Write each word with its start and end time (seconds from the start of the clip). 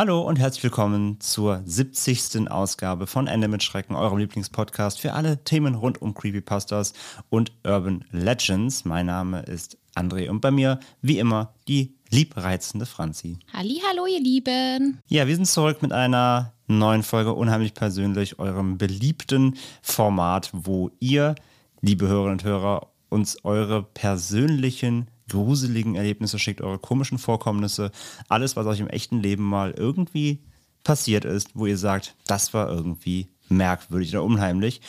Hallo 0.00 0.22
und 0.22 0.38
herzlich 0.38 0.62
willkommen 0.62 1.20
zur 1.20 1.60
70. 1.62 2.50
Ausgabe 2.50 3.06
von 3.06 3.26
Ende 3.26 3.48
mit 3.48 3.62
Schrecken, 3.62 3.94
eurem 3.94 4.16
Lieblingspodcast 4.16 4.98
für 4.98 5.12
alle 5.12 5.44
Themen 5.44 5.74
rund 5.74 6.00
um 6.00 6.14
Creepypastas 6.14 6.94
und 7.28 7.52
Urban 7.66 8.06
Legends. 8.10 8.86
Mein 8.86 9.04
Name 9.04 9.42
ist 9.42 9.76
André 9.94 10.30
und 10.30 10.40
bei 10.40 10.50
mir, 10.52 10.80
wie 11.02 11.18
immer, 11.18 11.52
die 11.68 11.98
liebreizende 12.08 12.86
Franzi. 12.86 13.40
Hallo, 13.52 14.06
ihr 14.06 14.22
Lieben. 14.22 15.00
Ja, 15.06 15.26
wir 15.26 15.34
sind 15.34 15.44
zurück 15.44 15.82
mit 15.82 15.92
einer 15.92 16.54
neuen 16.66 17.02
Folge 17.02 17.34
Unheimlich 17.34 17.74
Persönlich, 17.74 18.38
eurem 18.38 18.78
beliebten 18.78 19.58
Format, 19.82 20.48
wo 20.54 20.90
ihr, 21.00 21.34
liebe 21.82 22.08
Hörerinnen 22.08 22.38
und 22.38 22.44
Hörer, 22.44 22.86
uns 23.10 23.44
eure 23.44 23.82
persönlichen 23.82 25.08
gruseligen 25.30 25.94
Erlebnisse 25.94 26.38
schickt, 26.38 26.60
eure 26.60 26.78
komischen 26.78 27.18
Vorkommnisse, 27.18 27.90
alles, 28.28 28.56
was 28.56 28.66
euch 28.66 28.80
im 28.80 28.88
echten 28.88 29.20
Leben 29.20 29.44
mal 29.44 29.72
irgendwie 29.72 30.40
passiert 30.84 31.24
ist, 31.24 31.50
wo 31.54 31.66
ihr 31.66 31.78
sagt, 31.78 32.14
das 32.26 32.54
war 32.54 32.68
irgendwie 32.68 33.28
merkwürdig 33.48 34.10
oder 34.10 34.24
unheimlich. 34.24 34.80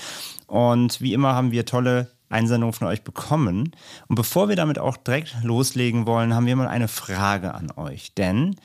Und 0.48 1.02
wie 1.02 1.14
immer 1.14 1.34
haben 1.34 1.52
wir 1.52 1.66
tolle 1.66 2.12
Einsendungen 2.30 2.74
von 2.74 2.88
euch 2.88 3.04
bekommen. 3.04 3.72
Und 4.08 4.16
bevor 4.16 4.50
wir 4.50 4.56
damit 4.56 4.80
auch 4.80 4.98
direkt 4.98 5.36
loslegen 5.44 6.06
wollen, 6.06 6.34
haben 6.34 6.46
wir 6.46 6.56
mal 6.56 6.68
eine 6.68 6.88
Frage 6.88 7.54
an 7.54 7.72
euch. 7.76 8.14
Denn 8.14 8.56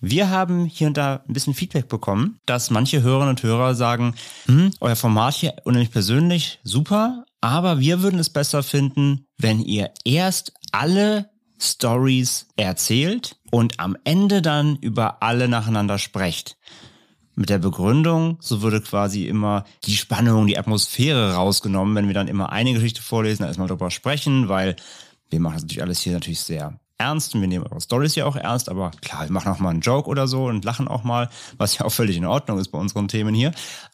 wir 0.00 0.30
haben 0.30 0.66
hier 0.66 0.88
und 0.88 0.96
da 0.96 1.22
ein 1.26 1.32
bisschen 1.32 1.54
Feedback 1.54 1.88
bekommen, 1.88 2.38
dass 2.46 2.70
manche 2.70 3.02
Hörerinnen 3.02 3.30
und 3.30 3.42
Hörer 3.42 3.74
sagen, 3.74 4.14
hm, 4.46 4.70
euer 4.80 4.96
Format 4.96 5.34
hier 5.34 5.54
unheimlich 5.64 5.90
persönlich, 5.90 6.60
super, 6.62 7.24
aber 7.40 7.80
wir 7.80 8.02
würden 8.02 8.18
es 8.18 8.30
besser 8.30 8.62
finden, 8.62 9.26
wenn 9.38 9.60
ihr 9.60 9.90
erst 10.04 10.52
alle 10.74 11.30
Stories 11.60 12.48
erzählt 12.56 13.36
und 13.52 13.78
am 13.78 13.96
Ende 14.02 14.42
dann 14.42 14.76
über 14.76 15.22
alle 15.22 15.46
nacheinander 15.48 15.98
sprecht. 15.98 16.56
Mit 17.36 17.48
der 17.48 17.58
Begründung, 17.58 18.38
so 18.40 18.60
würde 18.60 18.80
quasi 18.80 19.26
immer 19.26 19.64
die 19.84 19.96
Spannung, 19.96 20.48
die 20.48 20.58
Atmosphäre 20.58 21.34
rausgenommen, 21.34 21.94
wenn 21.94 22.08
wir 22.08 22.14
dann 22.14 22.28
immer 22.28 22.50
eine 22.50 22.72
Geschichte 22.72 23.02
vorlesen, 23.02 23.42
dann 23.42 23.48
erstmal 23.48 23.68
drüber 23.68 23.92
sprechen, 23.92 24.48
weil 24.48 24.74
wir 25.30 25.40
machen 25.40 25.54
das 25.54 25.62
natürlich 25.62 25.82
alles 25.82 26.00
hier 26.00 26.12
natürlich 26.12 26.40
sehr 26.40 26.78
ernst 26.98 27.34
und 27.34 27.40
wir 27.40 27.48
nehmen 27.48 27.66
eure 27.66 27.80
Stories 27.80 28.16
ja 28.16 28.26
auch 28.26 28.36
ernst, 28.36 28.68
aber 28.68 28.90
klar, 29.00 29.24
wir 29.24 29.32
machen 29.32 29.52
auch 29.52 29.58
mal 29.60 29.70
einen 29.70 29.80
Joke 29.80 30.08
oder 30.08 30.26
so 30.26 30.46
und 30.46 30.64
lachen 30.64 30.88
auch 30.88 31.04
mal, 31.04 31.28
was 31.56 31.78
ja 31.78 31.84
auch 31.86 31.92
völlig 31.92 32.16
in 32.16 32.24
Ordnung 32.24 32.58
ist 32.58 32.68
bei 32.68 32.78
unseren 32.78 33.08
Themen 33.08 33.34
hier. 33.34 33.52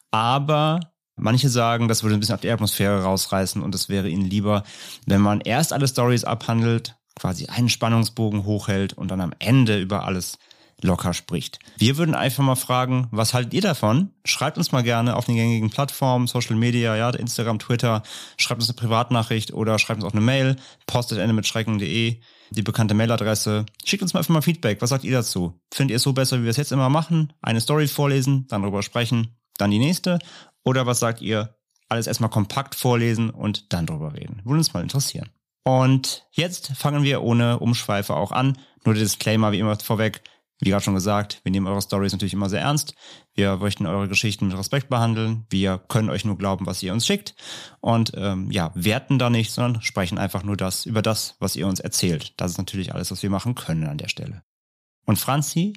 Aber 0.09 0.79
manche 1.21 1.49
sagen, 1.49 1.87
das 1.87 2.03
würde 2.03 2.15
ein 2.15 2.19
bisschen 2.19 2.35
auf 2.35 2.41
die 2.41 2.49
Atmosphäre 2.49 3.03
rausreißen 3.03 3.61
und 3.61 3.73
es 3.75 3.89
wäre 3.89 4.09
ihnen 4.09 4.25
lieber, 4.25 4.63
wenn 5.05 5.21
man 5.21 5.41
erst 5.41 5.73
alle 5.73 5.87
Stories 5.87 6.23
abhandelt, 6.23 6.95
quasi 7.19 7.45
einen 7.47 7.69
Spannungsbogen 7.69 8.45
hochhält 8.45 8.93
und 8.93 9.09
dann 9.09 9.21
am 9.21 9.33
Ende 9.39 9.79
über 9.79 10.05
alles 10.05 10.37
locker 10.83 11.13
spricht. 11.13 11.59
Wir 11.77 11.97
würden 11.97 12.15
einfach 12.15 12.43
mal 12.43 12.55
fragen, 12.55 13.07
was 13.11 13.33
haltet 13.33 13.53
ihr 13.53 13.61
davon? 13.61 14.11
Schreibt 14.25 14.57
uns 14.57 14.71
mal 14.71 14.81
gerne 14.81 15.15
auf 15.15 15.25
den 15.25 15.35
gängigen 15.35 15.69
Plattformen, 15.69 16.27
Social 16.27 16.55
Media, 16.55 16.95
ja, 16.95 17.09
Instagram, 17.11 17.59
Twitter, 17.59 18.03
schreibt 18.37 18.61
uns 18.61 18.69
eine 18.69 18.75
Privatnachricht 18.75 19.53
oder 19.53 19.77
schreibt 19.79 20.01
uns 20.01 20.11
auch 20.11 20.15
eine 20.15 20.25
Mail, 20.25 20.55
postet 20.87 21.19
ende 21.19 21.33
mit 21.33 21.47
schrecken.de, 21.47 22.19
die 22.49 22.61
bekannte 22.61 22.93
Mailadresse. 22.93 23.65
Schickt 23.85 24.03
uns 24.03 24.13
mal 24.13 24.19
einfach 24.19 24.33
mal 24.33 24.41
Feedback. 24.41 24.81
Was 24.81 24.89
sagt 24.89 25.03
ihr 25.03 25.13
dazu? 25.13 25.59
Findet 25.71 25.91
ihr 25.91 25.97
es 25.97 26.03
so 26.03 26.13
besser, 26.13 26.39
wie 26.39 26.43
wir 26.43 26.51
es 26.51 26.57
jetzt 26.57 26.71
immer 26.71 26.89
machen? 26.89 27.33
Eine 27.41 27.61
Story 27.61 27.87
vorlesen, 27.87 28.47
dann 28.47 28.61
darüber 28.61 28.83
sprechen, 28.83 29.35
dann 29.57 29.71
die 29.71 29.79
nächste? 29.79 30.19
Oder 30.63 30.85
was 30.85 30.99
sagt 30.99 31.21
ihr? 31.21 31.55
Alles 31.89 32.07
erstmal 32.07 32.29
kompakt 32.29 32.75
vorlesen 32.75 33.29
und 33.29 33.73
dann 33.73 33.85
drüber 33.85 34.13
reden. 34.13 34.41
Würde 34.43 34.59
uns 34.59 34.73
mal 34.73 34.83
interessieren. 34.83 35.29
Und 35.63 36.25
jetzt 36.31 36.71
fangen 36.75 37.03
wir 37.03 37.21
ohne 37.21 37.59
Umschweife 37.59 38.15
auch 38.15 38.31
an. 38.31 38.57
Nur 38.85 38.95
der 38.95 39.03
Disclaimer 39.03 39.51
wie 39.51 39.59
immer 39.59 39.77
vorweg. 39.77 40.21
Wie 40.63 40.69
gerade 40.69 40.83
schon 40.83 40.93
gesagt, 40.93 41.41
wir 41.43 41.51
nehmen 41.51 41.65
eure 41.65 41.81
Stories 41.81 42.11
natürlich 42.11 42.33
immer 42.33 42.49
sehr 42.49 42.61
ernst. 42.61 42.93
Wir 43.33 43.57
möchten 43.57 43.87
eure 43.87 44.07
Geschichten 44.07 44.47
mit 44.47 44.57
Respekt 44.57 44.89
behandeln. 44.89 45.47
Wir 45.49 45.79
können 45.79 46.11
euch 46.11 46.23
nur 46.23 46.37
glauben, 46.37 46.67
was 46.67 46.83
ihr 46.83 46.93
uns 46.93 47.05
schickt. 47.05 47.35
Und 47.79 48.11
ähm, 48.15 48.51
ja, 48.51 48.71
werten 48.75 49.17
da 49.17 49.31
nicht, 49.31 49.51
sondern 49.51 49.81
sprechen 49.81 50.19
einfach 50.19 50.43
nur 50.43 50.55
das 50.55 50.85
über 50.85 51.01
das, 51.01 51.35
was 51.39 51.55
ihr 51.55 51.67
uns 51.67 51.79
erzählt. 51.79 52.39
Das 52.39 52.51
ist 52.51 52.57
natürlich 52.59 52.93
alles, 52.93 53.09
was 53.09 53.23
wir 53.23 53.31
machen 53.31 53.55
können 53.55 53.87
an 53.87 53.97
der 53.97 54.07
Stelle. 54.07 54.43
Und 55.05 55.17
Franzi 55.17 55.73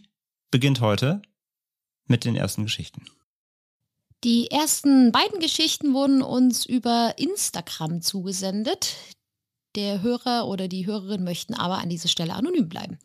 beginnt 0.51 0.83
heute 0.83 1.22
mit 2.06 2.27
den 2.27 2.37
ersten 2.37 2.65
Geschichten. 2.65 3.06
Die 4.25 4.51
ersten 4.51 5.12
beiden 5.12 5.39
Geschichten 5.39 5.93
wurden 5.93 6.23
uns 6.23 6.65
über 6.65 7.12
Instagram 7.19 8.01
zugesendet. 8.01 8.95
Der 9.77 10.01
Hörer 10.01 10.49
oder 10.49 10.67
die 10.67 10.87
Hörerin 10.87 11.25
möchten 11.25 11.53
aber 11.53 11.77
an 11.77 11.91
dieser 11.91 12.09
Stelle 12.09 12.33
anonym 12.33 12.71
bleiben. 12.71 12.99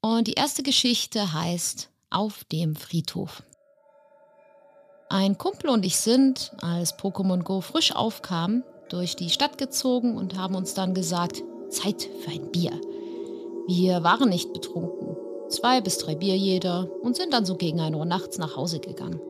Und 0.00 0.28
die 0.28 0.34
erste 0.34 0.62
Geschichte 0.62 1.32
heißt 1.32 1.90
Auf 2.10 2.44
dem 2.44 2.76
Friedhof. 2.76 3.42
Ein 5.08 5.36
Kumpel 5.36 5.68
und 5.68 5.84
ich 5.84 5.96
sind, 5.96 6.52
als 6.60 6.96
Pokémon 6.96 7.42
Go 7.42 7.60
frisch 7.60 7.90
aufkam, 7.96 8.62
durch 8.88 9.16
die 9.16 9.30
Stadt 9.30 9.58
gezogen 9.58 10.16
und 10.16 10.38
haben 10.38 10.54
uns 10.54 10.74
dann 10.74 10.94
gesagt, 10.94 11.42
Zeit 11.70 12.08
für 12.22 12.30
ein 12.30 12.52
Bier. 12.52 12.80
Wir 13.66 14.04
waren 14.04 14.28
nicht 14.28 14.52
betrunken. 14.52 15.16
Zwei 15.48 15.80
bis 15.80 15.98
drei 15.98 16.14
Bier 16.14 16.36
jeder 16.36 16.88
und 17.02 17.16
sind 17.16 17.32
dann 17.32 17.44
so 17.44 17.56
gegen 17.56 17.80
1 17.80 17.96
Uhr 17.96 18.04
nachts 18.04 18.38
nach 18.38 18.54
Hause 18.54 18.78
gegangen. 18.78 19.20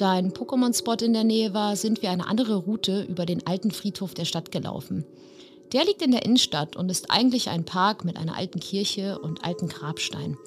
Da 0.00 0.12
ein 0.12 0.32
Pokémon-Spot 0.32 1.04
in 1.04 1.12
der 1.12 1.24
Nähe 1.24 1.52
war, 1.52 1.76
sind 1.76 2.00
wir 2.00 2.10
eine 2.10 2.26
andere 2.26 2.54
Route 2.54 3.02
über 3.02 3.26
den 3.26 3.46
alten 3.46 3.70
Friedhof 3.70 4.14
der 4.14 4.24
Stadt 4.24 4.50
gelaufen. 4.50 5.04
Der 5.74 5.84
liegt 5.84 6.00
in 6.00 6.10
der 6.10 6.24
Innenstadt 6.24 6.74
und 6.74 6.90
ist 6.90 7.10
eigentlich 7.10 7.50
ein 7.50 7.66
Park 7.66 8.06
mit 8.06 8.16
einer 8.16 8.34
alten 8.34 8.60
Kirche 8.60 9.18
und 9.18 9.44
alten 9.44 9.68
Grabstein. 9.68 10.38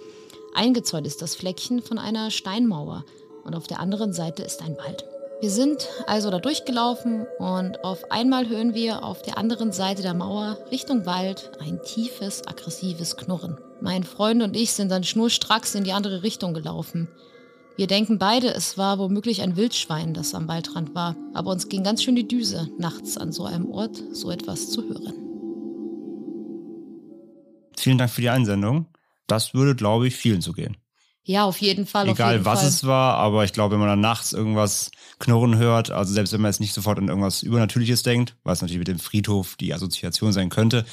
Eingezäunt 0.56 1.06
ist 1.06 1.22
das 1.22 1.36
Fleckchen 1.36 1.84
von 1.84 2.00
einer 2.00 2.31
Steinmauer 2.31 3.06
und 3.44 3.53
auf 3.53 3.68
der 3.68 3.80
anderen 3.80 4.12
Seite 4.12 4.41
ist 4.41 4.64
ein 4.64 4.75
Wald. 4.80 5.06
Wir 5.40 5.52
sind 5.52 5.88
also 6.08 6.31
da 6.31 6.40
durchgelaufen 6.40 7.28
und 7.38 7.84
auf 7.84 8.12
einmal 8.12 8.50
hören 8.50 8.74
wir 8.74 9.03
auf 9.03 9.22
der 9.22 9.38
anderen 9.38 9.72
Seite 9.72 10.02
der 10.02 10.16
Mauer 10.16 10.58
Richtung 10.72 11.06
Wald 11.06 11.52
ein 11.59 11.80
tiefes, 11.84 12.47
aggressives 12.47 13.18
Knurren. 13.18 13.59
Mein 13.81 14.03
Freund 14.03 14.41
und 14.41 14.56
ich 14.56 14.72
sind 14.74 14.90
dann 14.90 15.03
schnurstracks 15.03 15.75
in 15.75 15.84
die 15.84 15.94
andere 15.94 16.24
Richtung 16.24 16.56
gelaufen. 16.56 17.08
Wir 17.75 17.88
denken 17.88 18.19
beide, 18.19 18.53
es 18.53 18.78
war 18.78 19.00
womöglich 19.00 19.41
ein 19.41 19.56
Wildschwein, 19.56 20.13
das 20.13 20.35
am 20.35 20.47
Waldrand 20.47 20.94
war, 20.94 21.16
aber 21.34 21.50
uns 21.50 21.69
ging 21.69 21.84
ganz 21.84 22.03
schön 22.03 22.16
die 22.16 22.28
Düse, 22.28 22.69
nachts 22.78 23.17
an 23.17 23.31
so 23.31 23.45
einem 23.45 23.67
Ort 23.72 24.01
so 24.11 24.29
etwas 24.29 24.69
zu 24.69 24.84
hören. 24.84 25.13
Vielen 27.75 27.97
Dank 27.97 28.11
für 28.11 28.22
die 28.22 28.29
Einsendung. 28.29 28.85
Das 29.25 29.56
würde, 29.56 29.75
glaube 29.75 30.07
ich, 30.07 30.16
vielen 30.16 30.41
so 30.41 30.53
gehen. 30.53 30.78
Ja, 31.23 31.45
auf 31.45 31.57
jeden 31.61 31.88
Fall. 31.88 32.09
Egal 32.09 32.34
jeden 32.34 32.45
was 32.45 32.59
Fall. 32.59 32.69
es 32.69 32.84
war, 32.85 33.16
aber 33.16 33.44
ich 33.44 33.53
glaube, 33.53 33.73
wenn 33.73 33.79
man 33.79 33.88
dann 33.88 34.01
nachts 34.01 34.34
irgendwas 34.34 34.91
knurren 35.19 35.57
hört, 35.57 35.90
also 35.90 36.13
selbst 36.13 36.31
wenn 36.34 36.41
man 36.41 36.51
jetzt 36.51 36.59
nicht 36.59 36.73
sofort 36.73 37.00
an 37.00 37.07
irgendwas 37.07 37.41
Übernatürliches 37.41 38.03
denkt, 38.03 38.35
was 38.44 38.61
natürlich 38.61 38.79
mit 38.79 38.90
dem 38.90 39.00
Friedhof 39.00 39.55
die 39.55 39.73
Assoziation 39.73 40.31
sein 40.31 40.50
könnte, 40.50 40.85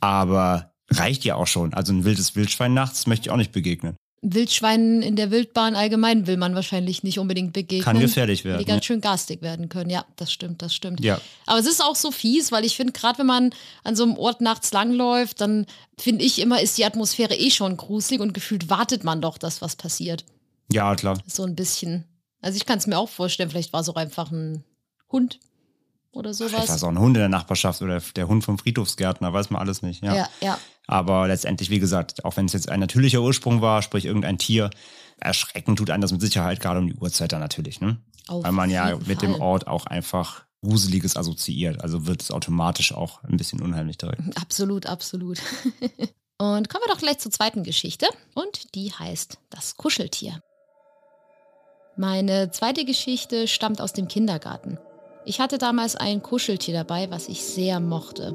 aber 0.00 0.72
reicht 0.90 1.24
ja 1.24 1.36
auch 1.36 1.46
schon. 1.46 1.72
Also 1.74 1.92
ein 1.92 2.04
wildes 2.04 2.36
Wildschwein 2.36 2.74
nachts 2.74 3.06
möchte 3.06 3.28
ich 3.28 3.30
auch 3.30 3.36
nicht 3.36 3.52
begegnen. 3.52 3.96
Wildschweinen 4.20 5.02
in 5.02 5.14
der 5.14 5.30
Wildbahn 5.30 5.76
allgemein 5.76 6.26
will 6.26 6.36
man 6.36 6.54
wahrscheinlich 6.54 7.02
nicht 7.02 7.18
unbedingt 7.18 7.52
begegnen. 7.52 7.84
Kann 7.84 8.00
gefährlich 8.00 8.44
werden. 8.44 8.58
Die 8.58 8.64
ganz 8.64 8.84
schön 8.84 9.00
garstig 9.00 9.42
werden 9.42 9.68
können. 9.68 9.90
Ja, 9.90 10.04
das 10.16 10.32
stimmt, 10.32 10.60
das 10.60 10.74
stimmt. 10.74 11.04
Ja. 11.04 11.20
Aber 11.46 11.60
es 11.60 11.66
ist 11.66 11.82
auch 11.82 11.94
so 11.94 12.10
fies, 12.10 12.50
weil 12.50 12.64
ich 12.64 12.76
finde, 12.76 12.92
gerade 12.92 13.18
wenn 13.18 13.26
man 13.26 13.50
an 13.84 13.94
so 13.94 14.02
einem 14.02 14.16
Ort 14.16 14.40
nachts 14.40 14.72
langläuft, 14.72 15.40
dann 15.40 15.66
finde 15.98 16.24
ich 16.24 16.40
immer, 16.40 16.60
ist 16.60 16.78
die 16.78 16.84
Atmosphäre 16.84 17.34
eh 17.34 17.50
schon 17.50 17.76
gruselig 17.76 18.20
und 18.20 18.34
gefühlt 18.34 18.68
wartet 18.68 19.04
man 19.04 19.20
doch, 19.20 19.38
dass 19.38 19.62
was 19.62 19.76
passiert. 19.76 20.24
Ja, 20.72 20.94
klar. 20.96 21.18
So 21.26 21.44
ein 21.44 21.54
bisschen. 21.54 22.04
Also 22.40 22.56
ich 22.56 22.66
kann 22.66 22.78
es 22.78 22.86
mir 22.86 22.98
auch 22.98 23.08
vorstellen, 23.08 23.50
vielleicht 23.50 23.72
war 23.72 23.80
es 23.80 23.88
auch 23.88 23.96
einfach 23.96 24.30
ein 24.30 24.64
Hund 25.10 25.38
oder 26.12 26.32
Vielleicht 26.34 26.54
war 26.54 26.60
es 26.60 26.66
sowas. 26.68 26.84
auch 26.84 26.88
ein 26.88 26.98
Hund 26.98 27.16
in 27.16 27.20
der 27.20 27.28
Nachbarschaft 27.28 27.82
oder 27.82 28.00
der 28.00 28.28
Hund 28.28 28.44
vom 28.44 28.58
Friedhofsgärtner, 28.58 29.32
weiß 29.32 29.50
man 29.50 29.60
alles 29.60 29.82
nicht. 29.82 30.02
Ja. 30.02 30.14
Ja, 30.14 30.28
ja. 30.40 30.58
Aber 30.86 31.28
letztendlich, 31.28 31.70
wie 31.70 31.78
gesagt, 31.78 32.24
auch 32.24 32.36
wenn 32.36 32.46
es 32.46 32.54
jetzt 32.54 32.68
ein 32.68 32.80
natürlicher 32.80 33.20
Ursprung 33.20 33.60
war, 33.60 33.82
sprich 33.82 34.06
irgendein 34.06 34.38
Tier, 34.38 34.70
erschrecken 35.20 35.76
tut 35.76 35.90
einen 35.90 36.00
das 36.00 36.12
mit 36.12 36.20
Sicherheit, 36.20 36.60
gerade 36.60 36.80
um 36.80 36.86
die 36.86 36.94
Uhrzeit 36.94 37.32
dann 37.32 37.40
natürlich, 37.40 37.80
ne? 37.80 37.98
Auf 38.26 38.44
Weil 38.44 38.52
man 38.52 38.70
ja 38.70 38.96
mit 39.06 39.20
dem 39.22 39.32
Fall. 39.32 39.40
Ort 39.40 39.66
auch 39.66 39.86
einfach 39.86 40.44
Gruseliges 40.62 41.16
assoziiert. 41.16 41.82
Also 41.82 42.06
wird 42.06 42.22
es 42.22 42.30
automatisch 42.30 42.92
auch 42.92 43.22
ein 43.24 43.36
bisschen 43.36 43.60
unheimlich 43.60 43.98
direkt. 43.98 44.22
Absolut, 44.36 44.86
absolut. 44.86 45.38
Und 46.40 46.68
kommen 46.68 46.84
wir 46.86 46.92
doch 46.94 47.00
gleich 47.00 47.18
zur 47.18 47.32
zweiten 47.32 47.64
Geschichte. 47.64 48.06
Und 48.34 48.74
die 48.74 48.92
heißt 48.92 49.38
Das 49.50 49.76
Kuscheltier. 49.76 50.40
Meine 51.96 52.50
zweite 52.52 52.84
Geschichte 52.84 53.48
stammt 53.48 53.80
aus 53.80 53.92
dem 53.92 54.06
Kindergarten. 54.06 54.78
Ich 55.28 55.40
hatte 55.40 55.58
damals 55.58 55.94
ein 55.94 56.22
Kuscheltier 56.22 56.72
dabei, 56.72 57.10
was 57.10 57.28
ich 57.28 57.44
sehr 57.44 57.80
mochte. 57.80 58.34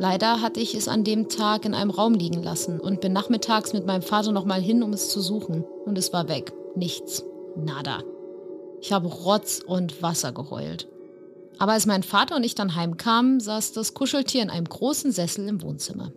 Leider 0.00 0.42
hatte 0.42 0.58
ich 0.58 0.74
es 0.74 0.88
an 0.88 1.04
dem 1.04 1.28
Tag 1.28 1.64
in 1.64 1.74
einem 1.74 1.90
Raum 1.90 2.14
liegen 2.14 2.42
lassen 2.42 2.80
und 2.80 3.00
bin 3.00 3.12
nachmittags 3.12 3.72
mit 3.72 3.86
meinem 3.86 4.02
Vater 4.02 4.32
nochmal 4.32 4.60
hin, 4.60 4.82
um 4.82 4.92
es 4.92 5.10
zu 5.10 5.20
suchen. 5.20 5.62
Und 5.84 5.96
es 5.96 6.12
war 6.12 6.28
weg. 6.28 6.52
Nichts. 6.74 7.24
Nada. 7.54 8.02
Ich 8.80 8.92
habe 8.92 9.06
Rotz 9.06 9.60
und 9.64 10.02
Wasser 10.02 10.32
geheult. 10.32 10.88
Aber 11.58 11.74
als 11.74 11.86
mein 11.86 12.02
Vater 12.02 12.34
und 12.34 12.42
ich 12.42 12.56
dann 12.56 12.74
heimkamen, 12.74 13.38
saß 13.38 13.70
das 13.70 13.94
Kuscheltier 13.94 14.42
in 14.42 14.50
einem 14.50 14.68
großen 14.68 15.12
Sessel 15.12 15.46
im 15.46 15.62
Wohnzimmer. 15.62 16.10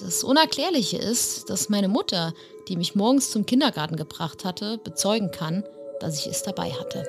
Das 0.00 0.24
Unerklärliche 0.24 0.96
ist, 0.96 1.48
dass 1.50 1.68
meine 1.68 1.88
Mutter, 1.88 2.34
die 2.66 2.76
mich 2.76 2.96
morgens 2.96 3.30
zum 3.30 3.46
Kindergarten 3.46 3.94
gebracht 3.94 4.44
hatte, 4.44 4.78
bezeugen 4.78 5.30
kann, 5.30 5.62
dass 6.00 6.18
ich 6.18 6.26
es 6.26 6.42
dabei 6.42 6.72
hatte. 6.72 7.06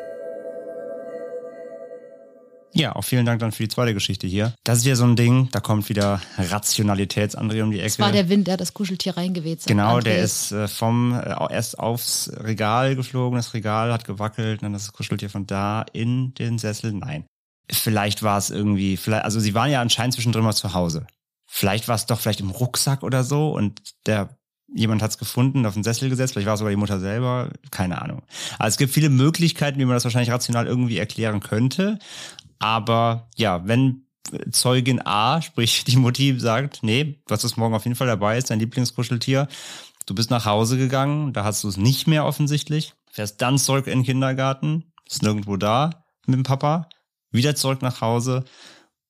Ja, 2.74 2.96
auch 2.96 3.04
vielen 3.04 3.26
Dank 3.26 3.40
dann 3.40 3.54
für 3.54 3.64
die 3.64 3.70
zweite 3.70 3.94
Geschichte 3.94 4.28
hier. 4.28 4.54
Das 4.66 4.80
ist 4.80 4.86
ja 4.86 4.96
so 4.96 5.06
ein 5.06 5.16
Ding, 5.16 5.50
da 5.52 5.62
kommt 5.62 5.88
wieder 5.88 6.22
Rationalitätsandré 6.38 7.64
um 7.64 7.72
die 7.72 7.80
Ecke. 7.80 7.88
Es 7.88 8.00
war 8.00 8.12
der 8.12 8.28
Wind, 8.28 8.48
der 8.48 8.58
das 8.58 8.74
Kuscheltier 8.74 9.16
reingeweht 9.16 9.62
hat. 9.62 9.68
Genau, 9.68 9.98
André. 9.98 10.04
der 10.04 10.18
ist 10.20 10.52
äh, 10.52 10.68
vom 10.68 11.14
äh, 11.14 11.54
erst 11.54 11.80
aufs 11.80 12.30
Regal 12.36 12.98
geflogen, 12.98 13.38
das 13.38 13.54
Regal 13.54 13.94
hat 13.94 14.04
gewackelt, 14.04 14.62
dann 14.62 14.74
das 14.74 14.92
Kuscheltier 14.92 15.30
von 15.30 15.48
da 15.48 15.86
in 15.94 16.34
den 16.34 16.58
Sessel. 16.58 16.92
Nein. 16.92 17.26
Vielleicht 17.72 18.24
war 18.24 18.38
es 18.38 18.50
irgendwie, 18.50 18.98
vielleicht, 18.98 19.24
also 19.24 19.40
sie 19.40 19.54
waren 19.54 19.72
ja 19.72 19.82
anscheinend 19.82 20.14
zwischendrin 20.14 20.44
mal 20.44 20.54
zu 20.54 20.74
Hause. 20.74 21.08
Vielleicht 21.48 21.88
war 21.88 21.96
es 21.96 22.06
doch 22.06 22.20
vielleicht 22.20 22.42
im 22.42 22.50
Rucksack 22.50 23.04
oder 23.04 23.24
so 23.24 23.52
und 23.56 23.82
der 24.06 24.30
jemand 24.74 25.02
hat 25.02 25.12
es 25.12 25.18
gefunden, 25.18 25.66
auf 25.66 25.74
den 25.74 25.84
Sessel 25.84 26.10
gesetzt, 26.10 26.34
vielleicht 26.34 26.48
war 26.48 26.56
es 26.56 26.60
sogar 26.60 26.72
die 26.72 26.78
Mutter 26.78 27.00
selber, 27.00 27.50
keine 27.72 28.02
Ahnung. 28.02 28.24
Also 28.60 28.74
es 28.74 28.78
gibt 28.78 28.94
viele 28.94 29.10
Möglichkeiten, 29.10 29.80
wie 29.80 29.86
man 29.86 29.96
das 29.96 30.04
wahrscheinlich 30.04 30.32
rational 30.32 30.68
irgendwie 30.68 30.98
erklären 30.98 31.40
könnte. 31.40 32.00
Aber 32.60 33.30
ja, 33.36 33.68
wenn 33.68 34.07
Zeugin 34.52 35.06
A, 35.06 35.42
sprich 35.42 35.84
die 35.88 35.98
Mutti, 35.98 36.40
sagt, 36.40 36.84
nee, 36.84 37.22
was 37.28 37.44
ist 37.44 37.57
morgen 37.57 37.75
auf 37.75 37.86
jeden 37.86 37.96
Fall 37.96 38.07
dabei 38.07 38.38
ist, 38.38 38.50
dein 38.50 38.60
Lieblingskuscheltier, 38.60 39.48
du 40.06 40.16
bist 40.16 40.30
nach 40.30 40.46
Hause 40.46 40.78
gegangen, 40.78 41.34
da 41.34 41.44
hast 41.44 41.63
du 41.63 41.68
es 41.68 41.78
nicht 41.78 42.07
mehr 42.07 42.25
offensichtlich, 42.25 42.94
fährst 43.12 43.42
dann 43.42 43.57
zurück 43.57 43.88
in 43.88 44.00
den 44.00 44.06
Kindergarten, 44.06 44.92
ist 45.10 45.24
nirgendwo 45.24 45.57
da 45.57 46.06
mit 46.25 46.38
dem 46.38 46.44
Papa, 46.44 46.90
wieder 47.31 47.56
zurück 47.56 47.81
nach 47.81 48.02
Hause 48.02 48.46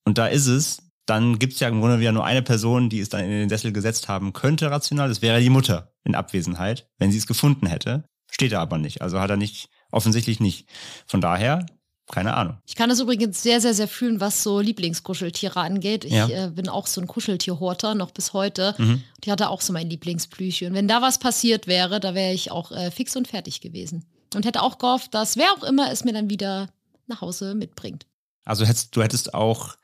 und 0.06 0.18
da 0.18 0.28
ist 0.28 0.48
es, 0.48 0.84
dann 1.06 1.38
gibt 1.40 1.54
es 1.54 1.60
ja 1.60 1.68
im 1.68 1.82
Grunde 1.82 2.00
wieder 2.00 2.12
nur 2.12 2.26
eine 2.26 2.42
Person, 2.42 2.90
die 2.90 3.00
es 3.00 3.10
dann 3.10 3.24
in 3.24 3.30
den 3.30 3.50
Sessel 3.50 3.72
gesetzt 3.72 4.08
haben 4.08 4.34
könnte, 4.34 4.72
rational. 4.72 5.10
Das 5.10 5.22
wäre 5.22 5.40
die 5.40 5.50
Mutter 5.50 5.94
in 6.04 6.16
Abwesenheit, 6.16 6.90
wenn 6.98 7.12
sie 7.12 7.18
es 7.18 7.28
gefunden 7.28 7.68
hätte. 7.68 8.06
Steht 8.32 8.52
er 8.52 8.62
aber 8.62 8.78
nicht. 8.78 9.02
Also 9.02 9.20
hat 9.20 9.30
er 9.30 9.38
nicht, 9.38 9.70
offensichtlich 9.92 10.40
nicht. 10.40 10.68
Von 11.06 11.22
daher, 11.22 11.66
keine 12.12 12.36
Ahnung. 12.36 12.58
Ich 12.68 12.76
kann 12.76 12.90
das 12.90 13.00
übrigens 13.00 13.42
sehr, 13.42 13.60
sehr, 13.62 13.74
sehr 13.74 13.88
fühlen, 13.88 14.20
was 14.20 14.44
so 14.44 14.60
Lieblingskuscheltiere 14.60 15.60
angeht. 15.60 16.06
Ich 16.06 16.12
Ja. 16.14 16.28
äh, 16.28 16.50
bin 16.52 16.70
auch 16.70 16.86
so 16.88 17.02
ein 17.02 17.08
Kuscheltierhorter, 17.08 17.96
noch 17.96 18.12
bis 18.12 18.34
heute. 18.34 18.76
Mhm. 18.78 19.02
Die 19.24 19.32
hatte 19.32 19.50
auch 19.50 19.62
so 19.62 19.74
mein 19.74 19.90
Lieblingsplüschchen. 19.90 20.70
Und 20.70 20.74
wenn 20.76 20.88
da 20.88 21.02
was 21.02 21.18
passiert 21.20 21.66
wäre, 21.68 22.00
da 22.00 22.14
wäre 22.14 22.32
ich 22.34 22.52
auch 22.52 22.72
äh, 22.72 22.92
fix 22.92 23.16
und 23.16 23.28
fertig 23.28 23.60
gewesen. 23.62 24.06
Und 24.36 24.46
hätte 24.46 24.62
auch 24.62 24.78
gehofft, 24.78 25.14
dass 25.14 25.36
wer 25.38 25.52
auch 25.54 25.64
immer 25.64 25.92
es 25.92 26.04
mir 26.04 26.14
dann 26.14 26.30
wieder 26.30 26.70
nach 27.08 27.22
Hause 27.22 27.56
mitbringt. 27.56 28.06
Also 28.44 28.66
hättest, 28.66 28.96
du 28.96 29.02
hättest 29.02 29.34
auch 29.34 29.76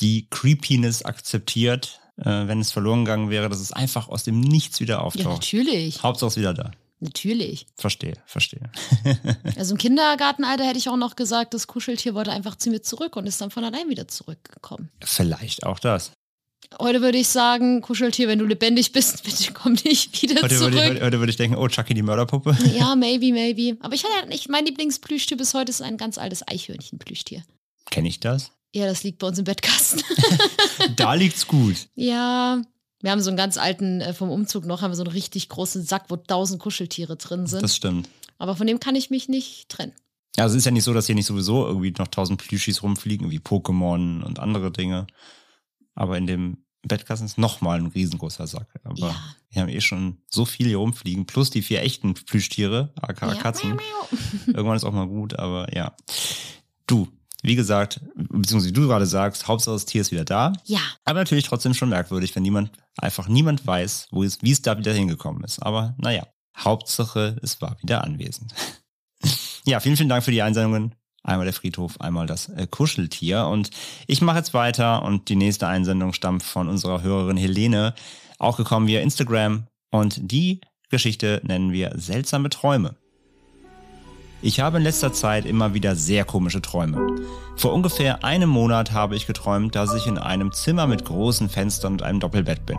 die 0.00 0.28
Creepiness 0.30 1.02
akzeptiert, 1.04 2.00
äh, 2.16 2.24
wenn 2.24 2.60
es 2.60 2.72
verloren 2.72 3.04
gegangen 3.04 3.30
wäre, 3.30 3.48
dass 3.48 3.60
es 3.60 3.72
einfach 3.72 4.08
aus 4.08 4.24
dem 4.24 4.40
Nichts 4.40 4.80
wieder 4.80 4.94
Ja, 4.94 5.00
auftaucht. 5.00 5.26
natürlich. 5.42 6.02
Hauptsache 6.02 6.28
es 6.28 6.36
wieder 6.36 6.54
da. 6.54 6.70
Natürlich. 7.04 7.66
Verstehe, 7.76 8.14
verstehe. 8.26 8.70
Also 9.56 9.74
im 9.74 9.78
Kindergartenalter 9.78 10.64
hätte 10.64 10.78
ich 10.78 10.88
auch 10.88 10.96
noch 10.96 11.16
gesagt, 11.16 11.54
das 11.54 11.66
Kuscheltier 11.66 12.14
wollte 12.14 12.32
einfach 12.32 12.56
zu 12.56 12.70
mir 12.70 12.82
zurück 12.82 13.16
und 13.16 13.26
ist 13.26 13.40
dann 13.40 13.50
von 13.50 13.62
allein 13.62 13.88
wieder 13.88 14.08
zurückgekommen. 14.08 14.90
Vielleicht 15.04 15.64
auch 15.64 15.78
das. 15.78 16.12
Heute 16.80 17.02
würde 17.02 17.18
ich 17.18 17.28
sagen, 17.28 17.82
Kuscheltier, 17.82 18.26
wenn 18.26 18.38
du 18.38 18.46
lebendig 18.46 18.92
bist, 18.92 19.22
bitte 19.24 19.52
komm 19.52 19.74
nicht 19.84 20.20
wieder 20.22 20.42
Heute 20.42 20.58
würde, 20.58 20.76
ich, 20.76 20.82
zurück. 20.82 20.94
heute, 20.94 21.04
heute 21.04 21.18
würde 21.18 21.30
ich 21.30 21.36
denken, 21.36 21.56
oh, 21.56 21.68
Chucky 21.68 21.94
die 21.94 22.02
Mörderpuppe. 22.02 22.56
Ja, 22.74 22.94
maybe, 22.96 23.32
maybe. 23.32 23.76
Aber 23.80 23.94
ich 23.94 24.02
hatte 24.02 24.14
ja 24.20 24.26
nicht, 24.26 24.48
mein 24.48 24.64
Lieblingsplüschtier 24.64 25.36
bis 25.36 25.52
heute 25.54 25.70
ist 25.70 25.82
ein 25.82 25.98
ganz 25.98 26.16
altes 26.18 26.46
Eichhörnchenplüschtier. 26.48 27.44
Kenne 27.90 28.08
ich 28.08 28.18
das? 28.20 28.50
Ja, 28.74 28.86
das 28.86 29.04
liegt 29.04 29.18
bei 29.18 29.28
uns 29.28 29.38
im 29.38 29.44
Bettkasten. 29.44 30.02
Da 30.96 31.14
liegt's 31.14 31.46
gut. 31.46 31.76
ja, 31.94 32.60
wir 33.04 33.10
haben 33.10 33.20
so 33.20 33.28
einen 33.28 33.36
ganz 33.36 33.58
alten, 33.58 34.00
äh, 34.00 34.14
vom 34.14 34.30
Umzug 34.30 34.64
noch, 34.64 34.80
haben 34.80 34.90
wir 34.90 34.96
so 34.96 35.02
einen 35.04 35.12
richtig 35.12 35.48
großen 35.50 35.84
Sack, 35.84 36.06
wo 36.08 36.16
tausend 36.16 36.58
Kuscheltiere 36.60 37.16
drin 37.16 37.46
sind. 37.46 37.62
Das 37.62 37.76
stimmt. 37.76 38.08
Aber 38.38 38.56
von 38.56 38.66
dem 38.66 38.80
kann 38.80 38.96
ich 38.96 39.10
mich 39.10 39.28
nicht 39.28 39.68
trennen. 39.68 39.92
Ja, 40.36 40.44
also 40.44 40.54
es 40.54 40.60
ist 40.62 40.64
ja 40.64 40.72
nicht 40.72 40.84
so, 40.84 40.94
dass 40.94 41.06
hier 41.06 41.14
nicht 41.14 41.26
sowieso 41.26 41.66
irgendwie 41.66 41.92
noch 41.98 42.08
tausend 42.08 42.42
Plüschis 42.42 42.82
rumfliegen, 42.82 43.30
wie 43.30 43.38
Pokémon 43.38 44.22
und 44.22 44.38
andere 44.40 44.72
Dinge. 44.72 45.06
Aber 45.94 46.16
in 46.18 46.26
dem 46.26 46.64
Bettkasten 46.82 47.26
ist 47.26 47.38
nochmal 47.38 47.78
ein 47.78 47.86
riesengroßer 47.86 48.46
Sack. 48.46 48.68
Aber 48.84 48.98
Ja. 48.98 49.14
wir 49.50 49.62
haben 49.62 49.68
eh 49.68 49.80
schon 49.80 50.18
so 50.30 50.44
viel 50.46 50.66
hier 50.66 50.78
rumfliegen, 50.78 51.26
plus 51.26 51.50
die 51.50 51.62
vier 51.62 51.82
echten 51.82 52.14
Plüschtiere, 52.14 52.92
aka 53.00 53.28
Ja. 53.28 53.34
Katzen. 53.34 53.78
Irgendwann 54.46 54.76
ist 54.76 54.84
auch 54.84 54.92
mal 54.92 55.06
gut, 55.06 55.38
aber 55.38 55.72
ja. 55.76 55.94
Du, 56.86 57.08
wie 57.44 57.56
gesagt, 57.56 58.00
beziehungsweise 58.16 58.70
wie 58.70 58.72
du 58.72 58.88
gerade 58.88 59.06
sagst, 59.06 59.46
Hauptsache 59.46 59.74
das 59.74 59.84
Tier 59.84 60.00
ist 60.00 60.10
wieder 60.10 60.24
da. 60.24 60.54
Ja, 60.64 60.80
Aber 61.04 61.20
natürlich 61.20 61.44
trotzdem 61.44 61.74
schon 61.74 61.90
merkwürdig, 61.90 62.34
wenn 62.34 62.42
niemand, 62.42 62.70
einfach 62.96 63.28
niemand 63.28 63.66
weiß, 63.66 64.08
wo 64.10 64.24
es, 64.24 64.42
wie 64.42 64.50
es 64.50 64.62
da 64.62 64.78
wieder 64.78 64.94
hingekommen 64.94 65.44
ist. 65.44 65.60
Aber 65.60 65.94
naja, 65.98 66.26
Hauptsache 66.56 67.36
es 67.42 67.60
war 67.60 67.76
wieder 67.82 68.02
anwesend. 68.02 68.54
ja, 69.66 69.78
vielen, 69.80 69.96
vielen 69.96 70.08
Dank 70.08 70.24
für 70.24 70.30
die 70.30 70.42
Einsendungen. 70.42 70.94
Einmal 71.22 71.44
der 71.44 71.54
Friedhof, 71.54 72.00
einmal 72.00 72.26
das 72.26 72.48
äh, 72.48 72.66
Kuscheltier. 72.66 73.46
Und 73.46 73.70
ich 74.06 74.22
mache 74.22 74.38
jetzt 74.38 74.54
weiter 74.54 75.02
und 75.02 75.28
die 75.28 75.36
nächste 75.36 75.66
Einsendung 75.66 76.14
stammt 76.14 76.42
von 76.42 76.68
unserer 76.68 77.02
Hörerin 77.02 77.36
Helene, 77.36 77.94
auch 78.38 78.56
gekommen 78.56 78.86
via 78.86 79.00
Instagram. 79.00 79.66
Und 79.90 80.18
die 80.20 80.60
Geschichte 80.88 81.42
nennen 81.44 81.72
wir 81.72 81.92
Seltsame 81.96 82.48
Träume. 82.48 82.96
Ich 84.44 84.60
habe 84.60 84.76
in 84.76 84.82
letzter 84.82 85.10
Zeit 85.10 85.46
immer 85.46 85.72
wieder 85.72 85.96
sehr 85.96 86.26
komische 86.26 86.60
Träume. 86.60 87.16
Vor 87.56 87.72
ungefähr 87.72 88.24
einem 88.24 88.50
Monat 88.50 88.92
habe 88.92 89.16
ich 89.16 89.26
geträumt, 89.26 89.74
dass 89.74 89.94
ich 89.94 90.06
in 90.06 90.18
einem 90.18 90.52
Zimmer 90.52 90.86
mit 90.86 91.06
großen 91.06 91.48
Fenstern 91.48 91.94
und 91.94 92.02
einem 92.02 92.20
Doppelbett 92.20 92.66
bin. 92.66 92.76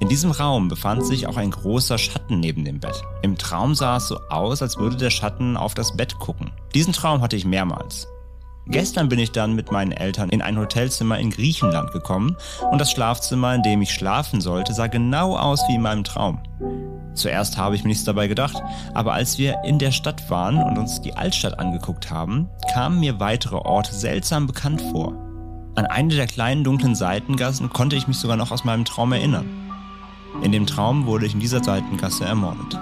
In 0.00 0.08
diesem 0.08 0.32
Raum 0.32 0.66
befand 0.66 1.06
sich 1.06 1.28
auch 1.28 1.36
ein 1.36 1.52
großer 1.52 1.98
Schatten 1.98 2.40
neben 2.40 2.64
dem 2.64 2.80
Bett. 2.80 3.00
Im 3.22 3.38
Traum 3.38 3.76
sah 3.76 3.98
es 3.98 4.08
so 4.08 4.18
aus, 4.28 4.60
als 4.60 4.76
würde 4.76 4.96
der 4.96 5.10
Schatten 5.10 5.56
auf 5.56 5.74
das 5.74 5.96
Bett 5.96 6.18
gucken. 6.18 6.50
Diesen 6.74 6.92
Traum 6.92 7.20
hatte 7.20 7.36
ich 7.36 7.44
mehrmals. 7.44 8.08
Gestern 8.66 9.08
bin 9.08 9.20
ich 9.20 9.30
dann 9.30 9.54
mit 9.54 9.70
meinen 9.70 9.92
Eltern 9.92 10.30
in 10.30 10.42
ein 10.42 10.58
Hotelzimmer 10.58 11.16
in 11.16 11.30
Griechenland 11.30 11.92
gekommen 11.92 12.36
und 12.72 12.80
das 12.80 12.90
Schlafzimmer, 12.90 13.54
in 13.54 13.62
dem 13.62 13.82
ich 13.82 13.92
schlafen 13.92 14.40
sollte, 14.40 14.74
sah 14.74 14.88
genau 14.88 15.36
aus 15.36 15.60
wie 15.68 15.76
in 15.76 15.82
meinem 15.82 16.02
Traum. 16.02 16.40
Zuerst 17.14 17.58
habe 17.58 17.76
ich 17.76 17.84
mir 17.84 17.88
nichts 17.88 18.04
dabei 18.04 18.26
gedacht, 18.26 18.62
aber 18.94 19.12
als 19.12 19.38
wir 19.38 19.62
in 19.64 19.78
der 19.78 19.92
Stadt 19.92 20.30
waren 20.30 20.62
und 20.62 20.78
uns 20.78 21.00
die 21.00 21.14
Altstadt 21.14 21.58
angeguckt 21.58 22.10
haben, 22.10 22.48
kamen 22.72 23.00
mir 23.00 23.20
weitere 23.20 23.56
Orte 23.56 23.94
seltsam 23.94 24.46
bekannt 24.46 24.80
vor. 24.80 25.12
An 25.74 25.86
eine 25.86 26.14
der 26.14 26.26
kleinen 26.26 26.64
dunklen 26.64 26.94
Seitengassen 26.94 27.70
konnte 27.70 27.96
ich 27.96 28.08
mich 28.08 28.18
sogar 28.18 28.36
noch 28.36 28.50
aus 28.50 28.64
meinem 28.64 28.84
Traum 28.84 29.12
erinnern. 29.12 29.48
In 30.42 30.52
dem 30.52 30.66
Traum 30.66 31.06
wurde 31.06 31.26
ich 31.26 31.34
in 31.34 31.40
dieser 31.40 31.62
Seitengasse 31.62 32.24
ermordet. 32.24 32.78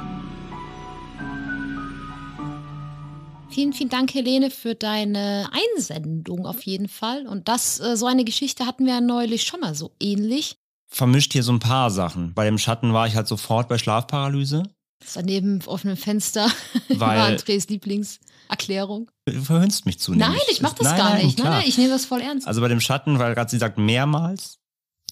Vielen, 3.51 3.73
vielen 3.73 3.91
Dank, 3.91 4.15
Helene, 4.15 4.51
für 4.51 4.77
deine 4.77 5.51
Einsendung 5.77 6.47
auf 6.47 6.63
jeden 6.63 6.87
Fall. 6.87 7.27
Und 7.27 7.49
das, 7.49 7.81
äh, 7.81 7.97
so 7.97 8.07
eine 8.07 8.25
Geschichte 8.25 8.65
hatten 8.65 8.87
wir 8.87 8.95
ja 8.95 9.01
neulich 9.01 9.43
schon 9.43 9.59
mal 9.59 9.75
so 9.75 9.91
ähnlich. 9.99 10.60
Vermischt 10.93 11.33
hier 11.33 11.43
so 11.43 11.53
ein 11.53 11.61
paar 11.61 11.91
Sachen. 11.91 12.35
Bei 12.35 12.45
dem 12.45 12.59
Schatten 12.59 12.93
war 12.93 13.07
ich 13.07 13.15
halt 13.17 13.29
sofort 13.29 13.69
bei 13.69 13.79
Schlafparalyse. 13.79 14.65
Das 15.01 15.15
daneben 15.15 15.61
auf 15.67 15.85
einem 15.85 15.97
Fenster 15.97 16.51
Weil- 16.89 16.99
war 17.19 17.27
Andres 17.27 17.69
Lieblingserklärung. 17.69 19.11
Du 19.27 19.41
verhöhnst 19.43 19.87
mich 19.87 19.99
zunehmend. 19.99 20.33
Nein, 20.35 20.41
ich 20.51 20.61
mach 20.61 20.75
das 20.75 20.89
Nein, 20.89 20.97
gar 20.99 21.11
nein, 21.11 21.27
nicht. 21.27 21.39
Nein, 21.39 21.47
klar. 21.47 21.59
nein, 21.61 21.69
ich 21.69 21.79
nehme 21.79 21.91
das 21.91 22.05
voll 22.05 22.21
ernst. 22.21 22.47
Also 22.47 22.61
bei 22.61 22.69
dem 22.69 22.81
Schatten, 22.81 23.19
weil 23.19 23.35
gerade 23.35 23.51
sie 23.51 23.59
sagt 23.59 23.79
mehrmals. 23.79 24.59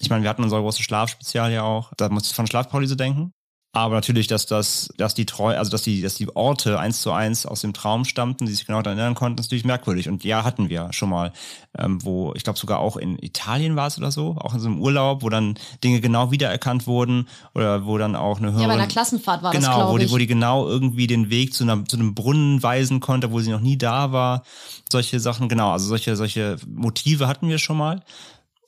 Ich 0.01 0.09
meine, 0.09 0.23
wir 0.23 0.29
hatten 0.29 0.43
unser 0.43 0.59
großes 0.59 0.81
Schlafspezial 0.81 1.51
ja 1.51 1.63
auch. 1.63 1.91
Da 1.97 2.09
muss 2.09 2.27
ich 2.29 2.33
von 2.35 2.47
Schlafparalyse 2.47 2.95
denken. 2.95 3.31
Aber 3.79 3.95
natürlich, 3.95 4.27
dass 4.27 4.45
das, 4.45 4.89
dass 4.97 5.13
die 5.13 5.25
Treu, 5.25 5.57
also 5.57 5.71
dass 5.71 5.81
die, 5.81 6.01
dass 6.01 6.15
die 6.15 6.35
Orte 6.35 6.79
eins 6.79 7.01
zu 7.01 7.11
eins 7.11 7.45
aus 7.45 7.61
dem 7.61 7.73
Traum 7.73 8.05
stammten, 8.05 8.45
die 8.45 8.51
sich 8.51 8.65
genau 8.65 8.81
daran 8.81 8.97
erinnern 8.97 9.15
konnten, 9.15 9.39
ist 9.39 9.47
natürlich 9.47 9.65
merkwürdig. 9.65 10.09
Und 10.09 10.23
ja, 10.23 10.43
hatten 10.43 10.69
wir 10.69 10.91
schon 10.91 11.09
mal, 11.09 11.31
ähm, 11.77 12.03
wo, 12.03 12.33
ich 12.35 12.43
glaube 12.43 12.59
sogar 12.59 12.79
auch 12.79 12.97
in 12.97 13.17
Italien 13.19 13.75
war 13.75 13.87
es 13.87 13.97
oder 13.97 14.11
so, 14.11 14.35
auch 14.39 14.53
in 14.53 14.59
so 14.59 14.67
einem 14.67 14.81
Urlaub, 14.81 15.23
wo 15.23 15.29
dann 15.29 15.55
Dinge 15.83 16.01
genau 16.01 16.31
wiedererkannt 16.31 16.87
wurden 16.87 17.27
oder 17.55 17.85
wo 17.85 17.97
dann 17.97 18.15
auch 18.15 18.39
eine 18.39 18.47
Hörerin, 18.47 18.61
Ja, 18.61 18.67
bei 18.67 18.73
einer 18.73 18.87
Klassenfahrt 18.87 19.43
war 19.43 19.51
genau, 19.51 19.67
das, 19.67 19.75
wo 19.75 19.79
glaube 19.79 19.99
die, 19.99 20.11
wo 20.11 20.17
die 20.17 20.27
genau 20.27 20.67
irgendwie 20.67 21.07
den 21.07 21.29
Weg 21.29 21.53
zu, 21.53 21.63
einer, 21.63 21.85
zu 21.85 21.97
einem 21.97 22.15
Brunnen 22.15 22.61
weisen 22.61 22.99
konnte, 22.99 23.31
wo 23.31 23.39
sie 23.39 23.51
noch 23.51 23.61
nie 23.61 23.77
da 23.77 24.11
war. 24.11 24.43
Solche 24.91 25.19
Sachen, 25.19 25.49
genau, 25.49 25.71
also 25.71 25.87
solche, 25.87 26.15
solche 26.15 26.57
Motive 26.67 27.27
hatten 27.27 27.47
wir 27.47 27.59
schon 27.59 27.77
mal. 27.77 28.01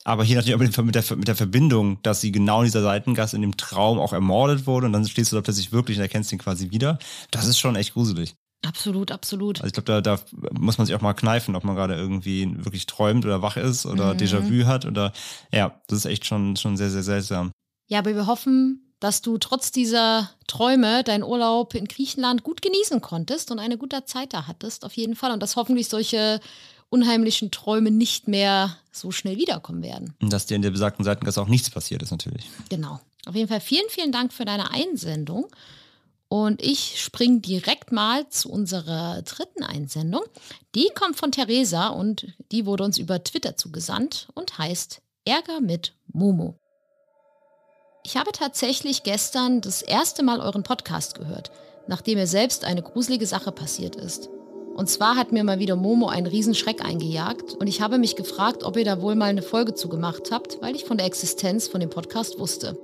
Aber 0.04 0.24
hier 0.24 0.36
natürlich 0.38 0.56
auch 0.56 0.84
mit 0.84 0.96
der, 0.96 1.16
mit 1.16 1.28
der 1.28 1.36
Verbindung, 1.36 2.02
dass 2.02 2.22
sie 2.22 2.32
genau 2.32 2.60
in 2.60 2.66
dieser 2.66 2.82
Seitengast 2.82 3.34
in 3.34 3.42
dem 3.42 3.56
Traum 3.58 4.00
auch 4.00 4.14
ermordet 4.14 4.66
wurde 4.66 4.88
und 4.88 4.94
dann 4.94 5.06
stehst 5.08 5.32
du 5.32 5.36
da 5.36 5.42
plötzlich 5.42 5.72
wirklich 5.72 5.98
und 5.98 6.02
erkennst 6.02 6.32
ihn 6.32 6.40
quasi 6.40 6.72
wieder. 6.72 6.98
Das 7.30 7.46
ist 7.46 7.60
schon 7.60 7.76
echt 7.76 7.94
gruselig. 7.94 8.34
Absolut, 8.66 9.12
absolut. 9.12 9.60
Also 9.60 9.68
ich 9.68 9.74
glaube, 9.74 10.02
da, 10.02 10.02
da 10.02 10.20
muss 10.60 10.78
man 10.78 10.86
sich 10.86 10.96
auch 10.96 11.02
mal 11.02 11.14
kneifen, 11.14 11.56
ob 11.56 11.64
man 11.64 11.76
gerade 11.76 11.96
irgendwie 11.96 12.48
wirklich 12.64 12.86
träumt 12.86 13.26
oder 13.26 13.42
wach 13.42 13.58
ist 13.58 13.86
oder 13.86 14.14
Mhm. 14.14 14.20
Déjà-vu 14.20 14.66
hat 14.66 14.86
oder 14.86 15.14
ja, 15.52 15.80
das 15.88 16.00
ist 16.00 16.06
echt 16.06 16.26
schon, 16.26 16.56
schon 16.56 16.78
sehr, 16.78 16.90
sehr 16.92 17.04
seltsam. 17.04 17.52
Ja, 17.88 18.00
aber 18.00 18.16
wir 18.16 18.28
hoffen, 18.28 18.94
dass 19.00 19.24
du 19.24 19.40
trotz 19.40 19.72
dieser 19.72 20.30
Träume 20.46 21.04
deinen 21.04 21.24
Urlaub 21.24 21.74
in 21.74 21.86
Griechenland 21.86 22.44
gut 22.44 22.62
genießen 22.62 23.02
konntest 23.02 23.50
und 23.52 23.58
eine 23.58 23.78
gute 23.80 24.06
Zeit 24.06 24.34
da 24.34 24.48
hattest, 24.48 24.86
auf 24.86 24.94
jeden 24.94 25.16
Fall. 25.16 25.32
Und 25.32 25.42
dass 25.42 25.56
hoffentlich 25.56 25.90
solche 25.90 26.40
unheimlichen 26.92 27.52
Träume 27.52 27.90
nicht 27.90 28.28
mehr 28.28 28.78
so 28.92 29.12
schnell 29.12 29.38
wiederkommen 29.38 29.82
werden. 29.82 30.14
Und 30.22 30.32
dass 30.32 30.46
dir 30.46 30.56
in 30.56 30.62
der 30.62 30.72
besagten 30.72 31.04
Seitengasse 31.04 31.42
auch 31.42 31.48
nichts 31.48 31.70
passiert 31.70 32.04
ist 32.04 32.12
natürlich. 32.12 32.50
Genau. 32.70 33.00
Auf 33.26 33.36
jeden 33.36 33.48
Fall 33.48 33.62
vielen, 33.62 33.90
vielen 33.90 34.12
Dank 34.12 34.34
für 34.34 34.46
deine 34.46 34.72
Einsendung. 34.72 35.48
Und 36.28 36.62
ich 36.62 37.02
springe 37.02 37.40
direkt 37.40 37.92
mal 37.92 38.28
zu 38.30 38.50
unserer 38.50 39.22
dritten 39.22 39.64
Einsendung. 39.64 40.24
Die 40.76 40.90
kommt 40.94 41.16
von 41.18 41.32
Theresa 41.32 41.90
und 41.90 42.28
die 42.52 42.66
wurde 42.66 42.84
uns 42.84 42.98
über 42.98 43.24
Twitter 43.24 43.56
zugesandt 43.56 44.28
und 44.34 44.58
heißt 44.58 45.02
Ärger 45.26 45.62
mit 45.62 45.94
Momo. 46.08 46.58
Ich 48.04 48.18
habe 48.18 48.32
tatsächlich 48.32 49.04
gestern 49.04 49.62
das 49.62 49.82
erste 49.82 50.24
Mal 50.24 50.40
euren 50.40 50.64
Podcast 50.64 51.16
gehört, 51.16 51.52
nachdem 51.88 52.18
mir 52.18 52.28
selbst 52.28 52.66
eine 52.66 52.82
gruselige 52.82 53.28
Sache 53.28 53.52
passiert 53.52 53.96
ist. 53.96 54.30
Und 54.76 54.90
zwar 54.90 55.16
hat 55.16 55.32
mir 55.32 55.44
mal 55.44 55.60
wieder 55.60 55.76
Momo 55.76 56.08
einen 56.08 56.28
Riesenschreck 56.28 56.84
eingejagt 56.84 57.54
und 57.54 57.68
ich 57.68 57.82
habe 57.82 57.98
mich 57.98 58.16
gefragt, 58.16 58.64
ob 58.64 58.78
ihr 58.78 58.86
da 58.86 59.02
wohl 59.02 59.16
mal 59.16 59.26
eine 59.26 59.42
Folge 59.42 59.76
zugemacht 59.76 60.32
habt, 60.32 60.62
weil 60.62 60.76
ich 60.76 60.86
von 60.86 60.98
der 60.98 61.06
Existenz 61.06 61.68
von 61.68 61.82
dem 61.82 61.90
Podcast 61.90 62.40
wusste. 62.40 62.78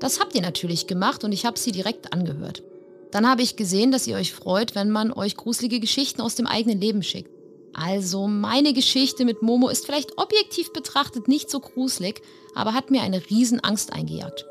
Das 0.00 0.20
habt 0.20 0.34
ihr 0.34 0.42
natürlich 0.42 0.86
gemacht 0.86 1.24
und 1.24 1.32
ich 1.32 1.44
habe 1.44 1.58
sie 1.58 1.72
direkt 1.72 2.12
angehört. 2.12 2.62
Dann 3.10 3.28
habe 3.28 3.42
ich 3.42 3.56
gesehen, 3.56 3.90
dass 3.90 4.06
ihr 4.06 4.16
euch 4.16 4.32
freut, 4.32 4.74
wenn 4.74 4.90
man 4.90 5.12
euch 5.12 5.36
gruselige 5.36 5.80
Geschichten 5.80 6.20
aus 6.20 6.36
dem 6.36 6.46
eigenen 6.46 6.80
Leben 6.80 7.02
schickt. 7.02 7.30
Also 7.72 8.26
meine 8.26 8.72
Geschichte 8.72 9.24
mit 9.24 9.42
Momo 9.42 9.68
ist 9.68 9.86
vielleicht 9.86 10.18
objektiv 10.18 10.72
betrachtet 10.72 11.28
nicht 11.28 11.50
so 11.50 11.60
gruselig, 11.60 12.22
aber 12.54 12.74
hat 12.74 12.90
mir 12.90 13.02
eine 13.02 13.22
Riesenangst 13.30 13.92
eingejagt. 13.92 14.44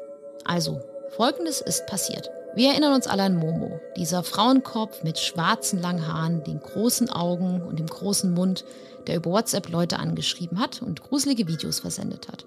Also, 0.45 0.79
folgendes 1.15 1.61
ist 1.61 1.85
passiert. 1.87 2.29
Wir 2.55 2.69
erinnern 2.69 2.93
uns 2.93 3.07
alle 3.07 3.23
an 3.23 3.37
Momo, 3.37 3.79
dieser 3.95 4.23
Frauenkopf 4.23 5.03
mit 5.03 5.19
schwarzen 5.19 5.79
langen 5.79 6.07
Haaren, 6.07 6.43
den 6.43 6.59
großen 6.59 7.09
Augen 7.09 7.61
und 7.61 7.79
dem 7.79 7.85
großen 7.85 8.33
Mund, 8.33 8.65
der 9.07 9.17
über 9.17 9.31
WhatsApp 9.31 9.69
Leute 9.69 9.99
angeschrieben 9.99 10.59
hat 10.59 10.81
und 10.81 11.03
gruselige 11.03 11.47
Videos 11.47 11.79
versendet 11.79 12.27
hat. 12.27 12.45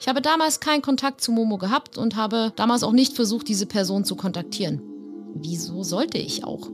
Ich 0.00 0.08
habe 0.08 0.22
damals 0.22 0.60
keinen 0.60 0.82
Kontakt 0.82 1.20
zu 1.20 1.32
Momo 1.32 1.58
gehabt 1.58 1.98
und 1.98 2.16
habe 2.16 2.52
damals 2.56 2.82
auch 2.82 2.92
nicht 2.92 3.14
versucht, 3.14 3.48
diese 3.48 3.66
Person 3.66 4.04
zu 4.04 4.16
kontaktieren. 4.16 4.82
Wieso 5.34 5.82
sollte 5.82 6.18
ich 6.18 6.44
auch? 6.44 6.68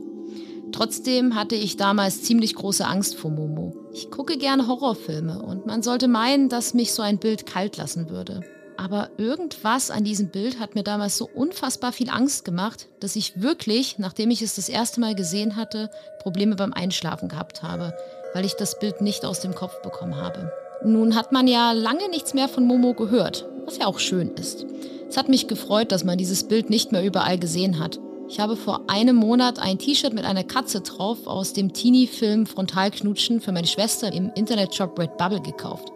Trotzdem 0.71 1.35
hatte 1.35 1.55
ich 1.55 1.77
damals 1.77 2.23
ziemlich 2.23 2.55
große 2.55 2.85
Angst 2.85 3.15
vor 3.15 3.29
Momo. 3.29 3.75
Ich 3.93 4.09
gucke 4.09 4.37
gerne 4.37 4.67
Horrorfilme 4.67 5.41
und 5.41 5.65
man 5.65 5.83
sollte 5.83 6.07
meinen, 6.07 6.49
dass 6.49 6.73
mich 6.73 6.93
so 6.93 7.03
ein 7.03 7.19
Bild 7.19 7.45
kalt 7.45 7.77
lassen 7.77 8.09
würde. 8.09 8.41
Aber 8.77 9.09
irgendwas 9.17 9.91
an 9.91 10.03
diesem 10.03 10.29
Bild 10.29 10.59
hat 10.59 10.75
mir 10.75 10.83
damals 10.83 11.17
so 11.17 11.29
unfassbar 11.33 11.91
viel 11.91 12.09
Angst 12.09 12.45
gemacht, 12.45 12.87
dass 12.99 13.15
ich 13.15 13.41
wirklich, 13.41 13.99
nachdem 13.99 14.31
ich 14.31 14.41
es 14.41 14.55
das 14.55 14.69
erste 14.69 14.99
Mal 14.99 15.15
gesehen 15.15 15.55
hatte, 15.55 15.89
Probleme 16.21 16.55
beim 16.55 16.73
Einschlafen 16.73 17.29
gehabt 17.29 17.63
habe, 17.63 17.93
weil 18.33 18.45
ich 18.45 18.53
das 18.53 18.79
Bild 18.79 19.01
nicht 19.01 19.25
aus 19.25 19.39
dem 19.41 19.53
Kopf 19.55 19.81
bekommen 19.81 20.15
habe. 20.15 20.51
Nun 20.83 21.15
hat 21.15 21.31
man 21.31 21.47
ja 21.47 21.71
lange 21.71 22.09
nichts 22.09 22.33
mehr 22.33 22.49
von 22.49 22.65
Momo 22.65 22.93
gehört, 22.93 23.47
was 23.65 23.77
ja 23.77 23.85
auch 23.85 23.99
schön 23.99 24.31
ist. 24.35 24.65
Es 25.07 25.17
hat 25.17 25.29
mich 25.29 25.47
gefreut, 25.47 25.91
dass 25.91 26.03
man 26.03 26.17
dieses 26.17 26.43
Bild 26.43 26.69
nicht 26.69 26.91
mehr 26.91 27.03
überall 27.03 27.37
gesehen 27.37 27.79
hat. 27.79 27.99
Ich 28.27 28.39
habe 28.39 28.55
vor 28.55 28.89
einem 28.89 29.15
Monat 29.15 29.59
ein 29.59 29.77
T-Shirt 29.77 30.13
mit 30.13 30.25
einer 30.25 30.43
Katze 30.43 30.81
drauf 30.81 31.27
aus 31.27 31.53
dem 31.53 31.71
Teenie-Film 31.71 32.47
Frontalknutschen 32.47 33.39
für 33.39 33.51
meine 33.51 33.67
Schwester 33.67 34.11
im 34.11 34.31
Internetshop 34.33 34.97
Redbubble 34.97 35.41
gekauft. 35.41 35.89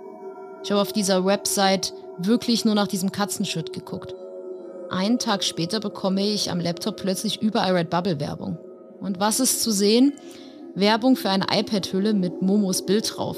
Ich 0.64 0.72
habe 0.72 0.82
auf 0.82 0.94
dieser 0.94 1.26
Website 1.26 1.94
wirklich 2.20 2.66
nur 2.66 2.76
nach 2.76 2.88
diesem 2.88 3.12
Katzenshirt 3.12 3.74
geguckt. 3.74 4.14
Einen 4.90 5.20
Tag 5.20 5.44
später 5.44 5.80
bekomme 5.80 6.26
ich 6.26 6.50
am 6.50 6.60
Laptop 6.60 6.98
plötzlich 6.98 7.42
überall 7.42 7.76
Redbubble-Werbung. 7.76 8.58
Und 9.00 9.20
was 9.20 9.40
ist 9.40 9.62
zu 9.62 9.72
sehen? 9.72 10.14
Werbung 10.76 11.16
für 11.16 11.30
eine 11.30 11.48
iPad-Hülle 11.52 12.14
mit 12.14 12.42
Momos 12.42 12.86
Bild 12.86 13.18
drauf. 13.18 13.38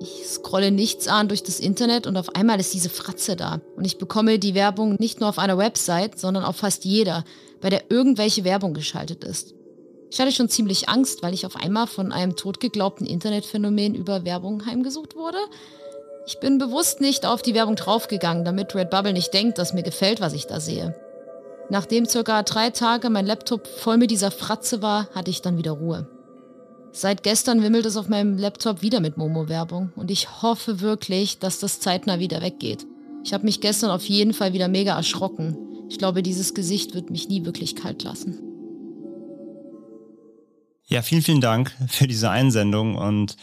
Ich 0.00 0.26
scrolle 0.26 0.70
nichts 0.70 1.06
an 1.08 1.28
durch 1.28 1.42
das 1.42 1.60
Internet 1.60 2.06
und 2.06 2.16
auf 2.16 2.34
einmal 2.34 2.58
ist 2.60 2.74
diese 2.74 2.88
Fratze 2.88 3.36
da. 3.36 3.60
Und 3.76 3.84
ich 3.84 3.98
bekomme 3.98 4.38
die 4.38 4.54
Werbung 4.54 4.96
nicht 4.98 5.20
nur 5.20 5.28
auf 5.28 5.38
einer 5.38 5.58
Website, 5.58 6.18
sondern 6.18 6.44
auf 6.44 6.56
fast 6.56 6.84
jeder, 6.84 7.24
bei 7.60 7.70
der 7.70 7.90
irgendwelche 7.90 8.44
Werbung 8.44 8.74
geschaltet 8.74 9.24
ist. 9.24 9.54
Ich 10.10 10.20
hatte 10.20 10.32
schon 10.32 10.48
ziemlich 10.48 10.88
Angst, 10.88 11.22
weil 11.22 11.34
ich 11.34 11.44
auf 11.44 11.56
einmal 11.56 11.86
von 11.86 12.12
einem 12.12 12.36
totgeglaubten 12.36 13.06
Internetphänomen 13.06 13.94
über 13.94 14.24
Werbung 14.24 14.64
heimgesucht 14.64 15.16
wurde. 15.16 15.38
Ich 16.26 16.40
bin 16.40 16.58
bewusst 16.58 17.00
nicht 17.00 17.26
auf 17.26 17.42
die 17.42 17.54
Werbung 17.54 17.76
draufgegangen, 17.76 18.44
damit 18.44 18.74
Redbubble 18.74 19.12
nicht 19.12 19.34
denkt, 19.34 19.58
dass 19.58 19.74
mir 19.74 19.82
gefällt, 19.82 20.20
was 20.20 20.32
ich 20.32 20.46
da 20.46 20.58
sehe. 20.58 20.94
Nachdem 21.70 22.06
circa 22.06 22.42
drei 22.42 22.70
Tage 22.70 23.10
mein 23.10 23.26
Laptop 23.26 23.66
voll 23.66 23.96
mit 23.96 24.10
dieser 24.10 24.30
Fratze 24.30 24.82
war, 24.82 25.08
hatte 25.14 25.30
ich 25.30 25.42
dann 25.42 25.58
wieder 25.58 25.72
Ruhe. 25.72 26.08
Seit 26.92 27.22
gestern 27.22 27.62
wimmelt 27.62 27.86
es 27.86 27.96
auf 27.96 28.08
meinem 28.08 28.38
Laptop 28.38 28.80
wieder 28.80 29.00
mit 29.00 29.16
Momo-Werbung 29.16 29.92
und 29.96 30.10
ich 30.10 30.42
hoffe 30.42 30.80
wirklich, 30.80 31.38
dass 31.38 31.58
das 31.58 31.80
zeitnah 31.80 32.20
wieder 32.20 32.40
weggeht. 32.40 32.86
Ich 33.24 33.32
habe 33.34 33.44
mich 33.44 33.60
gestern 33.60 33.90
auf 33.90 34.04
jeden 34.04 34.34
Fall 34.34 34.52
wieder 34.52 34.68
mega 34.68 34.94
erschrocken. 34.94 35.56
Ich 35.88 35.98
glaube, 35.98 36.22
dieses 36.22 36.54
Gesicht 36.54 36.94
wird 36.94 37.10
mich 37.10 37.28
nie 37.28 37.44
wirklich 37.44 37.74
kalt 37.74 38.02
lassen. 38.02 38.38
Ja, 40.86 41.02
vielen, 41.02 41.22
vielen 41.22 41.40
Dank 41.40 41.72
für 41.88 42.06
diese 42.06 42.30
Einsendung. 42.30 42.96
Und 42.96 43.36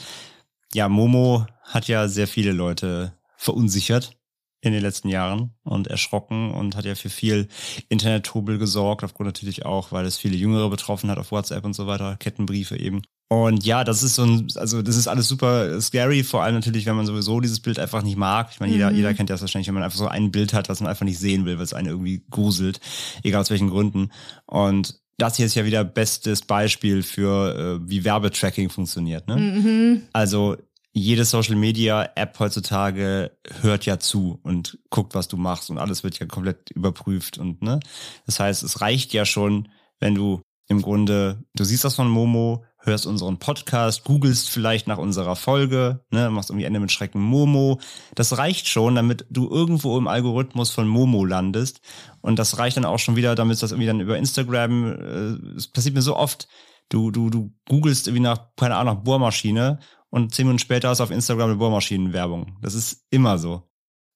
ja, 0.73 0.89
Momo 0.89 1.45
hat 1.63 1.87
ja 1.87 2.07
sehr 2.07 2.27
viele 2.27 2.51
Leute 2.51 3.13
verunsichert 3.37 4.17
in 4.61 4.73
den 4.73 4.81
letzten 4.81 5.09
Jahren 5.09 5.55
und 5.63 5.87
erschrocken 5.87 6.51
und 6.51 6.75
hat 6.75 6.85
ja 6.85 6.93
für 6.95 7.09
viel 7.09 7.47
Internet-Trubel 7.89 8.59
gesorgt, 8.59 9.03
aufgrund 9.03 9.27
natürlich 9.27 9.65
auch, 9.65 9.91
weil 9.91 10.05
es 10.05 10.17
viele 10.17 10.35
Jüngere 10.35 10.69
betroffen 10.69 11.09
hat 11.09 11.17
auf 11.17 11.31
WhatsApp 11.31 11.65
und 11.65 11.73
so 11.73 11.87
weiter, 11.87 12.15
Kettenbriefe 12.17 12.77
eben. 12.77 13.01
Und 13.27 13.65
ja, 13.65 13.83
das 13.83 14.03
ist 14.03 14.15
so 14.15 14.23
ein, 14.23 14.47
also 14.55 14.81
das 14.81 14.97
ist 14.97 15.07
alles 15.07 15.27
super 15.27 15.79
scary, 15.81 16.21
vor 16.23 16.43
allem 16.43 16.53
natürlich, 16.53 16.85
wenn 16.85 16.97
man 16.97 17.05
sowieso 17.05 17.39
dieses 17.39 17.61
Bild 17.61 17.79
einfach 17.79 18.03
nicht 18.03 18.17
mag. 18.17 18.49
Ich 18.51 18.59
meine, 18.59 18.73
jeder, 18.73 18.91
Mhm. 18.91 18.97
jeder 18.97 19.13
kennt 19.13 19.29
das 19.29 19.39
wahrscheinlich, 19.41 19.67
wenn 19.67 19.73
man 19.73 19.83
einfach 19.83 19.97
so 19.97 20.07
ein 20.07 20.31
Bild 20.31 20.53
hat, 20.53 20.67
was 20.69 20.81
man 20.81 20.89
einfach 20.89 21.05
nicht 21.05 21.17
sehen 21.17 21.45
will, 21.45 21.57
weil 21.57 21.63
es 21.63 21.73
einen 21.73 21.87
irgendwie 21.87 22.23
gruselt, 22.29 22.81
egal 23.23 23.41
aus 23.41 23.49
welchen 23.49 23.69
Gründen. 23.69 24.11
Und 24.45 24.99
das 25.21 25.37
hier 25.37 25.45
ist 25.45 25.55
ja 25.55 25.65
wieder 25.65 25.83
bestes 25.83 26.41
Beispiel 26.41 27.03
für, 27.03 27.79
äh, 27.79 27.89
wie 27.89 28.03
Werbetracking 28.03 28.69
funktioniert. 28.69 29.27
Ne? 29.27 29.35
Mhm. 29.37 30.01
Also 30.13 30.57
jede 30.93 31.25
Social 31.25 31.55
Media 31.55 32.09
App 32.15 32.37
heutzutage 32.39 33.31
hört 33.61 33.85
ja 33.85 33.99
zu 33.99 34.39
und 34.43 34.79
guckt, 34.89 35.15
was 35.15 35.27
du 35.27 35.37
machst 35.37 35.69
und 35.69 35.77
alles 35.77 36.03
wird 36.03 36.19
ja 36.19 36.25
komplett 36.25 36.71
überprüft 36.71 37.37
und 37.37 37.61
ne. 37.61 37.79
Das 38.25 38.39
heißt, 38.39 38.63
es 38.63 38.81
reicht 38.81 39.13
ja 39.13 39.25
schon, 39.25 39.69
wenn 39.99 40.15
du 40.15 40.41
im 40.67 40.81
Grunde, 40.81 41.43
du 41.53 41.63
siehst 41.63 41.85
das 41.85 41.95
von 41.95 42.09
Momo, 42.09 42.65
hörst 42.83 43.05
unseren 43.05 43.37
Podcast, 43.37 44.03
googelst 44.03 44.49
vielleicht 44.49 44.87
nach 44.87 44.97
unserer 44.97 45.35
Folge, 45.35 46.03
ne, 46.11 46.29
machst 46.29 46.49
irgendwie 46.49 46.65
Ende 46.65 46.79
mit 46.79 46.91
Schrecken 46.91 47.21
Momo. 47.21 47.79
Das 48.15 48.37
reicht 48.37 48.67
schon, 48.67 48.95
damit 48.95 49.25
du 49.29 49.49
irgendwo 49.49 49.97
im 49.97 50.07
Algorithmus 50.07 50.71
von 50.71 50.87
Momo 50.87 51.25
landest. 51.25 51.81
Und 52.21 52.39
das 52.39 52.57
reicht 52.57 52.77
dann 52.77 52.85
auch 52.85 52.99
schon 52.99 53.15
wieder, 53.15 53.35
damit 53.35 53.61
das 53.61 53.71
irgendwie 53.71 53.87
dann 53.87 54.01
über 54.01 54.17
Instagram, 54.17 54.93
äh, 54.93 55.55
es 55.57 55.67
passiert 55.67 55.95
mir 55.95 56.01
so 56.01 56.15
oft, 56.15 56.47
du, 56.89 57.11
du, 57.11 57.29
du 57.29 57.53
googelst 57.67 58.07
irgendwie 58.07 58.23
nach, 58.23 58.55
keine 58.57 58.75
Ahnung, 58.75 58.95
nach 58.95 59.03
Bohrmaschine 59.03 59.79
und 60.09 60.33
zehn 60.33 60.45
Minuten 60.45 60.59
später 60.59 60.89
hast 60.89 60.99
du 60.99 61.03
auf 61.03 61.11
Instagram 61.11 61.51
eine 61.51 61.57
Bohrmaschinenwerbung. 61.57 62.57
Das 62.61 62.73
ist 62.73 63.05
immer 63.09 63.37
so. 63.37 63.70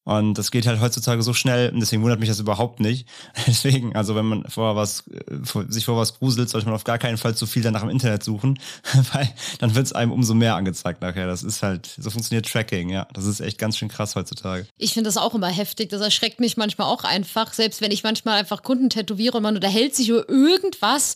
Und 0.06 0.36
das 0.36 0.52
geht 0.52 0.68
halt 0.68 0.80
heutzutage 0.82 1.24
so 1.24 1.34
schnell 1.34 1.72
und 1.72 1.80
deswegen 1.80 2.04
wundert 2.04 2.20
mich 2.20 2.30
das 2.30 2.40
überhaupt 2.40 2.80
nicht. 2.80 3.08
Deswegen, 3.48 3.96
also 3.96 4.16
wenn 4.16 4.26
man 4.26 4.44
vor 4.48 4.76
was, 4.76 5.04
vor, 5.44 5.66
sich 5.68 5.84
vor 5.84 5.98
was 5.98 6.20
gruselt, 6.20 6.48
sollte 6.48 6.68
man 6.68 6.76
auf 6.76 6.84
gar 6.84 7.00
keinen 7.00 7.18
Fall 7.18 7.34
zu 7.34 7.48
viel 7.48 7.64
danach 7.64 7.82
im 7.82 7.90
Internet 7.90 8.24
suchen, 8.24 8.60
weil 9.14 9.28
dann 9.58 9.74
wird 9.74 9.88
es 9.88 9.94
einem 9.94 10.12
umso 10.12 10.36
mehr 10.36 10.56
angezeigt 10.56 11.02
nachher. 11.02 11.26
Das 11.26 11.42
ist 11.42 11.64
halt, 11.64 11.90
so 11.98 12.12
funktioniert 12.12 12.46
Tracking, 12.46 12.90
ja. 12.90 13.08
Das 13.14 13.26
ist 13.26 13.40
echt 13.40 13.58
ganz 13.58 13.80
schön 13.80 13.88
krass 13.88 14.16
heutzutage. 14.16 14.68
Ich 14.78 14.94
finde 14.94 15.08
das 15.08 15.18
auch 15.18 15.34
immer 15.34 15.48
heftig. 15.48 15.90
Das 15.90 16.02
erschreckt 16.02 16.40
mich 16.40 16.56
manchmal 16.56 16.88
auch 16.88 17.04
einfach. 17.04 17.52
Selbst 17.54 17.82
wenn 17.82 17.92
ich 17.92 18.04
manchmal 18.04 18.40
einfach 18.40 18.62
Kunden 18.62 18.92
tätowiere 18.92 19.38
und 19.38 19.44
man 19.44 19.56
unterhält 19.56 19.96
sich 19.96 20.10
über 20.10 20.30
irgendwas, 20.30 21.16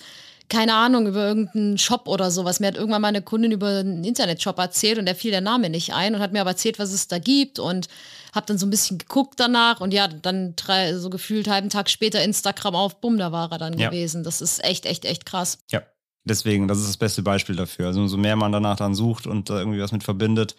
keine 0.50 0.74
Ahnung, 0.74 1.06
über 1.06 1.28
irgendeinen 1.28 1.78
Shop 1.78 2.08
oder 2.08 2.32
sowas. 2.32 2.60
Mir 2.60 2.68
hat 2.68 2.76
irgendwann 2.76 3.04
mal 3.04 3.10
eine 3.10 3.22
Kundin 3.22 3.52
über 3.52 3.68
einen 3.68 4.04
Internetshop 4.04 4.58
erzählt 4.58 4.98
und 4.98 5.06
der 5.06 5.16
fiel 5.16 5.30
der 5.30 5.42
Name 5.42 5.70
nicht 5.70 5.94
ein 5.94 6.16
und 6.16 6.22
hat 6.22 6.34
mir 6.34 6.42
aber 6.42 6.50
erzählt, 6.50 6.80
was 6.80 6.92
es 6.92 7.08
da 7.08 7.20
gibt 7.20 7.60
und 7.60 7.88
habe 8.34 8.46
dann 8.46 8.58
so 8.58 8.66
ein 8.66 8.70
bisschen 8.70 8.98
geguckt 8.98 9.40
danach 9.40 9.82
und 9.82 9.94
ja, 9.94 10.08
dann 10.08 10.56
drei, 10.56 10.96
so 10.96 11.10
gefühlt 11.10 11.48
halben 11.48 11.70
Tag 11.70 11.90
später 11.90 12.24
Instagram 12.24 12.76
auf, 12.76 13.02
bumm, 13.02 13.18
da 13.18 13.32
war 13.32 13.52
er 13.52 13.58
dann 13.58 13.78
Ja. 13.78 13.90
gewesen. 13.90 14.24
Das 14.24 14.42
ist 14.42 14.64
echt, 14.64 14.86
echt, 14.86 15.06
echt 15.06 15.26
krass. 15.26 15.60
Ja. 15.72 15.82
Deswegen, 16.26 16.68
das 16.68 16.78
ist 16.80 16.90
das 16.90 16.98
beste 16.98 17.24
Beispiel 17.24 17.56
dafür. 17.56 17.88
Also 17.88 18.02
umso 18.02 18.18
mehr 18.18 18.36
man 18.36 18.52
danach 18.52 18.76
dann 18.76 18.94
sucht 18.94 19.26
und 19.26 19.50
da 19.50 19.58
irgendwie 19.58 19.82
was 19.82 19.94
mit 19.94 20.04
verbindet, 20.04 20.56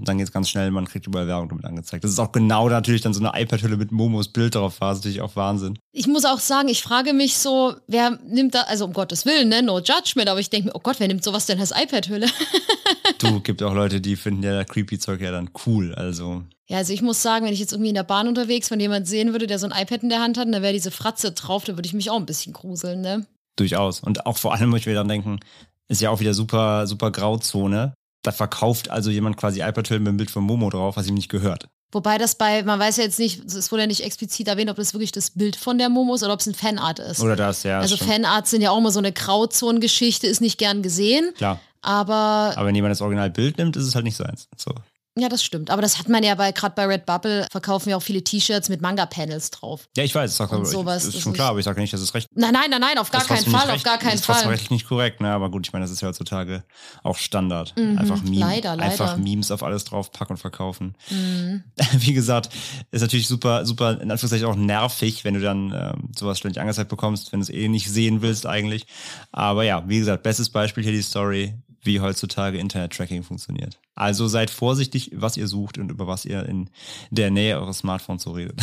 dann 0.00 0.16
geht 0.16 0.28
es 0.28 0.32
ganz 0.32 0.48
schnell, 0.48 0.70
man 0.70 0.86
kriegt 0.86 1.06
überall 1.06 1.26
Werbung 1.26 1.48
damit 1.50 1.64
angezeigt. 1.66 2.04
Das 2.04 2.12
ist 2.12 2.18
auch 2.20 2.32
genau 2.32 2.68
natürlich 2.68 3.02
dann 3.02 3.12
so 3.12 3.22
eine 3.22 3.38
iPad-Hülle 3.38 3.76
mit 3.76 3.92
Momos 3.92 4.28
Bild 4.28 4.54
drauf 4.54 4.80
war, 4.80 4.90
das 4.90 4.98
ist 4.98 5.04
natürlich 5.04 5.20
auch 5.20 5.36
Wahnsinn. 5.36 5.78
Ich 5.92 6.06
muss 6.06 6.24
auch 6.24 6.38
sagen, 6.38 6.68
ich 6.68 6.82
frage 6.82 7.12
mich 7.12 7.36
so, 7.36 7.74
wer 7.88 8.18
nimmt 8.24 8.54
da, 8.54 8.62
also 8.62 8.86
um 8.86 8.92
Gottes 8.94 9.26
Willen, 9.26 9.48
ne, 9.48 9.60
no 9.62 9.80
judgment, 9.80 10.28
aber 10.30 10.40
ich 10.40 10.48
denke 10.48 10.68
mir, 10.68 10.74
oh 10.74 10.80
Gott, 10.80 10.98
wer 10.98 11.08
nimmt 11.08 11.24
sowas 11.24 11.44
denn 11.46 11.60
als 11.60 11.72
iPad-Hülle? 11.72 12.28
Du, 13.22 13.40
gibt 13.40 13.62
auch 13.62 13.74
Leute, 13.74 14.00
die 14.00 14.16
finden 14.16 14.42
ja 14.42 14.64
creepy 14.64 14.98
Zeug 14.98 15.20
ja 15.20 15.30
dann 15.30 15.50
cool, 15.66 15.94
also 15.94 16.42
Ja, 16.68 16.78
also 16.78 16.92
ich 16.92 17.02
muss 17.02 17.22
sagen, 17.22 17.46
wenn 17.46 17.52
ich 17.52 17.60
jetzt 17.60 17.72
irgendwie 17.72 17.90
in 17.90 17.94
der 17.94 18.02
Bahn 18.02 18.28
unterwegs 18.28 18.68
von 18.68 18.80
jemand 18.80 19.06
sehen 19.06 19.32
würde, 19.32 19.46
der 19.46 19.58
so 19.58 19.68
ein 19.68 19.82
iPad 19.82 20.02
in 20.02 20.08
der 20.08 20.20
Hand 20.20 20.38
hat, 20.38 20.46
und 20.46 20.52
da 20.52 20.62
wäre 20.62 20.72
diese 20.72 20.90
Fratze 20.90 21.32
drauf, 21.32 21.64
da 21.64 21.76
würde 21.76 21.86
ich 21.86 21.94
mich 21.94 22.10
auch 22.10 22.18
ein 22.18 22.26
bisschen 22.26 22.52
gruseln, 22.52 23.00
ne? 23.00 23.26
durchaus. 23.56 24.00
Und 24.00 24.26
auch 24.26 24.38
vor 24.38 24.54
allem 24.54 24.70
muss 24.70 24.80
ich 24.80 24.86
mir 24.86 24.94
dann 24.94 25.08
denken, 25.08 25.40
ist 25.88 26.00
ja 26.00 26.10
auch 26.10 26.20
wieder 26.20 26.34
super, 26.34 26.86
super 26.86 27.10
Grauzone. 27.10 27.94
Da 28.22 28.32
verkauft 28.32 28.90
also 28.90 29.10
jemand 29.10 29.36
quasi 29.36 29.60
iPad-Hüllen 29.60 30.02
mit 30.02 30.12
dem 30.12 30.16
Bild 30.16 30.30
von 30.30 30.44
Momo 30.44 30.70
drauf, 30.70 30.96
was 30.96 31.08
ihm 31.08 31.14
nicht 31.14 31.28
gehört. 31.28 31.68
Wobei 31.90 32.16
das 32.16 32.36
bei, 32.36 32.62
man 32.62 32.78
weiß 32.78 32.96
ja 32.96 33.04
jetzt 33.04 33.18
nicht, 33.18 33.44
es 33.44 33.70
wurde 33.70 33.82
ja 33.82 33.86
nicht 33.86 34.02
explizit 34.02 34.48
erwähnt, 34.48 34.70
ob 34.70 34.76
das 34.76 34.94
wirklich 34.94 35.12
das 35.12 35.32
Bild 35.32 35.56
von 35.56 35.76
der 35.76 35.90
Momo 35.90 36.14
ist 36.14 36.22
oder 36.22 36.32
ob 36.32 36.40
es 36.40 36.46
ein 36.46 36.54
Fanart 36.54 37.00
ist. 37.00 37.20
Oder 37.20 37.36
das, 37.36 37.64
ja. 37.64 37.80
also 37.80 37.96
stimmt. 37.96 38.12
Fanarts 38.12 38.50
sind 38.50 38.62
ja 38.62 38.70
auch 38.70 38.78
immer 38.78 38.90
so 38.90 39.00
eine 39.00 39.12
Grauzonengeschichte, 39.12 40.26
ist 40.26 40.40
nicht 40.40 40.56
gern 40.56 40.82
gesehen, 40.82 41.34
Klar. 41.34 41.60
Aber 41.82 42.52
Aber 42.56 42.66
wenn 42.66 42.74
jemand 42.74 42.92
das 42.92 43.02
Originalbild 43.02 43.58
nimmt, 43.58 43.76
ist 43.76 43.84
es 43.86 43.94
halt 43.94 44.04
nicht 44.04 44.16
seins. 44.16 44.48
So. 44.56 44.72
ja, 45.18 45.28
das 45.28 45.44
stimmt. 45.44 45.70
Aber 45.70 45.82
das 45.82 45.98
hat 45.98 46.08
man 46.08 46.22
ja 46.22 46.34
bei, 46.36 46.52
gerade 46.52 46.74
bei 46.74 46.86
Redbubble 46.86 47.46
verkaufen 47.50 47.86
wir 47.88 47.98
auch 47.98 48.02
viele 48.02 48.24
T-Shirts 48.24 48.70
mit 48.70 48.80
Manga-Panels 48.80 49.50
drauf. 49.50 49.86
Ja, 49.94 50.04
ich 50.04 50.14
weiß, 50.14 50.30
ich 50.30 50.36
sag, 50.38 50.50
Und 50.52 50.58
aber 50.60 50.64
sowas, 50.64 51.04
ist 51.04 51.16
das 51.16 51.22
schon 51.22 51.32
ist- 51.32 51.36
klar, 51.36 51.50
aber 51.50 51.58
ich 51.58 51.66
sage 51.66 51.78
nicht, 51.80 51.92
dass 51.92 52.00
es 52.00 52.14
recht 52.14 52.28
Nein, 52.34 52.52
nein, 52.54 52.70
nein, 52.70 52.80
nein, 52.80 52.96
auf 52.96 53.10
gar 53.10 53.20
das 53.20 53.28
ist 53.30 53.44
keinen 53.44 53.52
Fall, 53.52 53.60
nicht 53.60 53.68
auf 53.68 53.74
recht- 53.74 53.84
gar 53.84 53.98
keinen 53.98 54.12
das 54.12 54.20
ist 54.20 54.24
trotzdem 54.26 54.44
Fall. 54.44 54.50
rechtlich 54.52 54.70
nicht 54.70 54.88
korrekt, 54.88 55.20
ne? 55.20 55.30
Aber 55.32 55.50
gut, 55.50 55.66
ich 55.66 55.72
meine, 55.74 55.84
das 55.84 55.90
ist 55.92 56.00
ja 56.00 56.08
heutzutage 56.08 56.64
auch 57.02 57.18
Standard. 57.18 57.74
Mhm, 57.76 57.98
einfach 57.98 58.22
Meme, 58.22 58.38
leider, 58.40 58.74
leider. 58.76 58.90
einfach 58.90 59.16
Memes 59.18 59.50
auf 59.50 59.62
alles 59.62 59.84
draufpacken 59.84 60.36
und 60.36 60.40
verkaufen. 60.40 60.94
Mhm. 61.10 61.62
Wie 61.98 62.14
gesagt, 62.14 62.48
ist 62.90 63.02
natürlich 63.02 63.28
super, 63.28 63.66
super, 63.66 64.00
in 64.00 64.10
Anführungszeichen 64.10 64.46
auch 64.46 64.54
nervig, 64.56 65.24
wenn 65.24 65.34
du 65.34 65.40
dann 65.40 65.72
ähm, 65.76 66.08
sowas 66.18 66.38
ständig 66.38 66.58
angezeigt 66.58 66.88
bekommst, 66.88 67.32
wenn 67.32 67.40
du 67.40 67.44
es 67.44 67.50
eh 67.50 67.68
nicht 67.68 67.90
sehen 67.90 68.22
willst 68.22 68.46
eigentlich. 68.46 68.86
Aber 69.30 69.62
ja, 69.64 69.82
wie 69.86 69.98
gesagt, 69.98 70.22
bestes 70.22 70.48
Beispiel 70.48 70.82
hier 70.84 70.92
die 70.92 71.02
Story, 71.02 71.54
wie 71.82 72.00
heutzutage 72.00 72.58
Internet-Tracking 72.58 73.22
funktioniert. 73.22 73.80
Also 73.94 74.28
seid 74.28 74.50
vorsichtig, 74.50 75.10
was 75.14 75.36
ihr 75.36 75.48
sucht 75.48 75.78
und 75.78 75.90
über 75.90 76.06
was 76.06 76.24
ihr 76.24 76.46
in 76.46 76.70
der 77.10 77.30
Nähe 77.30 77.58
eures 77.60 77.78
Smartphones 77.78 78.22
so 78.22 78.32
redet. 78.32 78.60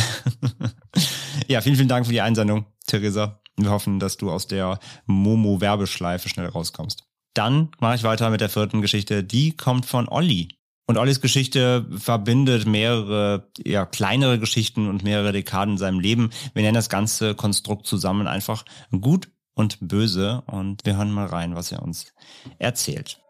ja, 1.48 1.60
vielen, 1.60 1.76
vielen 1.76 1.88
Dank 1.88 2.06
für 2.06 2.12
die 2.12 2.20
Einsendung, 2.20 2.66
Theresa. 2.86 3.40
Wir 3.56 3.70
hoffen, 3.70 4.00
dass 4.00 4.16
du 4.16 4.30
aus 4.30 4.46
der 4.46 4.78
Momo-Werbeschleife 5.06 6.28
schnell 6.28 6.46
rauskommst. 6.46 7.04
Dann 7.34 7.70
mache 7.78 7.96
ich 7.96 8.02
weiter 8.02 8.30
mit 8.30 8.40
der 8.40 8.48
vierten 8.48 8.80
Geschichte. 8.80 9.22
Die 9.22 9.56
kommt 9.56 9.86
von 9.86 10.08
Olli. 10.08 10.48
Und 10.86 10.98
Ollis 10.98 11.20
Geschichte 11.20 11.86
verbindet 11.96 12.66
mehrere, 12.66 13.48
ja, 13.64 13.86
kleinere 13.86 14.40
Geschichten 14.40 14.88
und 14.88 15.04
mehrere 15.04 15.30
Dekaden 15.30 15.74
in 15.74 15.78
seinem 15.78 16.00
Leben. 16.00 16.30
Wir 16.52 16.62
nennen 16.62 16.74
das 16.74 16.88
ganze 16.88 17.36
Konstrukt 17.36 17.86
zusammen 17.86 18.26
einfach 18.26 18.64
gut 18.90 19.28
und 19.54 19.78
böse. 19.80 20.42
Und 20.46 20.84
wir 20.84 20.96
hören 20.96 21.12
mal 21.12 21.26
rein, 21.26 21.54
was 21.54 21.72
er 21.72 21.82
uns 21.82 22.12
erzählt. 22.58 23.20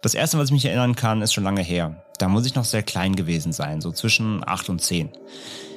Das 0.00 0.14
erste, 0.14 0.38
was 0.38 0.46
ich 0.46 0.52
mich 0.52 0.64
erinnern 0.64 0.94
kann, 0.94 1.22
ist 1.22 1.32
schon 1.32 1.44
lange 1.44 1.62
her. 1.62 2.04
Da 2.18 2.28
muss 2.28 2.46
ich 2.46 2.54
noch 2.54 2.64
sehr 2.64 2.84
klein 2.84 3.16
gewesen 3.16 3.52
sein, 3.52 3.80
so 3.80 3.90
zwischen 3.90 4.46
acht 4.46 4.68
und 4.68 4.80
zehn. 4.80 5.10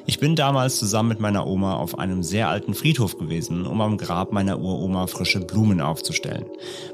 Ich 0.05 0.19
bin 0.19 0.35
damals 0.35 0.77
zusammen 0.77 1.09
mit 1.09 1.19
meiner 1.19 1.45
Oma 1.47 1.75
auf 1.75 1.97
einem 1.97 2.21
sehr 2.21 2.49
alten 2.49 2.73
Friedhof 2.73 3.17
gewesen, 3.17 3.65
um 3.65 3.81
am 3.81 3.97
Grab 3.97 4.31
meiner 4.31 4.59
Uroma 4.59 5.07
frische 5.07 5.39
Blumen 5.39 5.81
aufzustellen. 5.81 6.45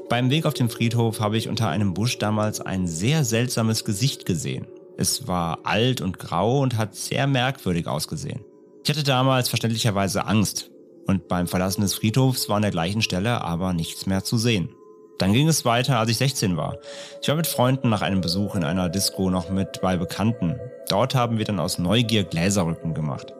Beim 0.08 0.30
Weg 0.30 0.46
auf 0.46 0.54
dem 0.54 0.70
Friedhof 0.70 1.20
habe 1.20 1.36
ich 1.36 1.48
unter 1.48 1.68
einem 1.68 1.94
Busch 1.94 2.18
damals 2.18 2.60
ein 2.60 2.86
sehr 2.86 3.24
seltsames 3.24 3.84
Gesicht 3.84 4.26
gesehen. 4.26 4.66
Es 4.96 5.26
war 5.26 5.60
alt 5.64 6.00
und 6.00 6.18
grau 6.18 6.60
und 6.60 6.76
hat 6.76 6.94
sehr 6.94 7.26
merkwürdig 7.26 7.86
ausgesehen. 7.86 8.40
Ich 8.84 8.90
hatte 8.90 9.04
damals 9.04 9.48
verständlicherweise 9.48 10.26
Angst 10.26 10.70
und 11.08 11.26
beim 11.26 11.48
Verlassen 11.48 11.80
des 11.80 11.94
Friedhofs 11.94 12.48
war 12.48 12.56
an 12.56 12.62
der 12.62 12.70
gleichen 12.70 13.02
Stelle 13.02 13.40
aber 13.40 13.72
nichts 13.72 14.06
mehr 14.06 14.22
zu 14.22 14.38
sehen. 14.38 14.68
Dann 15.18 15.32
ging 15.32 15.48
es 15.48 15.64
weiter, 15.64 15.98
als 15.98 16.10
ich 16.10 16.16
16 16.18 16.56
war. 16.56 16.76
Ich 17.20 17.28
war 17.28 17.34
mit 17.34 17.48
Freunden 17.48 17.88
nach 17.88 18.02
einem 18.02 18.20
Besuch 18.20 18.54
in 18.54 18.62
einer 18.62 18.88
Disco 18.88 19.30
noch 19.30 19.50
mit 19.50 19.80
bei 19.82 19.96
Bekannten. 19.96 20.54
Dort 20.88 21.16
haben 21.16 21.38
wir 21.38 21.44
dann 21.44 21.58
aus 21.58 21.78
Neugier 21.78 22.22
Gläserrücken 22.22 22.94
gemacht. 22.94 23.32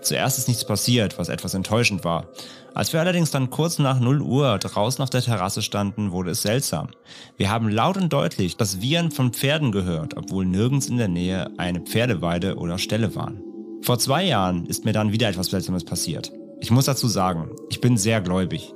Zuerst 0.00 0.38
ist 0.38 0.46
nichts 0.46 0.64
passiert, 0.64 1.18
was 1.18 1.28
etwas 1.28 1.54
enttäuschend 1.54 2.04
war. 2.04 2.28
Als 2.72 2.92
wir 2.92 3.00
allerdings 3.00 3.32
dann 3.32 3.50
kurz 3.50 3.80
nach 3.80 3.98
0 3.98 4.22
Uhr 4.22 4.58
draußen 4.58 5.02
auf 5.02 5.10
der 5.10 5.22
Terrasse 5.22 5.62
standen, 5.62 6.12
wurde 6.12 6.30
es 6.30 6.42
seltsam. 6.42 6.88
Wir 7.36 7.50
haben 7.50 7.68
laut 7.68 7.96
und 7.96 8.12
deutlich 8.12 8.56
das 8.56 8.80
Wiehern 8.80 9.10
von 9.10 9.32
Pferden 9.32 9.72
gehört, 9.72 10.16
obwohl 10.16 10.46
nirgends 10.46 10.86
in 10.86 10.98
der 10.98 11.08
Nähe 11.08 11.50
eine 11.58 11.80
Pferdeweide 11.80 12.56
oder 12.56 12.78
Stelle 12.78 13.16
waren. 13.16 13.42
Vor 13.82 13.98
zwei 13.98 14.24
Jahren 14.24 14.66
ist 14.66 14.84
mir 14.84 14.92
dann 14.92 15.12
wieder 15.12 15.28
etwas 15.28 15.48
Seltsames 15.48 15.84
passiert. 15.84 16.32
Ich 16.64 16.70
muss 16.70 16.86
dazu 16.86 17.08
sagen, 17.08 17.50
ich 17.68 17.82
bin 17.82 17.98
sehr 17.98 18.22
gläubig. 18.22 18.72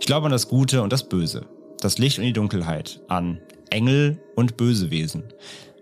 Ich 0.00 0.06
glaube 0.06 0.26
an 0.26 0.32
das 0.32 0.48
Gute 0.48 0.82
und 0.82 0.92
das 0.92 1.08
Böse, 1.08 1.46
das 1.80 1.96
Licht 1.96 2.18
und 2.18 2.24
die 2.24 2.32
Dunkelheit, 2.32 3.00
an 3.06 3.40
Engel 3.70 4.20
und 4.34 4.56
Bösewesen. 4.56 5.22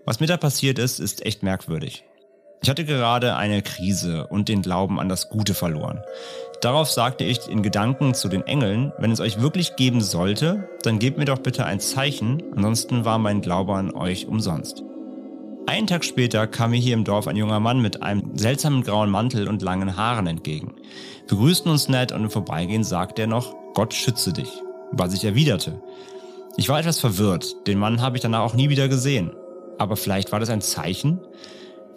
Was 0.05 0.19
mir 0.19 0.27
da 0.27 0.37
passiert 0.37 0.77
ist, 0.77 0.99
ist 0.99 1.25
echt 1.25 1.41
merkwürdig. 1.41 2.03
Ich 2.61 2.69
hatte 2.69 2.85
gerade 2.85 3.35
eine 3.35 3.63
Krise 3.63 4.27
und 4.27 4.49
den 4.49 4.61
Glauben 4.61 4.99
an 4.99 5.09
das 5.09 5.29
Gute 5.29 5.55
verloren. 5.55 6.03
Darauf 6.61 6.91
sagte 6.91 7.23
ich 7.23 7.47
in 7.47 7.63
Gedanken 7.63 8.13
zu 8.13 8.29
den 8.29 8.45
Engeln, 8.45 8.93
wenn 8.99 9.09
es 9.09 9.19
euch 9.19 9.41
wirklich 9.41 9.75
geben 9.77 10.01
sollte, 10.01 10.69
dann 10.83 10.99
gebt 10.99 11.17
mir 11.17 11.25
doch 11.25 11.39
bitte 11.39 11.65
ein 11.65 11.79
Zeichen, 11.79 12.43
ansonsten 12.55 13.03
war 13.03 13.17
mein 13.17 13.41
Glaube 13.41 13.73
an 13.73 13.95
euch 13.95 14.27
umsonst. 14.27 14.83
Einen 15.67 15.85
Tag 15.85 16.05
später 16.05 16.47
kam 16.47 16.71
mir 16.71 16.79
hier 16.79 16.93
im 16.93 17.03
Dorf 17.03 17.27
ein 17.27 17.35
junger 17.35 17.59
Mann 17.59 17.81
mit 17.81 18.01
einem 18.01 18.37
seltsamen 18.37 18.83
grauen 18.83 19.09
Mantel 19.09 19.49
und 19.49 19.61
langen 19.61 19.97
Haaren 19.97 20.25
entgegen. 20.25 20.75
Wir 21.27 21.37
grüßten 21.37 21.69
uns 21.69 21.89
nett 21.89 22.13
und 22.13 22.23
im 22.23 22.29
Vorbeigehen 22.29 22.85
sagte 22.85 23.23
er 23.23 23.27
noch, 23.27 23.53
Gott 23.73 23.93
schütze 23.93 24.31
dich, 24.31 24.49
was 24.93 25.13
ich 25.13 25.25
erwiderte. 25.25 25.81
Ich 26.55 26.69
war 26.69 26.79
etwas 26.79 27.01
verwirrt, 27.01 27.67
den 27.67 27.79
Mann 27.79 28.01
habe 28.01 28.15
ich 28.15 28.21
danach 28.21 28.43
auch 28.43 28.53
nie 28.53 28.69
wieder 28.69 28.87
gesehen. 28.87 29.31
Aber 29.77 29.97
vielleicht 29.97 30.31
war 30.31 30.39
das 30.39 30.49
ein 30.49 30.61
Zeichen? 30.61 31.19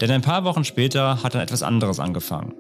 Denn 0.01 0.11
ein 0.11 0.21
paar 0.21 0.43
Wochen 0.43 0.65
später 0.65 1.23
hat 1.23 1.37
dann 1.37 1.43
etwas 1.43 1.63
anderes 1.63 2.01
angefangen. 2.01 2.55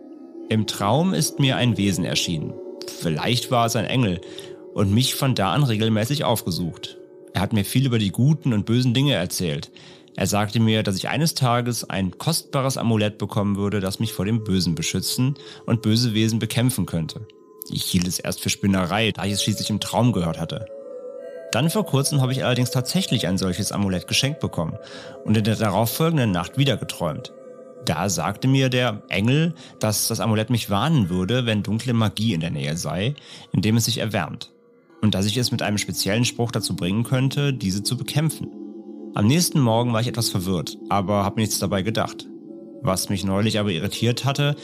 Im 0.48 0.68
Traum 0.68 1.12
ist 1.12 1.40
mir 1.40 1.56
ein 1.56 1.76
Wesen 1.76 2.04
erschienen. 2.04 2.52
Vielleicht 2.86 3.50
war 3.50 3.66
es 3.66 3.74
ein 3.74 3.84
Engel 3.84 4.20
und 4.74 4.94
mich 4.94 5.16
von 5.16 5.34
da 5.34 5.52
an 5.54 5.64
regelmäßig 5.64 6.22
aufgesucht. 6.22 6.98
Er 7.32 7.40
hat 7.40 7.52
mir 7.52 7.64
viel 7.64 7.86
über 7.86 7.98
die 7.98 8.12
guten 8.12 8.52
und 8.52 8.64
bösen 8.64 8.94
Dinge 8.94 9.14
erzählt. 9.14 9.72
Er 10.16 10.26
sagte 10.26 10.60
mir, 10.60 10.82
dass 10.82 10.96
ich 10.96 11.08
eines 11.08 11.34
Tages 11.34 11.88
ein 11.88 12.18
kostbares 12.18 12.76
Amulett 12.76 13.18
bekommen 13.18 13.56
würde, 13.56 13.80
das 13.80 14.00
mich 14.00 14.12
vor 14.12 14.24
dem 14.24 14.44
Bösen 14.44 14.74
beschützen 14.74 15.34
und 15.66 15.82
böse 15.82 16.14
Wesen 16.14 16.38
bekämpfen 16.38 16.86
könnte. 16.86 17.26
Ich 17.70 17.84
hielt 17.84 18.08
es 18.08 18.18
erst 18.18 18.40
für 18.40 18.50
Spinnerei, 18.50 19.12
da 19.12 19.24
ich 19.24 19.32
es 19.32 19.42
schließlich 19.42 19.70
im 19.70 19.80
Traum 19.80 20.12
gehört 20.12 20.40
hatte. 20.40 20.66
Dann 21.52 21.70
vor 21.70 21.84
kurzem 21.84 22.20
habe 22.20 22.32
ich 22.32 22.44
allerdings 22.44 22.70
tatsächlich 22.70 23.26
ein 23.26 23.38
solches 23.38 23.72
Amulett 23.72 24.06
geschenkt 24.06 24.40
bekommen 24.40 24.76
und 25.24 25.36
in 25.36 25.44
der 25.44 25.56
darauffolgenden 25.56 26.30
Nacht 26.30 26.58
wieder 26.58 26.76
geträumt. 26.76 27.32
Da 27.84 28.08
sagte 28.08 28.46
mir 28.46 28.68
der 28.68 29.02
Engel, 29.08 29.54
dass 29.78 30.08
das 30.08 30.20
Amulett 30.20 30.50
mich 30.50 30.70
warnen 30.70 31.08
würde, 31.08 31.46
wenn 31.46 31.62
dunkle 31.62 31.92
Magie 31.92 32.34
in 32.34 32.40
der 32.40 32.50
Nähe 32.50 32.76
sei, 32.76 33.14
indem 33.52 33.76
es 33.76 33.86
sich 33.86 33.98
erwärmt. 33.98 34.52
Und 35.00 35.14
dass 35.14 35.26
ich 35.26 35.36
es 35.38 35.50
mit 35.50 35.62
einem 35.62 35.78
speziellen 35.78 36.24
Spruch 36.26 36.52
dazu 36.52 36.76
bringen 36.76 37.04
könnte, 37.04 37.54
diese 37.54 37.82
zu 37.82 37.96
bekämpfen. 37.96 38.59
Am 39.14 39.26
nächsten 39.26 39.60
Morgen 39.60 39.92
war 39.92 40.00
ich 40.00 40.06
etwas 40.06 40.30
verwirrt, 40.30 40.78
aber 40.88 41.24
habe 41.24 41.40
nichts 41.40 41.58
dabei 41.58 41.82
gedacht. 41.82 42.28
Was 42.80 43.08
mich 43.08 43.24
neulich 43.24 43.58
aber 43.58 43.70
irritiert 43.70 44.24
hatte, 44.24 44.54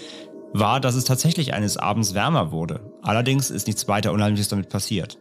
war, 0.53 0.81
dass 0.81 0.95
es 0.95 1.05
tatsächlich 1.05 1.53
eines 1.53 1.77
Abends 1.77 2.15
wärmer 2.15 2.53
wurde. 2.53 2.93
Allerdings 3.03 3.51
ist 3.51 3.67
nichts 3.67 3.89
weiter 3.89 4.13
Unheimliches 4.13 4.49
damit 4.49 4.69
passiert. 4.69 5.19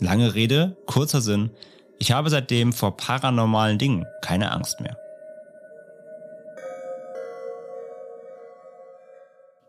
Lange 0.00 0.34
Rede, 0.34 0.76
kurzer 0.86 1.20
Sinn. 1.20 1.50
Ich 1.98 2.10
habe 2.12 2.30
seitdem 2.30 2.72
vor 2.72 2.96
paranormalen 2.96 3.78
Dingen 3.78 4.06
keine 4.22 4.50
Angst 4.50 4.80
mehr. 4.80 4.96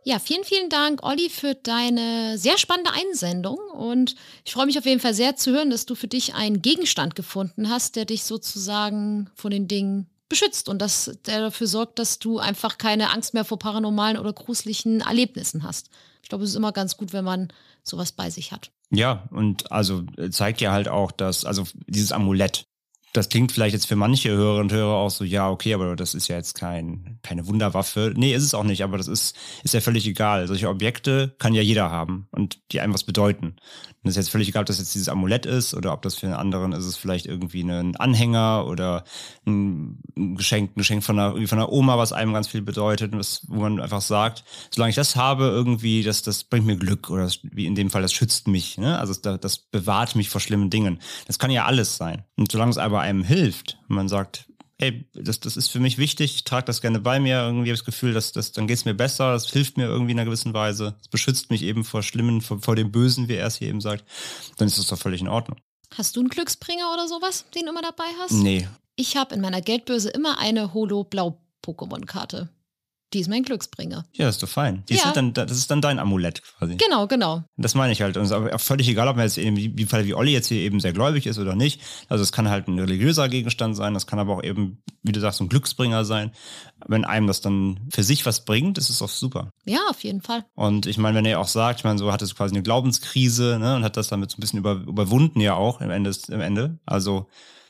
Ja, 0.10 0.18
vielen, 0.18 0.44
vielen 0.44 0.72
Dank, 0.72 1.06
Olli, 1.06 1.30
für 1.30 1.54
deine 1.54 2.40
sehr 2.40 2.58
spannende 2.58 2.90
Einsendung. 2.92 3.60
Und 3.60 4.16
ich 4.44 4.54
freue 4.54 4.66
mich 4.66 4.80
auf 4.80 4.86
jeden 4.88 5.00
Fall 5.00 5.14
sehr 5.14 5.36
zu 5.36 5.52
hören, 5.52 5.70
dass 5.70 5.86
du 5.86 5.94
für 5.94 6.08
dich 6.08 6.34
einen 6.34 6.64
Gegenstand 6.64 7.14
gefunden 7.14 7.70
hast, 7.70 7.96
der 7.96 8.06
dich 8.06 8.24
sozusagen 8.24 9.30
von 9.36 9.52
den 9.52 9.68
Dingen 9.68 10.08
beschützt 10.28 10.68
und 10.68 10.80
dass 10.80 11.16
der 11.28 11.42
dafür 11.42 11.68
sorgt, 11.68 12.00
dass 12.00 12.18
du 12.18 12.40
einfach 12.40 12.80
keine 12.80 13.12
Angst 13.12 13.36
mehr 13.36 13.46
vor 13.46 13.60
paranormalen 13.60 14.18
oder 14.18 14.34
gruseligen 14.34 15.02
Erlebnissen 15.02 15.62
hast. 15.62 15.92
Ich 16.24 16.30
glaube, 16.30 16.44
es 16.44 16.50
ist 16.50 16.56
immer 16.56 16.72
ganz 16.72 16.98
gut, 16.98 17.14
wenn 17.14 17.24
man 17.24 17.54
sowas 17.84 18.12
bei 18.12 18.32
sich 18.32 18.52
hat. 18.52 18.72
Ja, 18.90 19.28
und 19.30 19.72
also 19.72 20.06
äh, 20.18 20.32
zeigt 20.32 20.60
ja 20.60 20.72
halt 20.72 20.88
auch, 20.88 21.12
dass, 21.12 21.46
also 21.46 21.66
dieses 21.86 22.12
Amulett, 22.12 22.66
das 23.14 23.30
klingt 23.30 23.52
vielleicht 23.52 23.74
jetzt 23.74 23.88
für 23.88 23.96
manche 23.96 24.30
Hörerinnen 24.30 24.70
und 24.70 24.74
Hörer 24.74 24.96
auch 24.96 25.10
so, 25.10 25.24
ja, 25.24 25.50
okay, 25.50 25.74
aber 25.74 25.96
das 25.96 26.14
ist 26.14 26.28
ja 26.28 26.36
jetzt 26.36 26.54
kein, 26.54 27.20
keine 27.24 27.48
Wunderwaffe. 27.48 28.14
Nee, 28.16 28.34
ist 28.34 28.44
es 28.44 28.54
auch 28.54 28.64
nicht, 28.64 28.84
aber 28.84 28.98
das 28.98 29.08
ist, 29.08 29.36
ist 29.64 29.74
ja 29.74 29.82
völlig 29.82 30.06
egal. 30.08 30.48
Solche 30.48 30.70
Objekte 30.70 31.34
kann 31.40 31.54
ja 31.54 31.62
jeder 31.62 31.90
haben 31.90 32.28
und 32.32 32.60
die 32.72 32.82
einem 32.82 32.94
was 32.94 33.04
bedeuten. 33.04 33.56
Und 34.02 34.10
es 34.10 34.16
ist 34.16 34.26
jetzt 34.26 34.32
völlig 34.32 34.48
egal, 34.48 34.62
ob 34.62 34.68
das 34.68 34.80
jetzt 34.80 34.96
dieses 34.96 35.10
Amulett 35.10 35.46
ist 35.46 35.74
oder 35.74 35.92
ob 35.92 36.02
das 36.04 36.16
für 36.16 36.26
einen 36.26 36.36
anderen 36.36 36.72
ist 36.72 36.86
es 36.86 36.96
vielleicht 36.96 37.26
irgendwie 37.26 37.62
ein 37.64 37.98
Anhänger 37.98 38.66
oder 38.66 39.04
ein 39.46 40.00
Geschenk, 40.16 40.72
ein 40.72 40.80
Geschenk 40.80 41.04
von 41.04 41.20
einer, 41.20 41.48
von 41.48 41.58
einer 41.58 41.70
Oma, 41.70 41.98
was 41.98 42.14
einem 42.14 42.34
ganz 42.34 42.48
viel 42.48 42.62
bedeutet, 42.62 43.12
was, 43.14 43.42
wo 43.48 43.60
man 43.62 43.82
einfach 43.82 44.02
sagt, 44.02 44.46
solange 44.74 44.92
ich 44.92 44.96
das 44.96 45.18
habe, 45.18 45.46
irgendwie, 45.46 46.02
das, 46.02 46.22
das 46.22 46.46
bringt 46.46 46.66
mir 46.66 46.78
Glück 46.78 47.10
oder 47.10 47.24
das, 47.24 47.40
wie 47.44 47.66
in 47.66 47.76
dem 47.76 47.90
Fall, 47.90 48.02
das 48.02 48.14
schützt 48.14 48.48
mich. 48.48 48.78
Ne? 48.78 48.98
Also 48.98 49.14
das, 49.14 49.40
das 49.42 49.58
bewahrt 49.58 50.16
mich 50.16 50.30
vor 50.30 50.40
schlimmen 50.40 50.70
Dingen. 50.70 51.00
Das 51.28 51.38
kann 51.38 51.52
ja 51.52 51.66
alles 51.66 51.98
sein. 51.98 52.24
Und 52.38 52.52
solange 52.52 52.72
es 52.72 52.78
aber 52.78 53.02
einem 53.02 53.24
hilft, 53.24 53.80
man 53.90 54.08
sagt, 54.08 54.46
ey, 54.80 55.06
das, 55.14 55.40
das 55.40 55.58
ist 55.58 55.70
für 55.70 55.80
mich 55.80 55.98
wichtig, 55.98 56.36
ich 56.36 56.44
trage 56.46 56.66
das 56.66 56.82
gerne 56.82 57.00
bei 57.00 57.20
mir, 57.20 57.42
irgendwie 57.42 57.70
habe 57.70 57.74
ich 57.74 57.80
das 57.80 57.86
Gefühl, 57.86 58.14
dass, 58.14 58.32
dass 58.32 58.52
dann 58.52 58.66
geht 58.66 58.78
es 58.78 58.86
mir 58.86 58.96
besser, 58.96 59.34
das 59.34 59.50
hilft 59.50 59.78
mir 59.78 59.86
irgendwie 59.86 60.14
in 60.14 60.20
einer 60.20 60.26
gewissen 60.26 60.54
Weise, 60.54 60.96
es 61.02 61.10
beschützt 61.10 61.52
mich 61.52 61.64
eben 61.64 61.84
vor 61.84 62.02
Schlimmen, 62.02 62.42
vor, 62.42 62.60
vor 62.62 62.76
dem 62.76 62.92
Bösen, 62.92 63.28
wie 63.28 63.36
er 63.36 63.48
es 63.48 63.58
hier 63.58 63.68
eben 63.68 63.82
sagt, 63.82 64.06
dann 64.58 64.68
ist 64.68 64.80
das 64.80 64.88
doch 64.88 64.98
völlig 64.98 65.22
in 65.22 65.28
Ordnung. 65.28 65.60
Hast 65.96 66.16
du 66.16 66.22
einen 66.22 66.30
Glücksbringer 66.30 66.92
oder 66.94 67.08
sowas, 67.08 67.46
den 67.54 67.64
du 67.66 67.72
immer 67.72 67.82
dabei 67.82 68.06
hast? 68.20 68.32
Nee. 68.32 68.68
Ich 68.96 69.18
habe 69.18 69.36
in 69.36 69.42
meiner 69.42 69.62
Geldbörse 69.62 70.10
immer 70.10 70.40
eine 70.40 70.74
Holo-Blau-Pokémon-Karte. 70.74 72.50
Die 73.14 73.20
ist 73.20 73.28
mein 73.28 73.42
Glücksbringer. 73.44 74.06
Ja, 74.14 74.26
das 74.28 74.36
ist 74.36 74.44
doch 74.44 74.50
fein. 74.50 74.84
Die 74.88 74.94
Ja. 74.94 75.04
sind 75.04 75.16
dann, 75.18 75.34
das 75.34 75.58
ist 75.58 75.72
dann 75.72 75.82
dein 75.82 75.98
Amulett 75.98 76.44
quasi. 76.44 76.76
Genau, 76.76 77.08
genau. 77.08 77.44
Das 77.58 77.74
meine 77.74 77.92
ich 77.92 78.02
halt. 78.04 78.18
Und 78.18 78.24
es 78.26 78.32
ist 78.32 78.36
auch 78.38 78.60
völlig 78.60 78.88
egal, 78.88 79.08
ob 79.08 79.16
man 79.16 79.26
jetzt 79.26 79.38
eben, 79.40 79.58
wie 79.58 79.76
wie 79.76 79.86
Fall 79.86 80.06
wie 80.06 80.14
Olli 80.14 80.32
jetzt 80.32 80.48
hier 80.48 80.60
eben 80.60 80.80
sehr 80.80 80.94
gläubig 80.94 81.26
ist 81.26 81.40
oder 81.40 81.56
nicht. 81.56 81.82
Also 82.08 82.22
es 82.24 82.32
kann 82.32 82.50
halt 82.50 82.68
ein 82.68 82.78
religiöser 82.78 83.28
Gegenstand 83.28 83.76
sein, 83.76 83.94
das 83.96 84.06
kann 84.06 84.20
aber 84.20 84.36
auch 84.38 84.44
eben, 84.44 84.84
wie 85.02 85.12
du 85.12 85.20
sagst, 85.20 85.42
ein 85.42 85.50
Glücksbringer 85.50 86.06
sein. 86.06 86.32
Wenn 86.88 87.04
einem 87.04 87.26
das 87.26 87.42
dann 87.42 87.80
für 87.92 88.04
sich 88.04 88.26
was 88.28 88.46
bringt, 88.46 88.78
ist 88.78 88.90
es 88.90 89.02
auch 89.02 89.10
super. 89.10 89.50
Ja, 89.66 89.80
auf 89.90 90.04
jeden 90.04 90.22
Fall. 90.22 90.46
Und 90.54 90.86
ich 90.86 90.98
meine, 91.00 91.18
wenn 91.18 91.26
er 91.26 91.40
auch 91.40 91.48
sagt, 91.48 91.80
ich 91.80 91.84
meine, 91.86 91.98
so 91.98 92.12
hat 92.12 92.22
es 92.22 92.36
quasi 92.36 92.54
eine 92.54 92.64
Glaubenskrise, 92.64 93.58
ne, 93.60 93.76
und 93.76 93.84
hat 93.84 93.98
das 93.98 94.10
damit 94.10 94.30
so 94.32 94.38
ein 94.38 94.42
bisschen 94.42 94.60
über, 94.60 94.74
überwunden 94.74 95.42
ja 95.42 95.56
auch 95.56 95.82
im 95.82 95.90
Ende, 95.90 96.16
im 96.30 96.42
Ende. 96.42 96.78
Also 96.86 97.28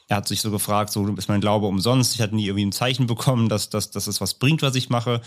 er 0.10 0.18
hat 0.18 0.28
sich 0.28 0.42
so 0.42 0.50
gefragt, 0.50 0.92
so 0.92 1.08
ist 1.16 1.30
mein 1.30 1.40
Glaube 1.40 1.68
umsonst. 1.68 2.16
Ich 2.16 2.22
hatte 2.22 2.36
nie 2.36 2.48
irgendwie 2.48 2.66
ein 2.66 2.72
Zeichen 2.72 3.06
bekommen, 3.06 3.48
dass, 3.48 3.70
dass, 3.70 3.92
dass 3.92 4.08
es 4.08 4.20
was 4.20 4.34
bringt, 4.34 4.64
was 4.64 4.74
ich 4.74 4.90
mache. 4.90 5.22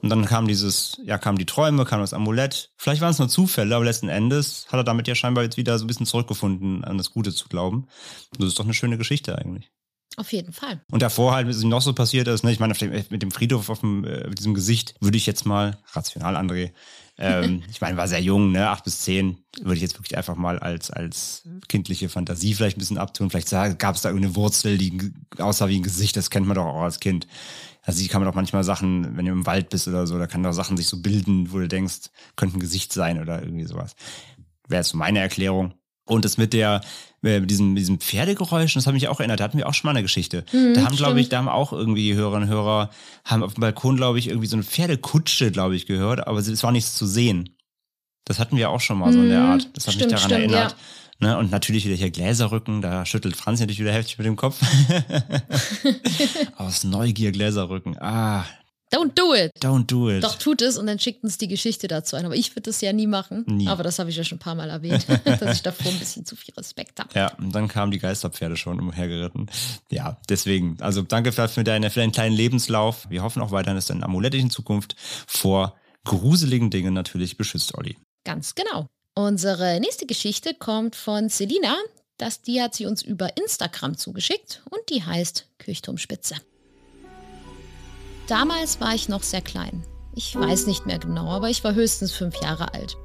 Und 0.00 0.10
dann 0.10 0.24
kam 0.26 0.46
dieses, 0.46 0.96
ja, 1.04 1.18
kamen 1.18 1.38
die 1.38 1.44
Träume, 1.44 1.84
kam 1.84 2.00
das 2.00 2.14
Amulett. 2.14 2.70
Vielleicht 2.76 3.00
waren 3.00 3.10
es 3.10 3.18
nur 3.18 3.28
Zufälle, 3.28 3.74
aber 3.74 3.84
letzten 3.84 4.08
Endes 4.08 4.66
hat 4.68 4.78
er 4.78 4.84
damit 4.84 5.08
ja 5.08 5.16
scheinbar 5.16 5.42
jetzt 5.42 5.56
wieder 5.56 5.76
so 5.76 5.84
ein 5.84 5.88
bisschen 5.88 6.06
zurückgefunden, 6.06 6.84
an 6.84 6.98
das 6.98 7.10
Gute 7.10 7.34
zu 7.34 7.48
glauben. 7.48 7.88
Und 8.30 8.40
das 8.40 8.48
ist 8.48 8.58
doch 8.60 8.64
eine 8.64 8.74
schöne 8.74 8.96
Geschichte 8.96 9.36
eigentlich. 9.36 9.72
Auf 10.16 10.32
jeden 10.32 10.52
Fall. 10.52 10.80
Und 10.90 11.02
davor 11.02 11.34
halt, 11.34 11.48
was 11.48 11.62
ihm 11.62 11.68
noch 11.68 11.82
so 11.82 11.92
passiert 11.92 12.28
ist, 12.28 12.44
ne, 12.44 12.52
ich 12.52 12.60
meine, 12.60 12.74
mit 13.10 13.22
dem 13.22 13.32
Friedhof 13.32 13.70
auf 13.70 13.80
dem, 13.80 14.04
äh, 14.04 14.28
mit 14.28 14.38
diesem 14.38 14.54
Gesicht, 14.54 14.94
würde 15.00 15.16
ich 15.16 15.26
jetzt 15.26 15.46
mal, 15.46 15.78
rational 15.92 16.36
André, 16.36 16.70
ähm, 17.18 17.62
ich 17.68 17.80
meine, 17.80 17.96
war 17.96 18.06
sehr 18.06 18.20
jung, 18.20 18.52
ne, 18.52 18.70
acht 18.70 18.84
bis 18.84 19.00
zehn, 19.00 19.38
würde 19.60 19.74
ich 19.74 19.82
jetzt 19.82 19.98
wirklich 19.98 20.16
einfach 20.16 20.36
mal 20.36 20.58
als, 20.58 20.90
als 20.90 21.42
kindliche 21.68 22.08
Fantasie 22.08 22.54
vielleicht 22.54 22.76
ein 22.76 22.80
bisschen 22.80 22.98
abtun. 22.98 23.28
Vielleicht 23.28 23.50
gab 23.50 23.96
es 23.96 24.02
da 24.02 24.08
irgendeine 24.08 24.36
Wurzel, 24.36 24.78
die 24.78 25.12
aussah 25.38 25.68
wie 25.68 25.78
ein 25.78 25.82
Gesicht, 25.82 26.16
das 26.16 26.30
kennt 26.30 26.46
man 26.46 26.54
doch 26.54 26.66
auch 26.66 26.82
als 26.82 27.00
Kind. 27.00 27.26
Also 27.82 28.00
die 28.02 28.08
kann 28.08 28.20
man 28.20 28.28
doch 28.28 28.36
manchmal 28.36 28.64
Sachen, 28.64 29.16
wenn 29.16 29.24
du 29.24 29.32
im 29.32 29.46
Wald 29.46 29.70
bist 29.70 29.88
oder 29.88 30.06
so, 30.06 30.18
da 30.18 30.26
kann 30.26 30.42
doch 30.42 30.52
Sachen 30.52 30.76
sich 30.76 30.86
so 30.86 31.00
bilden, 31.00 31.52
wo 31.52 31.58
du 31.58 31.68
denkst, 31.68 32.10
könnte 32.36 32.56
ein 32.56 32.60
Gesicht 32.60 32.92
sein 32.92 33.20
oder 33.20 33.42
irgendwie 33.42 33.64
sowas. 33.64 33.96
Wäre 34.68 34.82
jetzt 34.82 34.94
meine 34.94 35.20
Erklärung. 35.20 35.74
Und 36.08 36.24
das 36.24 36.38
mit 36.38 36.52
der, 36.52 36.80
äh, 37.22 37.40
mit 37.40 37.50
diesem, 37.50 37.76
diesem 37.76 38.00
Pferdegeräuschen, 38.00 38.78
das 38.80 38.86
hat 38.86 38.94
mich 38.94 39.08
auch 39.08 39.20
erinnert. 39.20 39.40
Da 39.40 39.44
hatten 39.44 39.58
wir 39.58 39.68
auch 39.68 39.74
schon 39.74 39.86
mal 39.88 39.92
eine 39.92 40.02
Geschichte. 40.02 40.44
da 40.74 40.84
haben, 40.84 40.96
glaube 40.96 41.20
ich, 41.20 41.28
da 41.28 41.38
haben 41.38 41.48
auch 41.48 41.72
irgendwie 41.72 42.02
die 42.02 42.14
Hörerinnen 42.14 42.48
und 42.48 42.54
Hörer, 42.54 42.90
haben 43.24 43.42
auf 43.42 43.54
dem 43.54 43.60
Balkon, 43.60 43.96
glaube 43.96 44.18
ich, 44.18 44.28
irgendwie 44.28 44.46
so 44.48 44.56
eine 44.56 44.62
Pferdekutsche, 44.64 45.50
glaube 45.52 45.76
ich, 45.76 45.86
gehört, 45.86 46.26
aber 46.26 46.38
es 46.38 46.62
war 46.62 46.72
nichts 46.72 46.94
zu 46.94 47.06
sehen. 47.06 47.50
Das 48.24 48.38
hatten 48.38 48.56
wir 48.56 48.70
auch 48.70 48.80
schon 48.80 48.98
mal 48.98 49.12
so 49.12 49.20
in 49.20 49.28
der 49.28 49.40
Mhm. 49.40 49.50
Art. 49.50 49.68
Das 49.74 49.86
hat 49.86 49.94
Stimmt, 49.94 50.10
mich 50.12 50.20
daran 50.20 50.30
stimmt, 50.30 50.52
erinnert. 50.54 50.76
Ne? 51.20 51.36
Und 51.36 51.50
natürlich 51.50 51.84
wieder 51.84 51.96
hier 51.96 52.10
Gläserrücken, 52.10 52.80
da 52.80 53.04
schüttelt 53.04 53.36
Franz 53.36 53.58
natürlich 53.60 53.80
wieder 53.80 53.92
heftig 53.92 54.18
mit 54.18 54.26
dem 54.26 54.36
Kopf. 54.36 54.60
Aus 56.56 56.84
Neugier 56.84 57.32
Gläserrücken. 57.32 57.96
Ah, 58.00 58.44
Don't 58.90 59.12
do 59.14 59.34
it. 59.34 59.52
don't 59.62 59.86
do 59.86 60.10
it. 60.10 60.24
Doch, 60.24 60.36
tut 60.36 60.62
es 60.62 60.78
und 60.78 60.86
dann 60.86 60.98
schickt 60.98 61.22
uns 61.22 61.36
die 61.36 61.48
Geschichte 61.48 61.88
dazu 61.88 62.16
ein. 62.16 62.24
Aber 62.24 62.34
ich 62.34 62.52
würde 62.52 62.62
das 62.62 62.80
ja 62.80 62.92
nie 62.92 63.06
machen. 63.06 63.44
Nie. 63.46 63.68
Aber 63.68 63.82
das 63.82 63.98
habe 63.98 64.10
ich 64.10 64.16
ja 64.16 64.24
schon 64.24 64.36
ein 64.36 64.40
paar 64.40 64.54
Mal 64.54 64.70
erwähnt, 64.70 65.06
dass 65.24 65.56
ich 65.56 65.62
davor 65.62 65.92
ein 65.92 65.98
bisschen 65.98 66.24
zu 66.24 66.36
viel 66.36 66.54
Respekt 66.54 66.98
habe. 66.98 67.10
Ja, 67.14 67.34
und 67.34 67.54
dann 67.54 67.68
kamen 67.68 67.92
die 67.92 67.98
Geisterpferde 67.98 68.56
schon 68.56 68.80
umhergeritten. 68.80 69.50
Ja, 69.90 70.18
deswegen, 70.28 70.76
also 70.80 71.02
danke 71.02 71.32
für, 71.32 71.64
deine, 71.64 71.90
für 71.90 72.00
deinen 72.00 72.12
kleinen 72.12 72.34
Lebenslauf. 72.34 73.08
Wir 73.10 73.22
hoffen 73.22 73.42
auch 73.42 73.50
weiterhin, 73.50 73.76
dass 73.76 73.86
dein 73.86 74.02
Amulett 74.02 74.34
dich 74.34 74.42
in 74.42 74.50
Zukunft 74.50 74.96
vor 75.26 75.76
gruseligen 76.04 76.70
Dingen 76.70 76.94
natürlich 76.94 77.36
beschützt, 77.36 77.76
Olli. 77.76 77.96
Ganz 78.24 78.54
genau. 78.54 78.86
Unsere 79.14 79.80
nächste 79.80 80.06
Geschichte 80.06 80.54
kommt 80.54 80.96
von 80.96 81.28
Selina. 81.28 81.76
Das, 82.18 82.42
die 82.42 82.60
hat 82.60 82.74
sie 82.74 82.86
uns 82.86 83.02
über 83.02 83.36
Instagram 83.36 83.96
zugeschickt 83.96 84.62
und 84.70 84.80
die 84.90 85.04
heißt 85.04 85.48
Kirchturmspitze. 85.58 86.36
Damals 88.28 88.78
war 88.78 88.94
ich 88.94 89.08
noch 89.08 89.22
sehr 89.22 89.40
klein. 89.40 89.84
Ich 90.14 90.36
weiß 90.36 90.66
nicht 90.66 90.84
mehr 90.84 90.98
genau, 90.98 91.28
aber 91.30 91.48
ich 91.48 91.64
war 91.64 91.74
höchstens 91.74 92.12
fünf 92.12 92.36
Jahre 92.42 92.74
alt. 92.74 92.98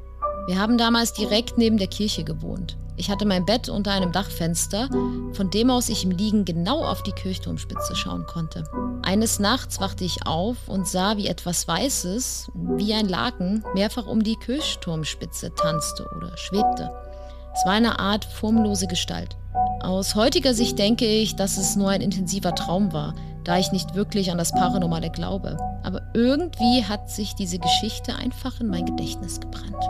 Wir 0.48 0.60
haben 0.60 0.78
damals 0.78 1.14
direkt 1.14 1.58
neben 1.58 1.78
der 1.78 1.88
Kirche 1.88 2.26
gewohnt. 2.26 2.78
Ich 2.98 3.10
hatte 3.10 3.26
mein 3.26 3.46
Bett 3.46 3.70
unter 3.70 3.92
einem 3.92 4.12
Dachfenster, 4.12 4.90
von 5.32 5.50
dem 5.50 5.70
aus 5.70 5.88
ich 5.88 6.04
im 6.04 6.12
Liegen 6.12 6.44
genau 6.44 6.84
auf 6.84 7.04
die 7.04 7.14
Kirchturmspitze 7.14 7.96
schauen 7.96 8.26
konnte. 8.28 8.66
Eines 9.02 9.40
Nachts 9.40 9.80
wachte 9.80 10.04
ich 10.04 10.28
auf 10.28 10.58
und 10.68 10.88
sah, 10.88 11.16
wie 11.16 11.28
etwas 11.28 11.68
Weißes, 11.70 12.52
wie 12.76 12.94
ein 12.94 13.08
Laken, 13.08 13.64
mehrfach 13.74 14.06
um 14.06 14.24
die 14.24 14.36
Kirchturmspitze 14.36 15.56
tanzte 15.56 16.06
oder 16.18 16.36
schwebte. 16.38 16.92
Es 17.56 17.66
war 17.66 17.74
eine 17.74 17.98
Art 17.98 18.26
formlose 18.26 18.88
Gestalt. 18.88 19.38
Aus 19.82 20.16
heutiger 20.16 20.54
Sicht 20.54 20.78
denke 20.78 21.06
ich, 21.06 21.36
dass 21.36 21.58
es 21.58 21.76
nur 21.78 21.90
ein 21.90 22.02
intensiver 22.02 22.54
Traum 22.54 22.92
war, 22.92 23.16
da 23.44 23.58
ich 23.58 23.72
nicht 23.72 23.96
wirklich 23.96 24.32
an 24.32 24.38
das 24.38 24.52
Paranormale 24.52 25.10
glaube. 25.10 25.58
Aber 25.84 26.02
irgendwie 26.14 26.84
hat 26.84 27.10
sich 27.10 27.34
diese 27.36 27.60
Geschichte 27.60 28.16
einfach 28.16 28.60
in 28.60 28.68
mein 28.68 28.86
Gedächtnis 28.86 29.40
gebrannt. 29.40 29.84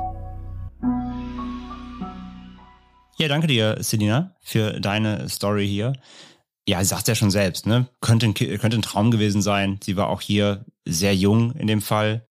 Ja, 3.18 3.28
danke 3.28 3.48
dir, 3.48 3.78
Selina, 3.80 4.36
für 4.42 4.80
deine 4.80 5.30
Story 5.30 5.68
hier. 5.68 5.94
Ja, 6.68 6.80
sie 6.80 6.86
sagt 6.86 7.08
ja 7.08 7.16
schon 7.16 7.32
selbst, 7.32 7.68
ne? 7.68 7.88
Könnte 8.02 8.26
ein, 8.26 8.34
könnte 8.34 8.78
ein 8.78 8.82
Traum 8.82 9.12
gewesen 9.12 9.42
sein. 9.42 9.80
Sie 9.84 9.96
war 9.98 10.10
auch 10.10 10.22
hier 10.22 10.66
sehr 10.86 11.16
jung 11.16 11.52
in 11.54 11.68
dem 11.68 11.82
Fall. 11.82 12.28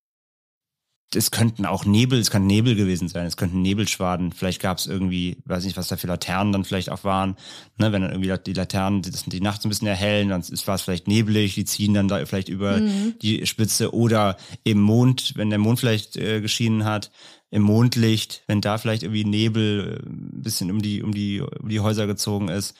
Es 1.14 1.30
könnten 1.30 1.66
auch 1.66 1.84
Nebel, 1.84 2.18
es 2.18 2.30
kann 2.30 2.46
Nebel 2.46 2.74
gewesen 2.74 3.08
sein, 3.08 3.26
es 3.26 3.36
könnten 3.36 3.60
Nebelschwaden. 3.62 4.32
Vielleicht 4.32 4.60
gab 4.60 4.78
es 4.78 4.86
irgendwie, 4.86 5.36
weiß 5.44 5.64
nicht, 5.64 5.76
was 5.76 5.88
da 5.88 5.96
für 5.96 6.06
Laternen 6.06 6.52
dann 6.52 6.64
vielleicht 6.64 6.88
auch 6.90 7.04
waren. 7.04 7.36
Ne, 7.78 7.92
wenn 7.92 8.02
dann 8.02 8.10
irgendwie 8.12 8.32
die 8.46 8.52
Laternen 8.54 9.02
das 9.02 9.24
die 9.24 9.40
Nacht 9.40 9.60
so 9.62 9.68
ein 9.68 9.70
bisschen 9.70 9.88
erhellen, 9.88 10.28
dann 10.30 10.40
ist- 10.40 10.66
war 10.66 10.74
es 10.76 10.82
vielleicht 10.82 11.08
nebelig, 11.08 11.54
die 11.54 11.64
ziehen 11.64 11.94
dann 11.94 12.08
da 12.08 12.24
vielleicht 12.24 12.48
über 12.48 12.80
die 13.22 13.46
Spitze 13.46 13.92
oder 13.94 14.36
im 14.64 14.80
Mond, 14.80 15.32
wenn 15.36 15.50
der 15.50 15.58
Mond 15.58 15.80
vielleicht 15.80 16.16
äh, 16.16 16.40
geschienen 16.40 16.84
hat, 16.84 17.10
im 17.50 17.62
Mondlicht, 17.62 18.42
wenn 18.46 18.60
da 18.62 18.78
vielleicht 18.78 19.02
irgendwie 19.02 19.24
Nebel 19.24 20.00
äh, 20.02 20.08
ein 20.08 20.42
bisschen 20.42 20.70
um 20.70 20.80
die, 20.80 21.02
um 21.02 21.12
die, 21.12 21.40
um 21.40 21.68
die 21.68 21.80
Häuser 21.80 22.06
gezogen 22.06 22.48
ist. 22.48 22.74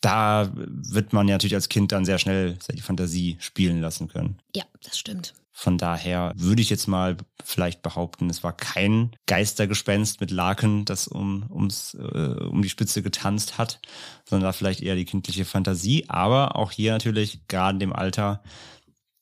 Da 0.00 0.50
wird 0.56 1.12
man 1.12 1.28
ja 1.28 1.34
natürlich 1.34 1.54
als 1.54 1.68
Kind 1.68 1.92
dann 1.92 2.04
sehr 2.04 2.18
schnell 2.18 2.58
die 2.74 2.80
Fantasie 2.80 3.36
spielen 3.38 3.80
lassen 3.80 4.08
können. 4.08 4.38
Ja, 4.56 4.64
das 4.82 4.98
stimmt. 4.98 5.34
Von 5.54 5.76
daher 5.76 6.32
würde 6.34 6.62
ich 6.62 6.70
jetzt 6.70 6.88
mal 6.88 7.18
vielleicht 7.44 7.82
behaupten, 7.82 8.30
es 8.30 8.42
war 8.42 8.56
kein 8.56 9.14
Geistergespenst 9.26 10.20
mit 10.20 10.30
Laken, 10.30 10.86
das 10.86 11.06
um, 11.06 11.46
ums, 11.50 11.94
äh, 11.94 12.44
um 12.44 12.62
die 12.62 12.70
Spitze 12.70 13.02
getanzt 13.02 13.58
hat, 13.58 13.80
sondern 14.24 14.48
da 14.48 14.52
vielleicht 14.52 14.80
eher 14.80 14.96
die 14.96 15.04
kindliche 15.04 15.44
Fantasie. 15.44 16.06
Aber 16.08 16.56
auch 16.56 16.72
hier 16.72 16.92
natürlich, 16.92 17.46
gerade 17.48 17.76
in 17.76 17.80
dem 17.80 17.92
Alter, 17.92 18.42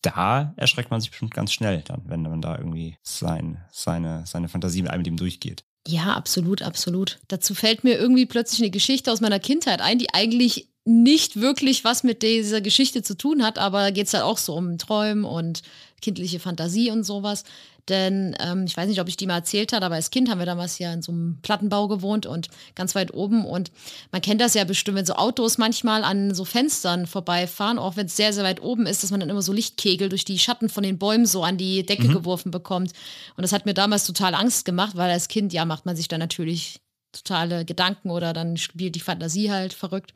da 0.02 0.54
erschreckt 0.56 0.90
man 0.90 1.00
sich 1.00 1.10
bestimmt 1.10 1.34
ganz 1.34 1.52
schnell 1.52 1.82
dann, 1.82 2.02
wenn 2.06 2.22
man 2.22 2.40
da 2.40 2.56
irgendwie 2.56 2.96
sein, 3.02 3.64
seine, 3.72 4.24
seine 4.24 4.48
Fantasie 4.48 4.82
mit 4.82 4.90
einem 4.92 5.04
ihm 5.04 5.16
durchgeht. 5.16 5.64
Ja, 5.88 6.14
absolut, 6.14 6.62
absolut. 6.62 7.18
Dazu 7.28 7.54
fällt 7.54 7.84
mir 7.84 7.98
irgendwie 7.98 8.26
plötzlich 8.26 8.60
eine 8.60 8.70
Geschichte 8.70 9.10
aus 9.10 9.20
meiner 9.20 9.40
Kindheit 9.40 9.80
ein, 9.80 9.98
die 9.98 10.12
eigentlich 10.12 10.68
nicht 10.84 11.40
wirklich 11.40 11.84
was 11.84 12.02
mit 12.04 12.22
dieser 12.22 12.60
Geschichte 12.60 13.02
zu 13.02 13.16
tun 13.16 13.42
hat, 13.42 13.58
aber 13.58 13.92
geht 13.92 14.06
es 14.06 14.14
halt 14.14 14.24
auch 14.24 14.38
so 14.38 14.54
um 14.54 14.78
Träumen 14.78 15.24
und 15.24 15.62
kindliche 16.00 16.40
Fantasie 16.40 16.90
und 16.90 17.04
sowas. 17.04 17.44
Denn 17.88 18.36
ähm, 18.38 18.64
ich 18.66 18.76
weiß 18.76 18.88
nicht, 18.88 19.00
ob 19.00 19.08
ich 19.08 19.16
die 19.16 19.26
mal 19.26 19.38
erzählt 19.38 19.72
habe, 19.72 19.86
aber 19.86 19.96
als 19.96 20.10
Kind 20.10 20.30
haben 20.30 20.38
wir 20.38 20.46
damals 20.46 20.78
ja 20.78 20.92
in 20.92 21.02
so 21.02 21.10
einem 21.12 21.38
Plattenbau 21.42 21.88
gewohnt 21.88 22.24
und 22.24 22.48
ganz 22.74 22.94
weit 22.94 23.12
oben. 23.12 23.44
Und 23.44 23.72
man 24.12 24.22
kennt 24.22 24.40
das 24.40 24.54
ja 24.54 24.64
bestimmt, 24.64 24.98
wenn 24.98 25.06
so 25.06 25.14
Autos 25.14 25.58
manchmal 25.58 26.04
an 26.04 26.34
so 26.34 26.44
Fenstern 26.44 27.06
vorbeifahren, 27.06 27.78
auch 27.78 27.96
wenn 27.96 28.06
es 28.06 28.16
sehr, 28.16 28.32
sehr 28.32 28.44
weit 28.44 28.62
oben 28.62 28.86
ist, 28.86 29.02
dass 29.02 29.10
man 29.10 29.20
dann 29.20 29.30
immer 29.30 29.42
so 29.42 29.52
Lichtkegel 29.52 30.08
durch 30.08 30.24
die 30.24 30.38
Schatten 30.38 30.68
von 30.68 30.82
den 30.82 30.98
Bäumen 30.98 31.26
so 31.26 31.42
an 31.42 31.56
die 31.56 31.84
Decke 31.84 32.08
mhm. 32.08 32.12
geworfen 32.12 32.50
bekommt. 32.50 32.92
Und 33.36 33.42
das 33.42 33.52
hat 33.52 33.66
mir 33.66 33.74
damals 33.74 34.06
total 34.06 34.34
Angst 34.34 34.64
gemacht, 34.64 34.96
weil 34.96 35.10
als 35.10 35.28
Kind, 35.28 35.52
ja, 35.52 35.64
macht 35.64 35.86
man 35.86 35.96
sich 35.96 36.06
dann 36.06 36.20
natürlich 36.20 36.80
totale 37.12 37.64
Gedanken 37.64 38.10
oder 38.10 38.32
dann 38.32 38.56
spielt 38.56 38.94
die 38.94 39.00
Fantasie 39.00 39.50
halt 39.50 39.72
verrückt. 39.72 40.12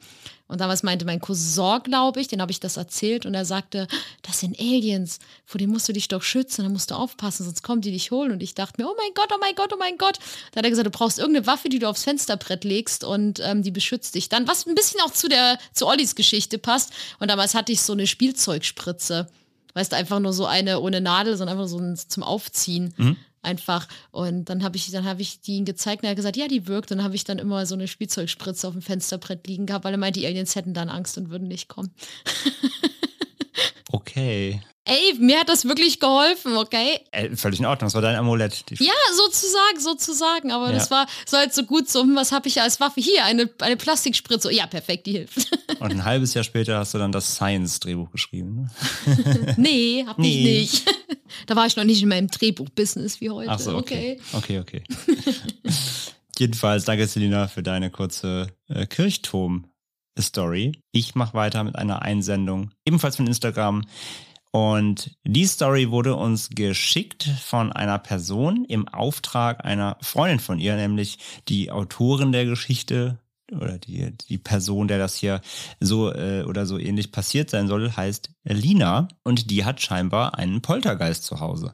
Und 0.47 0.61
damals 0.61 0.83
meinte 0.83 1.05
mein 1.05 1.21
Cousin, 1.21 1.83
glaube 1.83 2.21
ich, 2.21 2.29
den 2.29 2.41
habe 2.41 2.53
ich 2.53 2.61
das 2.61 2.77
erzählt 2.77 3.25
und 3.25 3.35
er 3.35 3.45
sagte, 3.45 3.89
das 4.23 4.41
sind 4.41 4.61
Aliens, 4.61 5.19
vor 5.47 5.59
denen 5.59 5.73
musst 5.73 5.89
du 5.89 5.93
dich 5.93 6.09
doch 6.09 6.23
schützen, 6.23 6.65
da 6.65 6.69
musst 6.69 6.91
du 6.91 6.95
aufpassen, 6.95 7.45
sonst 7.45 7.63
kommen 7.63 7.81
die 7.81 7.93
dich 7.93 8.11
holen. 8.11 8.31
Und 8.31 8.43
ich 8.43 8.55
dachte 8.55 8.81
mir, 8.81 8.89
oh 8.89 8.95
mein 8.97 9.13
Gott, 9.15 9.31
oh 9.35 9.39
mein 9.41 9.55
Gott, 9.55 9.73
oh 9.73 9.79
mein 9.79 9.97
Gott. 9.97 10.19
Da 10.53 10.59
hat 10.59 10.65
er 10.65 10.71
gesagt, 10.71 10.87
du 10.87 10.91
brauchst 10.91 11.19
irgendeine 11.19 11.47
Waffe, 11.47 11.69
die 11.69 11.79
du 11.79 11.89
aufs 11.89 12.05
Fensterbrett 12.05 12.65
legst 12.65 13.05
und 13.05 13.41
ähm, 13.43 13.63
die 13.63 13.71
beschützt 13.71 14.15
dich 14.15 14.29
dann. 14.29 14.47
Was 14.47 14.67
ein 14.67 14.75
bisschen 14.75 15.01
auch 15.01 15.13
zu 15.13 15.29
der, 15.29 15.59
zu 15.73 15.87
Ollis 15.87 16.15
Geschichte 16.15 16.59
passt. 16.59 16.93
Und 17.19 17.31
damals 17.31 17.55
hatte 17.55 17.73
ich 17.73 17.81
so 17.81 17.95
eine 17.95 18.07
Spielzeugspritze. 18.07 19.29
Weißt 19.73 19.93
du, 19.93 19.97
einfach 19.97 20.21
nur 20.21 20.33
so 20.33 20.47
eine 20.47 20.81
ohne 20.81 21.01
Nadel, 21.01 21.37
sondern 21.37 21.57
einfach 21.57 21.69
so 21.69 21.79
ein, 21.79 21.97
zum 21.97 22.23
Aufziehen. 22.23 22.95
Mhm 22.97 23.17
einfach. 23.45 23.87
Und 24.11 24.47
dann 24.47 24.63
habe 24.63 24.77
ich, 24.77 24.91
dann 24.91 25.05
habe 25.05 25.23
ich 25.23 25.41
die 25.41 25.57
ihm 25.57 25.65
gezeigt 25.65 26.03
und 26.03 26.07
er 26.07 26.11
hat 26.11 26.17
gesagt, 26.17 26.37
ja, 26.37 26.49
die 26.49 26.67
wirkt. 26.67 26.91
Und 26.91 26.99
dann 26.99 27.05
habe 27.05 27.15
ich 27.15 27.25
dann 27.25 27.39
immer 27.39 27.67
so 27.67 27.75
eine 27.75 27.89
Spielzeugspritze 27.89 28.67
auf 28.67 28.75
dem 28.75 28.83
Fensterbrett 28.83 29.47
liegen 29.47 29.67
gehabt, 29.67 29.85
weil 29.85 29.95
er 29.95 29.99
meinte, 29.99 30.21
die 30.21 30.27
Aliens 30.27 30.57
hätten 30.57 30.75
dann 30.75 30.89
Angst 30.89 31.19
und 31.19 31.31
würden 31.31 31.49
nicht 31.49 31.69
kommen. 31.69 31.91
okay. 33.93 34.61
Ey, 34.87 35.15
mir 35.19 35.41
hat 35.41 35.49
das 35.49 35.65
wirklich 35.65 35.99
geholfen, 35.99 36.59
okay? 36.59 37.01
Äh, 37.11 37.35
völlig 37.37 37.59
in 37.59 37.65
Ordnung, 37.65 37.87
das 37.87 37.95
war 37.95 38.03
dein 38.03 38.17
Amulett. 38.17 38.65
Ja, 38.73 38.93
sozusagen, 39.17 39.81
sozusagen. 39.81 40.53
Aber 40.53 40.67
ja. 40.67 40.73
das 40.73 40.91
war 40.91 41.07
so 41.25 41.39
halt 41.39 41.55
so 41.55 41.63
gut 41.63 41.89
so, 41.89 42.03
hm, 42.03 42.15
was 42.15 42.33
habe 42.33 42.49
ich 42.49 42.61
als 42.61 42.81
Waffe? 42.81 43.01
Hier, 43.01 43.25
eine, 43.25 43.49
eine 43.61 43.79
Plastikspritze. 43.79 44.53
Ja, 44.53 44.67
perfekt, 44.67 45.07
die 45.07 45.13
hilft. 45.13 45.51
Und 45.81 45.91
ein 45.91 46.05
halbes 46.05 46.35
Jahr 46.35 46.45
später 46.45 46.77
hast 46.77 46.93
du 46.93 46.99
dann 46.99 47.13
das 47.13 47.35
Science-Drehbuch 47.35 48.11
geschrieben, 48.11 48.69
ne? 49.07 49.55
nee, 49.57 50.05
hab 50.07 50.19
nee. 50.19 50.61
ich 50.61 50.85
nicht. 50.85 50.97
Da 51.47 51.57
war 51.57 51.67
ich 51.67 51.77
noch 51.77 51.85
nicht 51.85 52.03
in 52.03 52.09
meinem 52.09 52.29
Drehbuch-Business 52.29 53.21
wie 53.21 53.31
heute. 53.31 53.51
Ach 53.51 53.59
so, 53.59 53.77
okay. 53.77 54.21
Okay, 54.33 54.59
okay. 54.59 54.83
okay. 54.89 55.25
Jedenfalls, 56.39 56.85
danke 56.85 57.07
Selina 57.07 57.47
für 57.47 57.63
deine 57.63 57.91
kurze 57.91 58.49
äh, 58.69 58.87
Kirchturm-Story. 58.87 60.73
Ich 60.91 61.15
mache 61.15 61.35
weiter 61.35 61.63
mit 61.63 61.77
einer 61.77 62.03
Einsendung, 62.03 62.71
ebenfalls 62.85 63.17
von 63.17 63.27
Instagram. 63.27 63.85
Und 64.51 65.17
die 65.25 65.47
Story 65.47 65.91
wurde 65.91 66.15
uns 66.15 66.51
geschickt 66.51 67.29
von 67.45 67.73
einer 67.73 67.99
Person 67.99 68.65
im 68.65 68.87
Auftrag 68.87 69.65
einer 69.65 69.97
Freundin 70.01 70.39
von 70.39 70.61
ihr, 70.61 70.77
nämlich 70.77 71.19
die 71.49 71.73
Autorin 71.73 72.31
der 72.31 72.45
Geschichte 72.45 73.19
oder 73.53 73.79
die, 73.79 74.11
die 74.29 74.39
Person, 74.39 74.89
der 74.89 74.99
das 74.99 75.15
hier 75.15 75.41
so 75.81 76.13
äh, 76.13 76.45
oder 76.45 76.67
so 76.67 76.79
ähnlich 76.79 77.13
passiert 77.13 77.51
sein 77.51 77.69
soll, 77.69 77.93
heißt 77.93 78.31
Lina 78.45 79.09
und 79.23 79.51
die 79.51 79.65
hat 79.65 79.81
scheinbar 79.81 80.39
einen 80.39 80.63
Poltergeist 80.63 81.25
zu 81.25 81.41
Hause. 81.41 81.73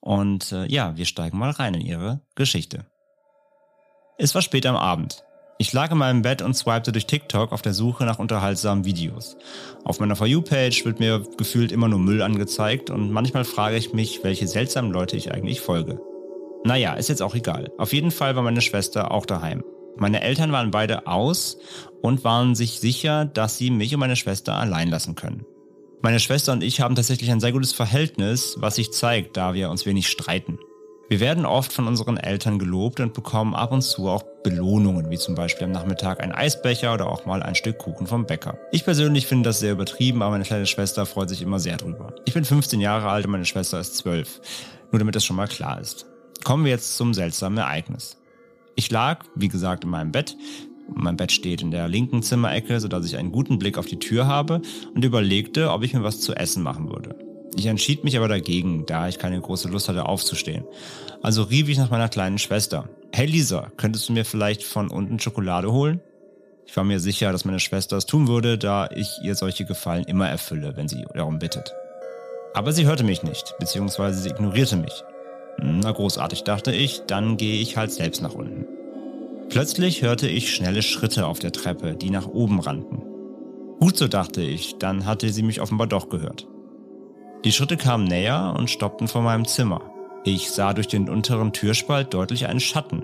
Und 0.00 0.52
äh, 0.52 0.66
ja, 0.66 0.96
wir 0.96 1.04
steigen 1.04 1.38
mal 1.38 1.50
rein 1.50 1.74
in 1.74 1.82
ihre 1.82 2.20
Geschichte. 2.34 2.86
Es 4.18 4.34
war 4.34 4.42
spät 4.42 4.66
am 4.66 4.76
Abend. 4.76 5.24
Ich 5.58 5.72
lag 5.72 5.92
in 5.92 5.98
meinem 5.98 6.22
Bett 6.22 6.42
und 6.42 6.54
swipte 6.54 6.90
durch 6.90 7.06
TikTok 7.06 7.52
auf 7.52 7.62
der 7.62 7.72
Suche 7.72 8.04
nach 8.04 8.18
unterhaltsamen 8.18 8.84
Videos. 8.84 9.36
Auf 9.84 10.00
meiner 10.00 10.16
For 10.16 10.26
You-Page 10.26 10.84
wird 10.84 10.98
mir 10.98 11.24
gefühlt 11.36 11.70
immer 11.70 11.86
nur 11.86 12.00
Müll 12.00 12.22
angezeigt 12.22 12.90
und 12.90 13.12
manchmal 13.12 13.44
frage 13.44 13.76
ich 13.76 13.92
mich, 13.92 14.24
welche 14.24 14.48
seltsamen 14.48 14.90
Leute 14.90 15.16
ich 15.16 15.32
eigentlich 15.32 15.60
folge. 15.60 16.00
Naja, 16.64 16.94
ist 16.94 17.08
jetzt 17.08 17.22
auch 17.22 17.34
egal. 17.34 17.70
Auf 17.78 17.92
jeden 17.92 18.10
Fall 18.10 18.34
war 18.34 18.42
meine 18.42 18.60
Schwester 18.60 19.12
auch 19.12 19.26
daheim. 19.26 19.62
Meine 19.96 20.22
Eltern 20.22 20.52
waren 20.52 20.70
beide 20.70 21.06
aus 21.06 21.58
und 22.00 22.24
waren 22.24 22.54
sich 22.54 22.80
sicher, 22.80 23.24
dass 23.24 23.58
sie 23.58 23.70
mich 23.70 23.94
und 23.94 24.00
meine 24.00 24.16
Schwester 24.16 24.54
allein 24.54 24.88
lassen 24.88 25.14
können. 25.14 25.44
Meine 26.00 26.18
Schwester 26.18 26.52
und 26.52 26.64
ich 26.64 26.80
haben 26.80 26.96
tatsächlich 26.96 27.30
ein 27.30 27.40
sehr 27.40 27.52
gutes 27.52 27.72
Verhältnis, 27.72 28.56
was 28.58 28.74
sich 28.74 28.92
zeigt, 28.92 29.36
da 29.36 29.54
wir 29.54 29.70
uns 29.70 29.86
wenig 29.86 30.08
streiten. 30.08 30.58
Wir 31.08 31.20
werden 31.20 31.44
oft 31.44 31.72
von 31.72 31.86
unseren 31.86 32.16
Eltern 32.16 32.58
gelobt 32.58 32.98
und 32.98 33.12
bekommen 33.12 33.54
ab 33.54 33.70
und 33.70 33.82
zu 33.82 34.08
auch 34.08 34.24
Belohnungen, 34.42 35.10
wie 35.10 35.18
zum 35.18 35.34
Beispiel 35.34 35.66
am 35.66 35.70
Nachmittag 35.70 36.22
ein 36.22 36.32
Eisbecher 36.32 36.94
oder 36.94 37.06
auch 37.06 37.26
mal 37.26 37.42
ein 37.42 37.54
Stück 37.54 37.78
Kuchen 37.78 38.06
vom 38.06 38.24
Bäcker. 38.24 38.58
Ich 38.72 38.82
persönlich 38.82 39.26
finde 39.26 39.50
das 39.50 39.60
sehr 39.60 39.72
übertrieben, 39.72 40.22
aber 40.22 40.32
meine 40.32 40.44
kleine 40.44 40.66
Schwester 40.66 41.04
freut 41.04 41.28
sich 41.28 41.42
immer 41.42 41.58
sehr 41.58 41.76
drüber. 41.76 42.14
Ich 42.24 42.32
bin 42.32 42.44
15 42.44 42.80
Jahre 42.80 43.10
alt 43.10 43.26
und 43.26 43.32
meine 43.32 43.44
Schwester 43.44 43.78
ist 43.78 43.96
12. 43.98 44.40
Nur 44.90 45.00
damit 45.00 45.14
das 45.14 45.24
schon 45.24 45.36
mal 45.36 45.48
klar 45.48 45.80
ist. 45.80 46.06
Kommen 46.44 46.64
wir 46.64 46.72
jetzt 46.72 46.96
zum 46.96 47.12
seltsamen 47.12 47.58
Ereignis. 47.58 48.16
Ich 48.74 48.90
lag, 48.90 49.24
wie 49.34 49.48
gesagt, 49.48 49.84
in 49.84 49.90
meinem 49.90 50.12
Bett. 50.12 50.36
Mein 50.94 51.16
Bett 51.16 51.32
steht 51.32 51.62
in 51.62 51.70
der 51.70 51.88
linken 51.88 52.22
Zimmerecke, 52.22 52.80
sodass 52.80 53.06
ich 53.06 53.16
einen 53.16 53.32
guten 53.32 53.58
Blick 53.58 53.78
auf 53.78 53.86
die 53.86 53.98
Tür 53.98 54.26
habe 54.26 54.62
und 54.94 55.04
überlegte, 55.04 55.70
ob 55.70 55.82
ich 55.82 55.94
mir 55.94 56.02
was 56.02 56.20
zu 56.20 56.34
essen 56.34 56.62
machen 56.62 56.88
würde. 56.88 57.16
Ich 57.54 57.66
entschied 57.66 58.02
mich 58.02 58.16
aber 58.16 58.28
dagegen, 58.28 58.86
da 58.86 59.08
ich 59.08 59.18
keine 59.18 59.40
große 59.40 59.68
Lust 59.68 59.88
hatte 59.88 60.06
aufzustehen. 60.06 60.64
Also 61.22 61.42
rief 61.42 61.68
ich 61.68 61.78
nach 61.78 61.90
meiner 61.90 62.08
kleinen 62.08 62.38
Schwester. 62.38 62.88
Hey 63.12 63.26
Lisa, 63.26 63.70
könntest 63.76 64.08
du 64.08 64.14
mir 64.14 64.24
vielleicht 64.24 64.62
von 64.62 64.88
unten 64.88 65.18
Schokolade 65.18 65.70
holen? 65.70 66.00
Ich 66.66 66.76
war 66.76 66.84
mir 66.84 67.00
sicher, 67.00 67.32
dass 67.32 67.44
meine 67.44 67.60
Schwester 67.60 67.96
es 67.98 68.06
tun 68.06 68.28
würde, 68.28 68.56
da 68.56 68.88
ich 68.94 69.08
ihr 69.22 69.34
solche 69.34 69.66
Gefallen 69.66 70.04
immer 70.04 70.28
erfülle, 70.28 70.76
wenn 70.76 70.88
sie 70.88 71.04
darum 71.14 71.38
bittet. 71.38 71.74
Aber 72.54 72.72
sie 72.72 72.86
hörte 72.86 73.04
mich 73.04 73.22
nicht, 73.22 73.54
beziehungsweise 73.58 74.22
sie 74.22 74.30
ignorierte 74.30 74.76
mich. 74.76 75.04
Na 75.58 75.90
großartig, 75.92 76.44
dachte 76.44 76.72
ich, 76.72 77.02
dann 77.06 77.36
gehe 77.36 77.60
ich 77.60 77.76
halt 77.76 77.92
selbst 77.92 78.22
nach 78.22 78.34
unten. 78.34 78.66
Plötzlich 79.48 80.02
hörte 80.02 80.28
ich 80.28 80.54
schnelle 80.54 80.82
Schritte 80.82 81.26
auf 81.26 81.38
der 81.38 81.52
Treppe, 81.52 81.94
die 81.94 82.10
nach 82.10 82.26
oben 82.26 82.60
rannten. 82.60 83.02
Gut 83.80 83.96
so 83.96 84.08
dachte 84.08 84.40
ich, 84.40 84.78
dann 84.78 85.06
hatte 85.06 85.30
sie 85.30 85.42
mich 85.42 85.60
offenbar 85.60 85.86
doch 85.86 86.08
gehört. 86.08 86.46
Die 87.44 87.52
Schritte 87.52 87.76
kamen 87.76 88.04
näher 88.04 88.54
und 88.56 88.70
stoppten 88.70 89.08
vor 89.08 89.22
meinem 89.22 89.46
Zimmer. 89.46 89.82
Ich 90.24 90.50
sah 90.52 90.72
durch 90.72 90.86
den 90.86 91.08
unteren 91.08 91.52
Türspalt 91.52 92.14
deutlich 92.14 92.46
einen 92.46 92.60
Schatten. 92.60 93.02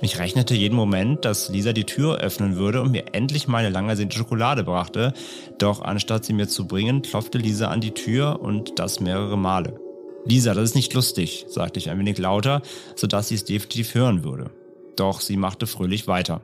Ich 0.00 0.18
rechnete 0.18 0.54
jeden 0.54 0.76
Moment, 0.76 1.24
dass 1.24 1.50
Lisa 1.50 1.72
die 1.72 1.84
Tür 1.84 2.18
öffnen 2.18 2.56
würde 2.56 2.80
und 2.80 2.92
mir 2.92 3.12
endlich 3.12 3.48
meine 3.48 3.68
lang 3.68 3.88
ersehnte 3.88 4.16
Schokolade 4.16 4.64
brachte, 4.64 5.12
doch 5.58 5.82
anstatt 5.82 6.24
sie 6.24 6.32
mir 6.32 6.48
zu 6.48 6.66
bringen, 6.66 7.02
klopfte 7.02 7.38
Lisa 7.38 7.68
an 7.68 7.80
die 7.80 7.90
Tür 7.90 8.40
und 8.40 8.78
das 8.78 9.00
mehrere 9.00 9.36
Male. 9.36 9.78
Lisa, 10.26 10.54
das 10.54 10.64
ist 10.64 10.74
nicht 10.74 10.92
lustig, 10.94 11.46
sagte 11.48 11.78
ich 11.78 11.90
ein 11.90 11.98
wenig 11.98 12.18
lauter, 12.18 12.62
sodass 12.94 13.28
sie 13.28 13.34
es 13.34 13.44
definitiv 13.44 13.94
hören 13.94 14.22
würde. 14.22 14.50
Doch 14.96 15.20
sie 15.20 15.36
machte 15.36 15.66
fröhlich 15.66 16.06
weiter. 16.06 16.42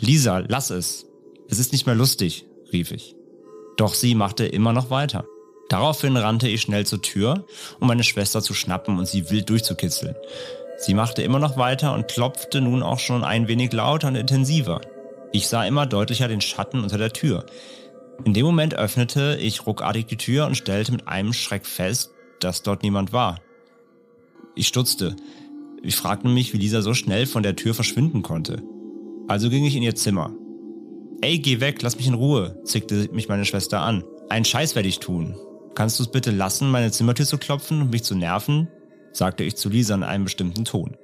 Lisa, 0.00 0.38
lass 0.46 0.70
es. 0.70 1.06
Es 1.48 1.58
ist 1.58 1.72
nicht 1.72 1.86
mehr 1.86 1.94
lustig, 1.94 2.46
rief 2.72 2.90
ich. 2.90 3.14
Doch 3.76 3.94
sie 3.94 4.14
machte 4.14 4.46
immer 4.46 4.72
noch 4.72 4.90
weiter. 4.90 5.24
Daraufhin 5.68 6.16
rannte 6.16 6.48
ich 6.48 6.62
schnell 6.62 6.86
zur 6.86 7.02
Tür, 7.02 7.44
um 7.80 7.88
meine 7.88 8.04
Schwester 8.04 8.42
zu 8.42 8.54
schnappen 8.54 8.98
und 8.98 9.06
sie 9.06 9.30
wild 9.30 9.50
durchzukitzeln. 9.50 10.14
Sie 10.78 10.94
machte 10.94 11.22
immer 11.22 11.38
noch 11.38 11.56
weiter 11.56 11.94
und 11.94 12.08
klopfte 12.08 12.60
nun 12.60 12.82
auch 12.82 12.98
schon 12.98 13.24
ein 13.24 13.48
wenig 13.48 13.72
lauter 13.72 14.08
und 14.08 14.16
intensiver. 14.16 14.80
Ich 15.32 15.48
sah 15.48 15.64
immer 15.64 15.86
deutlicher 15.86 16.28
den 16.28 16.40
Schatten 16.40 16.82
unter 16.82 16.98
der 16.98 17.12
Tür. 17.12 17.46
In 18.24 18.34
dem 18.34 18.46
Moment 18.46 18.74
öffnete 18.74 19.38
ich 19.40 19.66
ruckartig 19.66 20.06
die 20.06 20.16
Tür 20.16 20.46
und 20.46 20.56
stellte 20.56 20.92
mit 20.92 21.08
einem 21.08 21.32
Schreck 21.32 21.66
fest, 21.66 22.12
dass 22.40 22.62
dort 22.62 22.82
niemand 22.82 23.12
war. 23.12 23.40
Ich 24.54 24.68
stutzte. 24.68 25.16
Ich 25.82 25.96
fragte 25.96 26.28
mich, 26.28 26.52
wie 26.52 26.58
Lisa 26.58 26.82
so 26.82 26.94
schnell 26.94 27.26
von 27.26 27.42
der 27.42 27.56
Tür 27.56 27.74
verschwinden 27.74 28.22
konnte. 28.22 28.62
Also 29.28 29.50
ging 29.50 29.64
ich 29.64 29.76
in 29.76 29.82
ihr 29.82 29.94
Zimmer. 29.94 30.32
Ey, 31.20 31.38
geh 31.38 31.60
weg, 31.60 31.82
lass 31.82 31.96
mich 31.96 32.06
in 32.06 32.14
Ruhe, 32.14 32.60
zickte 32.64 33.08
mich 33.12 33.28
meine 33.28 33.44
Schwester 33.44 33.80
an. 33.80 34.04
Einen 34.28 34.44
Scheiß 34.44 34.74
werde 34.74 34.88
ich 34.88 34.98
tun, 34.98 35.34
Kannst 35.76 35.98
du 35.98 36.04
es 36.04 36.10
bitte 36.10 36.30
lassen, 36.30 36.70
meine 36.70 36.90
Zimmertür 36.90 37.26
zu 37.26 37.36
klopfen 37.36 37.82
und 37.82 37.90
mich 37.90 38.02
zu 38.02 38.14
nerven? 38.14 38.68
sagte 39.12 39.44
ich 39.44 39.56
zu 39.56 39.68
Lisa 39.68 39.94
in 39.94 40.02
einem 40.02 40.24
bestimmten 40.24 40.64
Ton. 40.64 40.96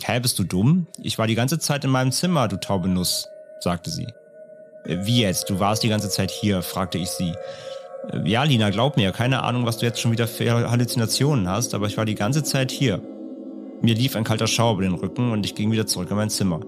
Hä, 0.00 0.20
bist 0.20 0.38
du 0.38 0.44
dumm? 0.44 0.86
Ich 1.02 1.18
war 1.18 1.26
die 1.26 1.34
ganze 1.34 1.58
Zeit 1.58 1.84
in 1.84 1.90
meinem 1.90 2.12
Zimmer, 2.12 2.46
du 2.46 2.56
taube 2.56 2.88
Nuss, 2.88 3.26
sagte 3.60 3.90
sie. 3.90 4.06
Wie 4.84 5.22
jetzt? 5.22 5.50
Du 5.50 5.58
warst 5.58 5.82
die 5.82 5.88
ganze 5.88 6.08
Zeit 6.08 6.30
hier? 6.30 6.62
fragte 6.62 6.98
ich 6.98 7.08
sie. 7.08 7.32
Äh, 8.12 8.28
ja, 8.28 8.44
Lina, 8.44 8.70
glaub 8.70 8.96
mir, 8.96 9.12
keine 9.12 9.42
Ahnung, 9.42 9.66
was 9.66 9.78
du 9.78 9.86
jetzt 9.86 10.00
schon 10.00 10.12
wieder 10.12 10.26
für 10.26 10.70
Halluzinationen 10.70 11.48
hast, 11.48 11.74
aber 11.74 11.86
ich 11.86 11.96
war 11.96 12.04
die 12.04 12.14
ganze 12.14 12.42
Zeit 12.42 12.70
hier. 12.70 13.00
Mir 13.82 13.94
lief 13.94 14.16
ein 14.16 14.24
kalter 14.24 14.46
Schauer 14.46 14.74
über 14.74 14.82
den 14.82 14.94
Rücken 14.94 15.32
und 15.32 15.44
ich 15.44 15.54
ging 15.54 15.70
wieder 15.70 15.86
zurück 15.86 16.10
in 16.10 16.16
mein 16.16 16.30
Zimmer. 16.30 16.60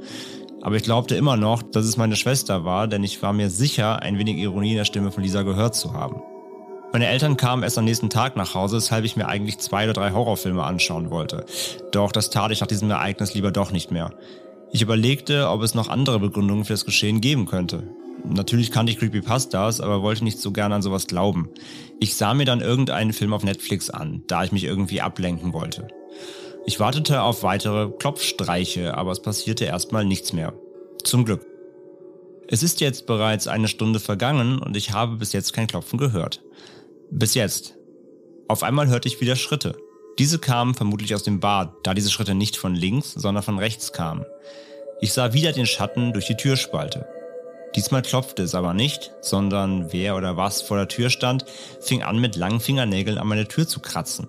Aber 0.61 0.77
ich 0.77 0.83
glaubte 0.83 1.14
immer 1.14 1.37
noch, 1.37 1.62
dass 1.62 1.85
es 1.85 1.96
meine 1.96 2.16
Schwester 2.16 2.64
war, 2.64 2.88
denn 2.88 3.05
ich 3.05 3.22
war 3.22 3.33
mir 3.33 3.48
sicher, 3.48 4.03
ein 4.03 4.18
wenig 4.18 4.37
Ironie 4.37 4.72
in 4.72 4.77
der 4.77 4.85
Stimme 4.85 5.12
von 5.12 5.22
Lisa 5.22 5.42
gehört 5.42 5.74
zu 5.74 5.92
haben. 5.92 6.20
Meine 6.92 7.07
Eltern 7.07 7.37
kamen 7.37 7.62
erst 7.62 7.79
am 7.79 7.85
nächsten 7.85 8.09
Tag 8.09 8.35
nach 8.37 8.55
Hause, 8.55 8.77
weshalb 8.77 9.05
ich 9.05 9.14
mir 9.14 9.29
eigentlich 9.29 9.59
zwei 9.59 9.85
oder 9.85 9.92
drei 9.92 10.12
Horrorfilme 10.12 10.64
anschauen 10.64 11.11
wollte. 11.11 11.44
Doch 11.92 12.12
das 12.12 12.31
tat 12.31 12.51
ich 12.51 12.61
nach 12.61 12.66
diesem 12.66 12.90
Ereignis 12.90 13.35
lieber 13.35 13.51
doch 13.51 13.72
nicht 13.72 13.90
mehr. 13.90 14.11
Ich 14.72 14.83
überlegte, 14.83 15.48
ob 15.48 15.62
es 15.62 15.74
noch 15.74 15.88
andere 15.88 16.18
Begründungen 16.18 16.64
für 16.64 16.72
das 16.72 16.87
Geschehen 16.87 17.20
geben 17.20 17.46
könnte. 17.46 17.85
Natürlich 18.24 18.70
kannte 18.70 18.92
ich 18.92 18.98
Creepypastas, 18.98 19.81
aber 19.81 20.02
wollte 20.02 20.24
nicht 20.24 20.38
so 20.38 20.52
gerne 20.52 20.74
an 20.74 20.83
sowas 20.83 21.07
glauben. 21.07 21.48
Ich 22.00 22.16
sah 22.16 22.35
mir 22.35 22.44
dann 22.44 22.61
irgendeinen 22.61 23.12
Film 23.12 23.33
auf 23.33 23.44
Netflix 23.44 23.90
an, 23.90 24.22
da 24.26 24.44
ich 24.44 24.52
mich 24.52 24.64
irgendwie 24.64 25.00
ablenken 25.00 25.52
wollte. 25.52 25.88
Ich 26.66 26.81
wartete 26.81 27.22
auf 27.22 27.42
weitere 27.42 27.90
Klopfstreiche, 27.90 28.94
aber 28.94 29.12
es 29.12 29.22
passierte 29.22 29.64
erstmal 29.64 30.04
nichts 30.04 30.33
mehr. 30.33 30.52
Zum 31.02 31.24
Glück. 31.24 31.46
Es 32.46 32.62
ist 32.62 32.81
jetzt 32.81 33.07
bereits 33.07 33.46
eine 33.46 33.68
Stunde 33.68 34.00
vergangen 34.00 34.59
und 34.59 34.76
ich 34.76 34.92
habe 34.92 35.16
bis 35.16 35.33
jetzt 35.33 35.52
kein 35.52 35.66
Klopfen 35.66 35.98
gehört. 35.98 36.42
Bis 37.11 37.35
jetzt. 37.35 37.74
Auf 38.48 38.62
einmal 38.62 38.88
hörte 38.88 39.09
ich 39.09 39.20
wieder 39.20 39.37
Schritte. 39.37 39.76
Diese 40.18 40.38
kamen 40.38 40.74
vermutlich 40.74 41.14
aus 41.14 41.22
dem 41.22 41.40
Bad, 41.40 41.72
da 41.85 41.94
diese 41.94 42.11
Schritte 42.11 42.35
nicht 42.35 42.57
von 42.57 42.74
links, 42.74 43.12
sondern 43.12 43.42
von 43.42 43.59
rechts 43.59 43.92
kamen. 43.92 44.24
Ich 45.00 45.12
sah 45.12 45.33
wieder 45.33 45.52
den 45.52 45.66
Schatten 45.66 46.12
durch 46.12 46.26
die 46.26 46.37
Türspalte. 46.37 47.07
Diesmal 47.76 48.02
klopfte 48.02 48.42
es 48.42 48.54
aber 48.54 48.74
nicht, 48.74 49.12
sondern 49.20 49.92
wer 49.92 50.16
oder 50.16 50.37
was 50.37 50.62
vor 50.62 50.76
der 50.76 50.88
Tür 50.88 51.11
stand, 51.11 51.44
fing 51.81 52.02
an 52.02 52.18
mit 52.18 52.37
langen 52.37 52.61
Fingernägeln 52.61 53.18
an 53.18 53.28
meine 53.28 53.46
Tür 53.46 53.68
zu 53.68 53.81
kratzen. 53.81 54.28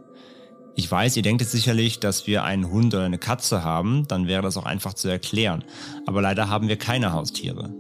Ich 0.75 0.89
weiß, 0.89 1.17
ihr 1.17 1.23
denkt 1.23 1.41
jetzt 1.41 1.51
sicherlich, 1.51 1.99
dass 1.99 2.27
wir 2.27 2.43
einen 2.43 2.71
Hund 2.71 2.93
oder 2.93 3.03
eine 3.03 3.17
Katze 3.17 3.63
haben, 3.63 4.07
dann 4.07 4.27
wäre 4.27 4.41
das 4.41 4.55
auch 4.55 4.65
einfach 4.65 4.93
zu 4.93 5.07
erklären. 5.09 5.63
Aber 6.05 6.21
leider 6.21 6.47
haben 6.49 6.67
wir 6.69 6.77
keine 6.77 7.11
Haustiere. 7.11 7.73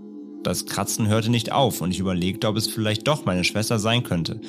Das 0.43 0.65
Kratzen 0.65 1.07
hörte 1.07 1.29
nicht 1.29 1.51
auf 1.51 1.81
und 1.81 1.91
ich 1.91 1.99
überlegte, 1.99 2.47
ob 2.47 2.55
es 2.55 2.67
vielleicht 2.67 3.07
doch 3.07 3.25
meine 3.25 3.43
Schwester 3.43 3.77
sein 3.79 4.03
könnte. 4.03 4.41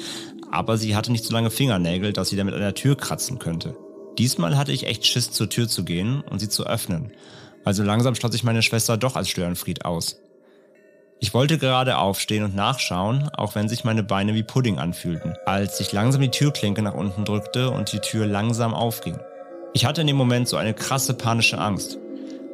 Aber 0.50 0.78
sie 0.78 0.96
hatte 0.96 1.12
nicht 1.12 1.24
so 1.24 1.32
lange 1.32 1.50
Fingernägel, 1.50 2.12
dass 2.12 2.28
sie 2.28 2.36
damit 2.36 2.54
an 2.54 2.60
der 2.60 2.74
Tür 2.74 2.96
kratzen 2.96 3.38
könnte. 3.38 3.76
Diesmal 4.18 4.56
hatte 4.56 4.72
ich 4.72 4.86
echt 4.86 5.06
Schiss, 5.06 5.30
zur 5.30 5.48
Tür 5.48 5.68
zu 5.68 5.84
gehen 5.84 6.20
und 6.22 6.38
sie 6.38 6.48
zu 6.48 6.66
öffnen. 6.66 7.12
Also 7.64 7.82
langsam 7.82 8.14
schloss 8.14 8.34
ich 8.34 8.44
meine 8.44 8.62
Schwester 8.62 8.96
doch 8.96 9.16
als 9.16 9.28
Störenfried 9.28 9.84
aus. 9.84 10.20
Ich 11.22 11.34
wollte 11.34 11.58
gerade 11.58 11.98
aufstehen 11.98 12.44
und 12.44 12.54
nachschauen, 12.54 13.28
auch 13.34 13.54
wenn 13.54 13.68
sich 13.68 13.84
meine 13.84 14.02
Beine 14.02 14.32
wie 14.32 14.42
Pudding 14.42 14.78
anfühlten, 14.78 15.34
als 15.44 15.78
ich 15.78 15.92
langsam 15.92 16.22
die 16.22 16.30
Türklinke 16.30 16.80
nach 16.80 16.94
unten 16.94 17.26
drückte 17.26 17.70
und 17.70 17.92
die 17.92 17.98
Tür 17.98 18.26
langsam 18.26 18.72
aufging. 18.72 19.18
Ich 19.74 19.84
hatte 19.84 20.00
in 20.00 20.06
dem 20.06 20.16
Moment 20.16 20.48
so 20.48 20.56
eine 20.56 20.72
krasse 20.72 21.12
panische 21.12 21.58
Angst. 21.58 21.98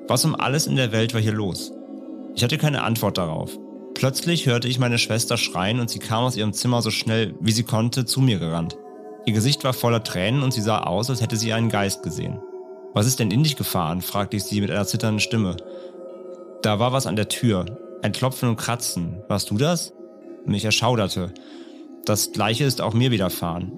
Was 0.09 0.25
um 0.25 0.35
alles 0.35 0.67
in 0.67 0.75
der 0.75 0.91
Welt 0.91 1.15
war 1.15 1.21
hier 1.21 1.33
los? 1.33 1.71
Ich 2.35 2.43
hatte 2.43 2.59
keine 2.59 2.83
Antwort 2.83 3.19
darauf. 3.19 3.57
Plötzlich 3.95 4.47
hörte 4.47 4.67
ich 4.67 4.81
meine 4.81 4.99
Schwester 4.99 5.37
schreien 5.37 5.79
und 5.79 5.89
sie 5.89 6.01
kam 6.01 6.25
aus 6.25 6.37
ihrem 6.37 6.53
Zimmer 6.53 6.83
so 6.83 6.91
schnell, 6.91 7.37
wie 7.39 7.53
sie 7.53 7.63
konnte, 7.63 8.05
zu 8.05 8.21
mir 8.21 8.41
gerannt. 8.41 8.77
Ihr 9.27 9.33
Gesicht 9.33 9.63
war 9.63 9.75
voller 9.75 10.03
Tränen 10.03 10.43
und 10.43 10.53
sie 10.53 10.61
sah 10.61 10.81
aus, 10.81 11.09
als 11.09 11.23
hätte 11.23 11.37
sie 11.37 11.53
einen 11.53 11.69
Geist 11.69 12.03
gesehen. 12.03 12.41
Was 12.95 13.07
ist 13.07 13.21
denn 13.21 13.31
in 13.31 13.45
dich 13.45 13.55
gefahren? 13.55 14.03
fragte 14.03 14.37
ich 14.37 14.43
sie 14.43 14.61
mit 14.61 14.73
einer 14.73 14.87
zitternden 14.87 15.21
Stimme. 15.21 15.57
Da 16.63 16.81
war 16.81 16.93
was 16.93 17.07
an 17.07 17.15
der 17.15 17.29
Tür, 17.29 17.65
ein 18.03 18.13
Klopfen 18.13 18.49
und 18.49 18.57
Kratzen. 18.57 19.23
Warst 19.29 19.51
du 19.51 19.57
das? 19.57 19.93
Mich 20.45 20.65
erschauderte. 20.65 21.33
Das 22.05 22.33
gleiche 22.33 22.65
ist 22.65 22.81
auch 22.81 22.95
mir 22.95 23.11
widerfahren. 23.11 23.73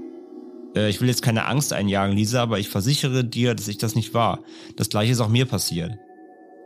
Äh, 0.74 0.90
ich 0.90 1.00
will 1.00 1.08
jetzt 1.08 1.22
keine 1.22 1.46
Angst 1.46 1.72
einjagen, 1.72 2.16
Lisa, 2.16 2.42
aber 2.42 2.58
ich 2.58 2.68
versichere 2.68 3.24
dir, 3.24 3.54
dass 3.54 3.68
ich 3.68 3.78
das 3.78 3.94
nicht 3.94 4.14
war. 4.14 4.40
Das 4.76 4.88
gleiche 4.88 5.12
ist 5.12 5.20
auch 5.20 5.28
mir 5.28 5.46
passiert. 5.46 5.92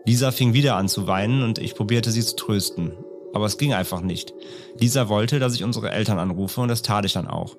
Lisa 0.04 0.32
fing 0.32 0.52
wieder 0.52 0.76
an 0.76 0.88
zu 0.88 1.06
weinen 1.06 1.42
und 1.42 1.58
ich 1.58 1.74
probierte 1.74 2.10
sie 2.10 2.22
zu 2.22 2.34
trösten. 2.34 2.92
Aber 3.34 3.46
es 3.46 3.56
ging 3.56 3.72
einfach 3.72 4.00
nicht. 4.00 4.34
Lisa 4.78 5.08
wollte, 5.08 5.38
dass 5.38 5.54
ich 5.54 5.64
unsere 5.64 5.90
Eltern 5.90 6.18
anrufe 6.18 6.60
und 6.60 6.68
das 6.68 6.82
tat 6.82 7.04
ich 7.04 7.12
dann 7.12 7.28
auch. 7.28 7.56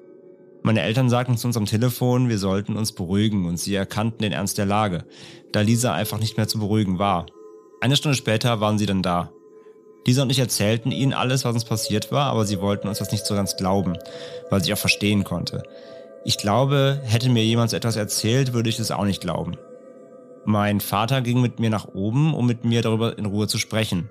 Meine 0.62 0.82
Eltern 0.82 1.10
sagten 1.10 1.38
zu 1.38 1.47
uns 1.47 1.58
am 1.58 1.65
Telefon, 1.65 2.29
wir 2.29 2.38
sollten 2.38 2.77
uns 2.77 2.91
beruhigen 2.91 3.45
und 3.45 3.58
sie 3.58 3.75
erkannten 3.75 4.21
den 4.21 4.32
Ernst 4.32 4.58
der 4.58 4.65
Lage, 4.65 5.06
da 5.51 5.62
Lisa 5.62 5.93
einfach 5.93 6.19
nicht 6.19 6.38
mehr 6.38 6.47
zu 6.47 6.60
beruhigen 6.60 6.99
war. 6.99 7.25
Eine 7.82 7.97
Stunde 7.97 8.17
später 8.17 8.62
waren 8.62 8.77
sie 8.77 8.86
dann 8.86 9.01
da. 9.01 9.32
Lisa 10.05 10.23
und 10.23 10.29
ich 10.29 10.39
erzählten 10.39 10.91
ihnen 10.91 11.13
alles, 11.13 11.45
was 11.45 11.53
uns 11.53 11.65
passiert 11.65 12.11
war, 12.11 12.25
aber 12.27 12.45
sie 12.45 12.59
wollten 12.59 12.87
uns 12.87 12.99
das 12.99 13.11
nicht 13.11 13.25
so 13.25 13.35
ganz 13.35 13.55
glauben, 13.55 13.97
weil 14.49 14.61
ich 14.61 14.73
auch 14.73 14.77
verstehen 14.77 15.23
konnte. 15.23 15.63
Ich 16.25 16.37
glaube, 16.37 17.01
hätte 17.03 17.29
mir 17.29 17.43
jemand 17.43 17.73
etwas 17.73 17.95
erzählt, 17.95 18.53
würde 18.53 18.69
ich 18.69 18.79
es 18.79 18.91
auch 18.91 19.05
nicht 19.05 19.21
glauben. 19.21 19.55
Mein 20.45 20.81
Vater 20.81 21.21
ging 21.21 21.41
mit 21.41 21.59
mir 21.59 21.69
nach 21.69 21.87
oben, 21.93 22.33
um 22.33 22.45
mit 22.45 22.65
mir 22.65 22.81
darüber 22.81 23.17
in 23.17 23.25
Ruhe 23.25 23.47
zu 23.47 23.57
sprechen. 23.57 24.09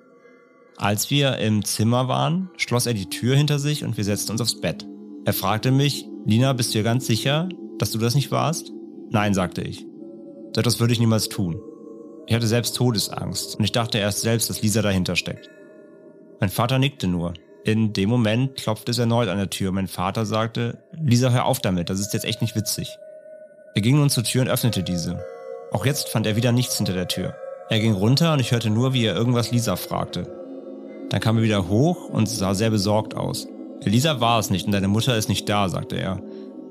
Als 0.76 1.10
wir 1.10 1.36
im 1.38 1.64
Zimmer 1.64 2.08
waren, 2.08 2.50
schloss 2.56 2.86
er 2.86 2.94
die 2.94 3.10
Tür 3.10 3.36
hinter 3.36 3.58
sich 3.58 3.84
und 3.84 3.96
wir 3.96 4.04
setzten 4.04 4.32
uns 4.32 4.40
aufs 4.40 4.60
Bett. 4.60 4.86
Er 5.24 5.34
fragte 5.34 5.70
mich, 5.70 6.06
Lina, 6.24 6.54
bist 6.54 6.74
du 6.74 6.78
dir 6.78 6.84
ganz 6.84 7.06
sicher, 7.06 7.48
dass 7.78 7.90
du 7.90 7.98
das 7.98 8.14
nicht 8.14 8.30
warst? 8.30 8.72
Nein, 9.10 9.34
sagte 9.34 9.60
ich. 9.62 9.86
So 10.54 10.60
etwas 10.60 10.80
würde 10.80 10.92
ich 10.92 11.00
niemals 11.00 11.28
tun. 11.28 11.60
Ich 12.26 12.34
hatte 12.34 12.46
selbst 12.46 12.76
Todesangst 12.76 13.56
und 13.56 13.64
ich 13.64 13.72
dachte 13.72 13.98
erst 13.98 14.22
selbst, 14.22 14.48
dass 14.48 14.62
Lisa 14.62 14.82
dahinter 14.82 15.16
steckt. 15.16 15.50
Mein 16.42 16.50
Vater 16.50 16.80
nickte 16.80 17.06
nur. 17.06 17.34
In 17.62 17.92
dem 17.92 18.10
Moment 18.10 18.56
klopfte 18.56 18.90
es 18.90 18.98
erneut 18.98 19.28
an 19.28 19.38
der 19.38 19.48
Tür. 19.48 19.70
Mein 19.70 19.86
Vater 19.86 20.26
sagte, 20.26 20.78
Lisa, 21.00 21.30
hör 21.30 21.44
auf 21.44 21.60
damit, 21.60 21.88
das 21.88 22.00
ist 22.00 22.14
jetzt 22.14 22.24
echt 22.24 22.42
nicht 22.42 22.56
witzig. 22.56 22.98
Er 23.76 23.80
ging 23.80 23.94
nun 23.94 24.10
zur 24.10 24.24
Tür 24.24 24.42
und 24.42 24.48
öffnete 24.48 24.82
diese. 24.82 25.24
Auch 25.70 25.86
jetzt 25.86 26.08
fand 26.08 26.26
er 26.26 26.34
wieder 26.34 26.50
nichts 26.50 26.76
hinter 26.76 26.94
der 26.94 27.06
Tür. 27.06 27.36
Er 27.70 27.78
ging 27.78 27.92
runter 27.92 28.32
und 28.32 28.40
ich 28.40 28.50
hörte 28.50 28.70
nur, 28.70 28.92
wie 28.92 29.04
er 29.04 29.14
irgendwas 29.14 29.52
Lisa 29.52 29.76
fragte. 29.76 30.26
Dann 31.10 31.20
kam 31.20 31.36
er 31.36 31.44
wieder 31.44 31.68
hoch 31.68 32.08
und 32.08 32.28
sah 32.28 32.54
sehr 32.54 32.70
besorgt 32.70 33.14
aus. 33.14 33.46
Lisa 33.84 34.18
war 34.18 34.40
es 34.40 34.50
nicht 34.50 34.66
und 34.66 34.72
deine 34.72 34.88
Mutter 34.88 35.16
ist 35.16 35.28
nicht 35.28 35.48
da, 35.48 35.68
sagte 35.68 35.94
er. 35.94 36.20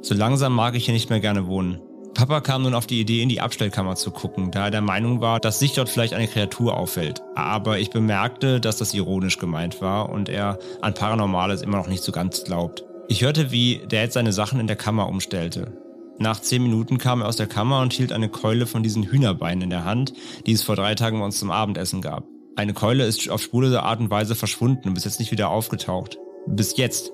So 0.01 0.15
langsam 0.15 0.53
mag 0.53 0.75
ich 0.75 0.83
hier 0.83 0.93
nicht 0.93 1.09
mehr 1.09 1.21
gerne 1.21 1.47
wohnen. 1.47 1.79
Papa 2.13 2.41
kam 2.41 2.63
nun 2.63 2.73
auf 2.73 2.87
die 2.87 2.99
Idee, 2.99 3.21
in 3.21 3.29
die 3.29 3.41
Abstellkammer 3.41 3.95
zu 3.95 4.11
gucken, 4.11 4.51
da 4.51 4.65
er 4.65 4.71
der 4.71 4.81
Meinung 4.81 5.21
war, 5.21 5.39
dass 5.39 5.59
sich 5.59 5.73
dort 5.73 5.89
vielleicht 5.89 6.13
eine 6.13 6.27
Kreatur 6.27 6.77
auffällt. 6.77 7.21
Aber 7.35 7.79
ich 7.79 7.89
bemerkte, 7.89 8.59
dass 8.59 8.77
das 8.77 8.93
ironisch 8.93 9.37
gemeint 9.37 9.81
war 9.81 10.09
und 10.09 10.29
er 10.29 10.59
an 10.81 10.93
Paranormales 10.93 11.61
immer 11.61 11.77
noch 11.77 11.87
nicht 11.87 12.03
so 12.03 12.11
ganz 12.11 12.43
glaubt. 12.43 12.83
Ich 13.07 13.23
hörte, 13.23 13.51
wie 13.51 13.81
jetzt 13.91 14.13
seine 14.13 14.33
Sachen 14.33 14.59
in 14.59 14.67
der 14.67 14.75
Kammer 14.75 15.07
umstellte. 15.07 15.77
Nach 16.19 16.39
zehn 16.39 16.61
Minuten 16.61 16.97
kam 16.97 17.21
er 17.21 17.27
aus 17.27 17.37
der 17.37 17.47
Kammer 17.47 17.81
und 17.81 17.93
hielt 17.93 18.11
eine 18.11 18.29
Keule 18.29 18.67
von 18.67 18.83
diesen 18.83 19.03
Hühnerbeinen 19.03 19.63
in 19.63 19.69
der 19.69 19.85
Hand, 19.85 20.13
die 20.45 20.51
es 20.51 20.61
vor 20.61 20.75
drei 20.75 20.93
Tagen 20.95 21.19
bei 21.19 21.25
uns 21.25 21.39
zum 21.39 21.49
Abendessen 21.49 22.01
gab. 22.01 22.25
Eine 22.55 22.73
Keule 22.73 23.05
ist 23.05 23.27
auf 23.29 23.41
spurlose 23.41 23.81
Art 23.81 23.99
und 24.01 24.11
Weise 24.11 24.35
verschwunden 24.35 24.89
und 24.89 24.93
bis 24.93 25.05
jetzt 25.05 25.19
nicht 25.19 25.31
wieder 25.31 25.49
aufgetaucht. 25.49 26.19
Bis 26.45 26.77
jetzt. 26.77 27.11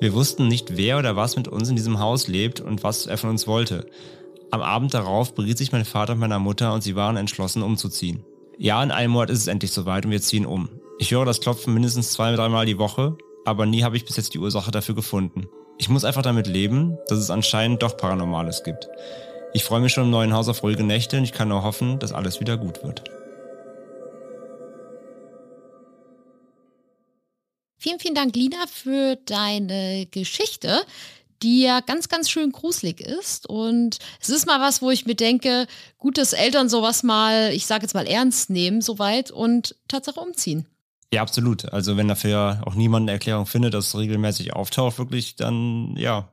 Wir 0.00 0.12
wussten 0.14 0.48
nicht, 0.48 0.76
wer 0.76 0.98
oder 0.98 1.14
was 1.14 1.36
mit 1.36 1.46
uns 1.46 1.68
in 1.68 1.76
diesem 1.76 2.00
Haus 2.00 2.26
lebt 2.26 2.60
und 2.60 2.82
was 2.82 3.06
er 3.06 3.18
von 3.18 3.30
uns 3.30 3.46
wollte. 3.46 3.86
Am 4.52 4.60
Abend 4.60 4.92
darauf 4.92 5.34
beriet 5.34 5.56
sich 5.56 5.72
mein 5.72 5.86
Vater 5.86 6.12
und 6.12 6.18
meiner 6.18 6.38
Mutter 6.38 6.74
und 6.74 6.82
sie 6.82 6.94
waren 6.94 7.16
entschlossen, 7.16 7.62
umzuziehen. 7.62 8.22
Ja, 8.58 8.82
in 8.82 8.90
einem 8.90 9.12
Monat 9.12 9.30
ist 9.30 9.38
es 9.38 9.46
endlich 9.46 9.72
soweit 9.72 10.04
und 10.04 10.10
wir 10.10 10.20
ziehen 10.20 10.44
um. 10.44 10.68
Ich 10.98 11.10
höre 11.10 11.24
das 11.24 11.40
Klopfen 11.40 11.72
mindestens 11.72 12.12
zwei, 12.12 12.36
dreimal 12.36 12.66
die 12.66 12.76
Woche, 12.76 13.16
aber 13.46 13.64
nie 13.64 13.82
habe 13.82 13.96
ich 13.96 14.04
bis 14.04 14.18
jetzt 14.18 14.34
die 14.34 14.38
Ursache 14.38 14.70
dafür 14.70 14.94
gefunden. 14.94 15.48
Ich 15.78 15.88
muss 15.88 16.04
einfach 16.04 16.20
damit 16.20 16.46
leben, 16.48 16.98
dass 17.08 17.18
es 17.18 17.30
anscheinend 17.30 17.82
doch 17.82 17.96
Paranormales 17.96 18.62
gibt. 18.62 18.88
Ich 19.54 19.64
freue 19.64 19.80
mich 19.80 19.94
schon 19.94 20.04
im 20.04 20.10
neuen 20.10 20.34
Haus 20.34 20.50
auf 20.50 20.62
ruhige 20.62 20.84
Nächte 20.84 21.16
und 21.16 21.24
ich 21.24 21.32
kann 21.32 21.48
nur 21.48 21.62
hoffen, 21.62 21.98
dass 21.98 22.12
alles 22.12 22.38
wieder 22.38 22.58
gut 22.58 22.84
wird. 22.84 23.04
Vielen, 27.78 27.98
vielen 27.98 28.14
Dank, 28.14 28.36
Lina, 28.36 28.66
für 28.70 29.16
deine 29.24 30.06
Geschichte 30.10 30.82
die 31.42 31.62
ja 31.62 31.80
ganz, 31.80 32.08
ganz 32.08 32.30
schön 32.30 32.52
gruselig 32.52 33.00
ist. 33.00 33.48
Und 33.48 33.98
es 34.20 34.30
ist 34.30 34.46
mal 34.46 34.60
was, 34.60 34.82
wo 34.82 34.90
ich 34.90 35.06
mir 35.06 35.14
denke, 35.14 35.66
gut, 35.98 36.18
dass 36.18 36.32
Eltern 36.32 36.68
sowas 36.68 37.02
mal, 37.02 37.52
ich 37.52 37.66
sage 37.66 37.82
jetzt 37.82 37.94
mal 37.94 38.06
ernst 38.06 38.50
nehmen, 38.50 38.80
soweit 38.80 39.30
und 39.30 39.76
Tatsache 39.88 40.20
umziehen. 40.20 40.66
Ja, 41.12 41.20
absolut. 41.20 41.72
Also 41.72 41.96
wenn 41.96 42.08
dafür 42.08 42.62
auch 42.64 42.74
niemand 42.74 43.04
eine 43.04 43.12
Erklärung 43.12 43.46
findet, 43.46 43.74
dass 43.74 43.88
es 43.88 43.98
regelmäßig 43.98 44.54
auftaucht, 44.54 44.98
wirklich, 44.98 45.36
dann 45.36 45.94
ja, 45.96 46.32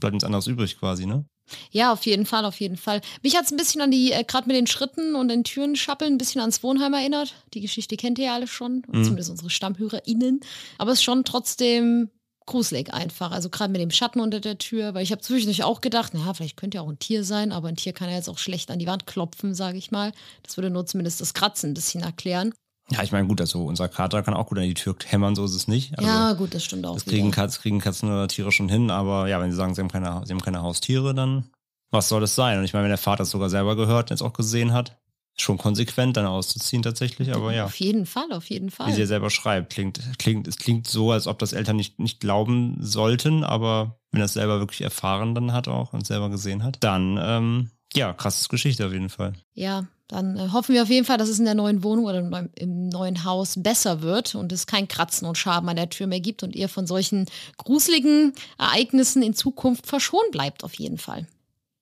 bleibt 0.00 0.14
uns 0.14 0.24
anderes 0.24 0.46
übrig 0.46 0.78
quasi, 0.78 1.06
ne? 1.06 1.24
Ja, 1.70 1.92
auf 1.92 2.04
jeden 2.04 2.26
Fall, 2.26 2.44
auf 2.44 2.60
jeden 2.60 2.76
Fall. 2.76 3.00
Mich 3.22 3.36
hat 3.36 3.46
es 3.46 3.52
ein 3.52 3.56
bisschen 3.56 3.80
an 3.80 3.90
die, 3.90 4.12
äh, 4.12 4.24
gerade 4.24 4.46
mit 4.48 4.56
den 4.56 4.66
Schritten 4.66 5.14
und 5.14 5.28
den 5.28 5.44
Türen 5.44 5.76
schappeln, 5.76 6.14
ein 6.14 6.18
bisschen 6.18 6.40
ans 6.40 6.62
Wohnheim 6.62 6.92
erinnert. 6.92 7.34
Die 7.54 7.60
Geschichte 7.60 7.96
kennt 7.96 8.18
ihr 8.18 8.26
ja 8.26 8.34
alle 8.34 8.46
schon, 8.46 8.82
mhm. 8.86 9.04
zumindest 9.04 9.30
unsere 9.30 9.48
StammhörerInnen. 9.48 10.40
Aber 10.76 10.92
es 10.92 10.98
ist 10.98 11.04
schon 11.04 11.24
trotzdem 11.24 12.10
gruselig 12.48 12.92
einfach. 12.92 13.30
Also 13.30 13.48
gerade 13.48 13.70
mit 13.70 13.80
dem 13.80 13.90
Schatten 13.90 14.20
unter 14.20 14.40
der 14.40 14.58
Tür, 14.58 14.94
weil 14.94 15.02
ich 15.02 15.12
habe 15.12 15.22
zwischendurch 15.22 15.62
auch 15.62 15.80
gedacht, 15.80 16.14
naja, 16.14 16.34
vielleicht 16.34 16.56
könnte 16.56 16.76
ja 16.76 16.82
auch 16.82 16.88
ein 16.88 16.98
Tier 16.98 17.22
sein, 17.24 17.52
aber 17.52 17.68
ein 17.68 17.76
Tier 17.76 17.92
kann 17.92 18.08
ja 18.10 18.16
jetzt 18.16 18.28
auch 18.28 18.38
schlecht 18.38 18.70
an 18.70 18.78
die 18.78 18.86
Wand 18.86 19.06
klopfen, 19.06 19.54
sage 19.54 19.78
ich 19.78 19.90
mal. 19.90 20.12
Das 20.42 20.56
würde 20.56 20.70
nur 20.70 20.86
zumindest 20.86 21.20
das 21.20 21.34
Kratzen 21.34 21.70
ein 21.70 21.74
bisschen 21.74 22.02
erklären. 22.02 22.52
Ja, 22.90 23.02
ich 23.02 23.12
meine, 23.12 23.28
gut, 23.28 23.40
also 23.40 23.64
unser 23.64 23.88
Kater 23.88 24.22
kann 24.22 24.34
auch 24.34 24.46
gut 24.46 24.58
an 24.58 24.64
die 24.64 24.74
Tür 24.74 24.96
hämmern, 25.04 25.34
so 25.34 25.44
ist 25.44 25.54
es 25.54 25.68
nicht. 25.68 25.96
Also, 25.98 26.10
ja, 26.10 26.32
gut, 26.32 26.54
das 26.54 26.64
stimmt 26.64 26.86
auch. 26.86 26.94
Das 26.94 27.04
kriegen, 27.04 27.30
Katz, 27.30 27.60
kriegen 27.60 27.80
Katzen 27.80 28.08
oder 28.08 28.28
Tiere 28.28 28.50
schon 28.50 28.70
hin, 28.70 28.90
aber 28.90 29.28
ja, 29.28 29.40
wenn 29.40 29.50
sie 29.50 29.56
sagen, 29.56 29.74
sie 29.74 29.82
haben 29.82 29.90
keine, 29.90 30.22
sie 30.24 30.32
haben 30.32 30.40
keine 30.40 30.62
Haustiere, 30.62 31.14
dann 31.14 31.50
was 31.90 32.08
soll 32.08 32.20
das 32.20 32.34
sein? 32.34 32.58
Und 32.58 32.64
ich 32.64 32.72
meine, 32.72 32.84
wenn 32.84 32.90
der 32.90 32.98
Vater 32.98 33.22
es 33.22 33.30
sogar 33.30 33.50
selber 33.50 33.76
gehört 33.76 34.10
und 34.10 34.14
es 34.14 34.22
auch 34.22 34.32
gesehen 34.32 34.72
hat, 34.72 34.98
schon 35.40 35.58
konsequent 35.58 36.16
dann 36.16 36.26
auszuziehen 36.26 36.82
tatsächlich, 36.82 37.34
aber 37.34 37.52
ja. 37.52 37.64
Auf 37.64 37.76
jeden 37.76 38.06
Fall, 38.06 38.32
auf 38.32 38.50
jeden 38.50 38.70
Fall. 38.70 38.88
Wie 38.88 38.92
sie 38.92 39.00
ja 39.00 39.06
selber 39.06 39.30
schreibt, 39.30 39.72
klingt, 39.72 40.00
klingt, 40.18 40.48
es 40.48 40.56
klingt 40.56 40.86
so, 40.86 41.12
als 41.12 41.26
ob 41.26 41.38
das 41.38 41.52
Eltern 41.52 41.76
nicht, 41.76 41.98
nicht 41.98 42.20
glauben 42.20 42.76
sollten, 42.80 43.44
aber 43.44 43.98
wenn 44.10 44.20
er 44.20 44.26
es 44.26 44.32
selber 44.34 44.58
wirklich 44.58 44.80
erfahren 44.82 45.34
dann 45.34 45.52
hat 45.52 45.68
auch 45.68 45.92
und 45.92 46.06
selber 46.06 46.30
gesehen 46.30 46.64
hat, 46.64 46.78
dann, 46.80 47.18
ähm, 47.22 47.70
Ja, 47.94 48.12
krasses 48.12 48.48
Geschichte 48.48 48.86
auf 48.86 48.92
jeden 48.92 49.08
Fall. 49.10 49.32
Ja, 49.54 49.86
dann 50.08 50.36
äh, 50.36 50.48
hoffen 50.52 50.74
wir 50.74 50.82
auf 50.82 50.88
jeden 50.88 51.04
Fall, 51.04 51.18
dass 51.18 51.28
es 51.28 51.38
in 51.38 51.44
der 51.44 51.54
neuen 51.54 51.82
Wohnung 51.82 52.06
oder 52.06 52.18
im 52.18 52.30
neuen, 52.30 52.50
im 52.54 52.88
neuen 52.88 53.24
Haus 53.24 53.54
besser 53.62 54.00
wird 54.02 54.34
und 54.34 54.52
es 54.52 54.66
kein 54.66 54.88
Kratzen 54.88 55.28
und 55.28 55.36
Schaben 55.38 55.68
an 55.68 55.76
der 55.76 55.90
Tür 55.90 56.06
mehr 56.06 56.20
gibt 56.20 56.42
und 56.42 56.56
ihr 56.56 56.68
von 56.68 56.86
solchen 56.86 57.26
gruseligen 57.58 58.32
Ereignissen 58.58 59.22
in 59.22 59.34
Zukunft 59.34 59.86
verschont 59.86 60.30
bleibt, 60.32 60.64
auf 60.64 60.74
jeden 60.74 60.98
Fall. 60.98 61.26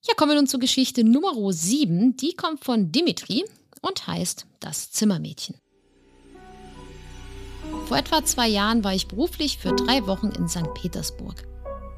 Ja, 0.08 0.14
kommen 0.14 0.30
wir 0.30 0.36
nun 0.36 0.46
zur 0.46 0.60
Geschichte 0.60 1.02
Nummer 1.02 1.32
7. 1.52 2.16
Die 2.16 2.34
kommt 2.34 2.64
von 2.64 2.92
Dimitri 2.92 3.44
und 3.82 4.06
heißt 4.06 4.46
Das 4.60 4.92
Zimmermädchen. 4.92 5.56
Vor 7.86 7.96
etwa 7.96 8.24
zwei 8.24 8.46
Jahren 8.46 8.84
war 8.84 8.94
ich 8.94 9.08
beruflich 9.08 9.58
für 9.58 9.74
drei 9.74 10.06
Wochen 10.06 10.28
in 10.28 10.48
St. 10.48 10.72
Petersburg. 10.74 11.48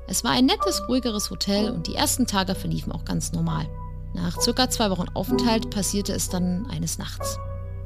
Es 0.07 0.25
war 0.25 0.31
ein 0.31 0.47
nettes, 0.47 0.81
ruhigeres 0.89 1.29
Hotel 1.29 1.71
und 1.71 1.87
die 1.87 1.97
ersten 1.97 2.27
Tage 2.27 2.55
verliefen 2.55 2.93
auch 2.93 3.05
ganz 3.05 3.33
normal. 3.33 3.69
Nach 4.15 4.41
circa 4.41 4.71
zwei 4.71 4.89
Wochen 4.89 5.11
Aufenthalt 5.13 5.69
passierte 5.69 6.15
es 6.15 6.31
dann 6.31 6.67
eines 6.71 6.97
Nachts. 6.97 7.39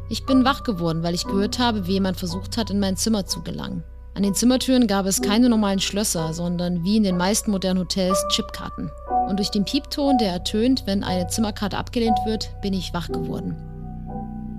Ich 0.09 0.25
bin 0.25 0.45
wach 0.45 0.63
geworden, 0.63 1.03
weil 1.03 1.17
ich 1.17 1.27
gehört 1.27 1.59
habe, 1.59 1.89
wie 1.89 1.95
jemand 1.95 2.17
versucht 2.17 2.57
hat, 2.57 2.71
in 2.71 2.79
mein 2.79 2.97
Zimmer 2.97 3.27
zu 3.27 3.43
gelangen. 3.43 3.83
An 4.15 4.23
den 4.23 4.35
Zimmertüren 4.35 4.87
gab 4.87 5.07
es 5.07 5.23
keine 5.23 5.49
normalen 5.49 5.79
Schlösser, 5.79 6.35
sondern 6.35 6.85
wie 6.85 6.99
in 6.99 7.03
den 7.03 7.17
meisten 7.17 7.51
modernen 7.51 7.81
Hotels 7.81 8.23
Chipkarten. 8.29 8.91
Und 9.29 9.39
durch 9.39 9.51
den 9.51 9.65
Piepton, 9.65 10.19
der 10.19 10.33
ertönt, 10.33 10.83
wenn 10.87 11.03
eine 11.03 11.29
Zimmerkarte 11.29 11.79
abgelehnt 11.79 12.19
wird, 12.27 12.51
bin 12.61 12.75
ich 12.75 12.93
wach 12.93 13.09
geworden. 13.09 13.57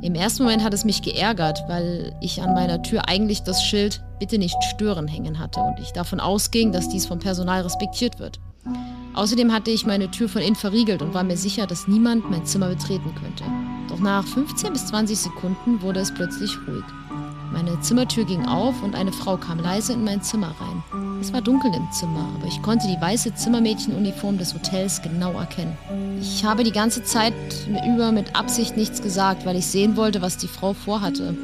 Im 0.01 0.15
ersten 0.15 0.43
Moment 0.43 0.63
hat 0.63 0.73
es 0.73 0.85
mich 0.85 1.01
geärgert, 1.01 1.63
weil 1.67 2.15
ich 2.19 2.41
an 2.41 2.53
meiner 2.53 2.81
Tür 2.81 3.07
eigentlich 3.07 3.43
das 3.43 3.63
Schild 3.63 4.03
Bitte 4.19 4.37
nicht 4.37 4.61
stören 4.63 5.07
hängen 5.07 5.37
hatte 5.37 5.59
und 5.59 5.79
ich 5.79 5.91
davon 5.91 6.19
ausging, 6.19 6.71
dass 6.71 6.89
dies 6.89 7.05
vom 7.05 7.19
Personal 7.19 7.61
respektiert 7.61 8.19
wird. 8.19 8.39
Außerdem 9.13 9.51
hatte 9.51 9.69
ich 9.69 9.85
meine 9.85 10.09
Tür 10.09 10.27
von 10.27 10.41
innen 10.41 10.55
verriegelt 10.55 11.01
und 11.01 11.13
war 11.13 11.23
mir 11.23 11.37
sicher, 11.37 11.67
dass 11.67 11.87
niemand 11.87 12.31
mein 12.31 12.45
Zimmer 12.45 12.69
betreten 12.69 13.13
könnte. 13.15 13.43
Doch 13.89 13.99
nach 13.99 14.25
15 14.25 14.73
bis 14.73 14.87
20 14.87 15.17
Sekunden 15.17 15.81
wurde 15.81 15.99
es 15.99 16.13
plötzlich 16.13 16.51
ruhig. 16.67 16.83
Meine 17.53 17.79
Zimmertür 17.81 18.25
ging 18.25 18.47
auf 18.47 18.81
und 18.81 18.95
eine 18.95 19.13
Frau 19.13 19.37
kam 19.37 19.59
leise 19.59 19.93
in 19.93 20.03
mein 20.03 20.23
Zimmer 20.23 20.55
rein. 20.59 21.19
Es 21.21 21.31
war 21.31 21.41
dunkel 21.41 21.71
im 21.75 21.87
Zimmer, 21.91 22.27
aber 22.35 22.47
ich 22.47 22.59
konnte 22.63 22.87
die 22.87 22.99
weiße 22.99 23.35
Zimmermädchenuniform 23.35 24.39
des 24.39 24.55
Hotels 24.55 25.03
genau 25.03 25.33
erkennen. 25.33 25.77
Ich 26.19 26.43
habe 26.43 26.63
die 26.63 26.71
ganze 26.71 27.03
Zeit 27.03 27.35
über 27.87 28.11
mit 28.11 28.35
Absicht 28.35 28.75
nichts 28.75 29.03
gesagt, 29.03 29.45
weil 29.45 29.55
ich 29.55 29.67
sehen 29.67 29.95
wollte, 29.95 30.23
was 30.23 30.37
die 30.37 30.47
Frau 30.47 30.73
vorhatte. 30.73 31.37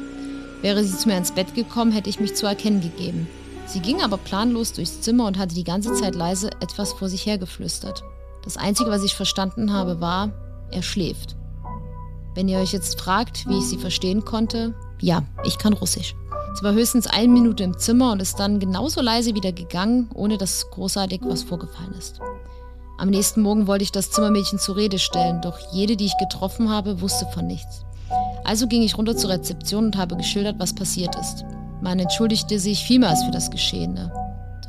Wäre 0.62 0.82
sie 0.82 0.98
zu 0.98 1.08
mir 1.08 1.16
ins 1.16 1.30
Bett 1.30 1.54
gekommen, 1.54 1.92
hätte 1.92 2.10
ich 2.10 2.18
mich 2.18 2.34
zu 2.34 2.44
erkennen 2.44 2.80
gegeben. 2.80 3.28
Sie 3.66 3.80
ging 3.80 4.02
aber 4.02 4.16
planlos 4.16 4.72
durchs 4.72 5.00
Zimmer 5.02 5.26
und 5.26 5.38
hatte 5.38 5.54
die 5.54 5.64
ganze 5.64 5.94
Zeit 5.94 6.16
leise 6.16 6.50
etwas 6.60 6.92
vor 6.92 7.08
sich 7.08 7.24
hergeflüstert. 7.24 8.02
Das 8.42 8.56
Einzige, 8.56 8.90
was 8.90 9.04
ich 9.04 9.14
verstanden 9.14 9.72
habe, 9.72 10.00
war, 10.00 10.32
er 10.72 10.82
schläft. 10.82 11.36
Wenn 12.34 12.48
ihr 12.48 12.58
euch 12.58 12.72
jetzt 12.72 13.00
fragt, 13.00 13.48
wie 13.48 13.58
ich 13.58 13.66
sie 13.66 13.78
verstehen 13.78 14.24
konnte, 14.24 14.74
ja, 15.00 15.22
ich 15.44 15.58
kann 15.58 15.72
Russisch. 15.72 16.14
Sie 16.54 16.64
war 16.64 16.72
höchstens 16.72 17.06
eine 17.06 17.28
Minute 17.28 17.62
im 17.62 17.78
Zimmer 17.78 18.12
und 18.12 18.20
ist 18.20 18.40
dann 18.40 18.58
genauso 18.58 19.00
leise 19.00 19.34
wieder 19.34 19.52
gegangen, 19.52 20.10
ohne 20.14 20.36
dass 20.36 20.70
großartig 20.70 21.20
was 21.24 21.42
vorgefallen 21.42 21.94
ist. 21.94 22.20
Am 22.98 23.08
nächsten 23.08 23.40
Morgen 23.40 23.66
wollte 23.66 23.84
ich 23.84 23.92
das 23.92 24.10
Zimmermädchen 24.10 24.58
zur 24.58 24.76
Rede 24.76 24.98
stellen, 24.98 25.40
doch 25.40 25.58
jede, 25.72 25.96
die 25.96 26.06
ich 26.06 26.18
getroffen 26.18 26.68
habe, 26.68 27.00
wusste 27.00 27.26
von 27.32 27.46
nichts. 27.46 27.84
Also 28.44 28.66
ging 28.66 28.82
ich 28.82 28.98
runter 28.98 29.16
zur 29.16 29.30
Rezeption 29.30 29.86
und 29.86 29.96
habe 29.96 30.16
geschildert, 30.16 30.56
was 30.58 30.74
passiert 30.74 31.14
ist. 31.16 31.44
Man 31.80 31.98
entschuldigte 31.98 32.58
sich 32.58 32.84
vielmals 32.84 33.22
für 33.22 33.30
das 33.30 33.50
Geschehene. 33.50 34.12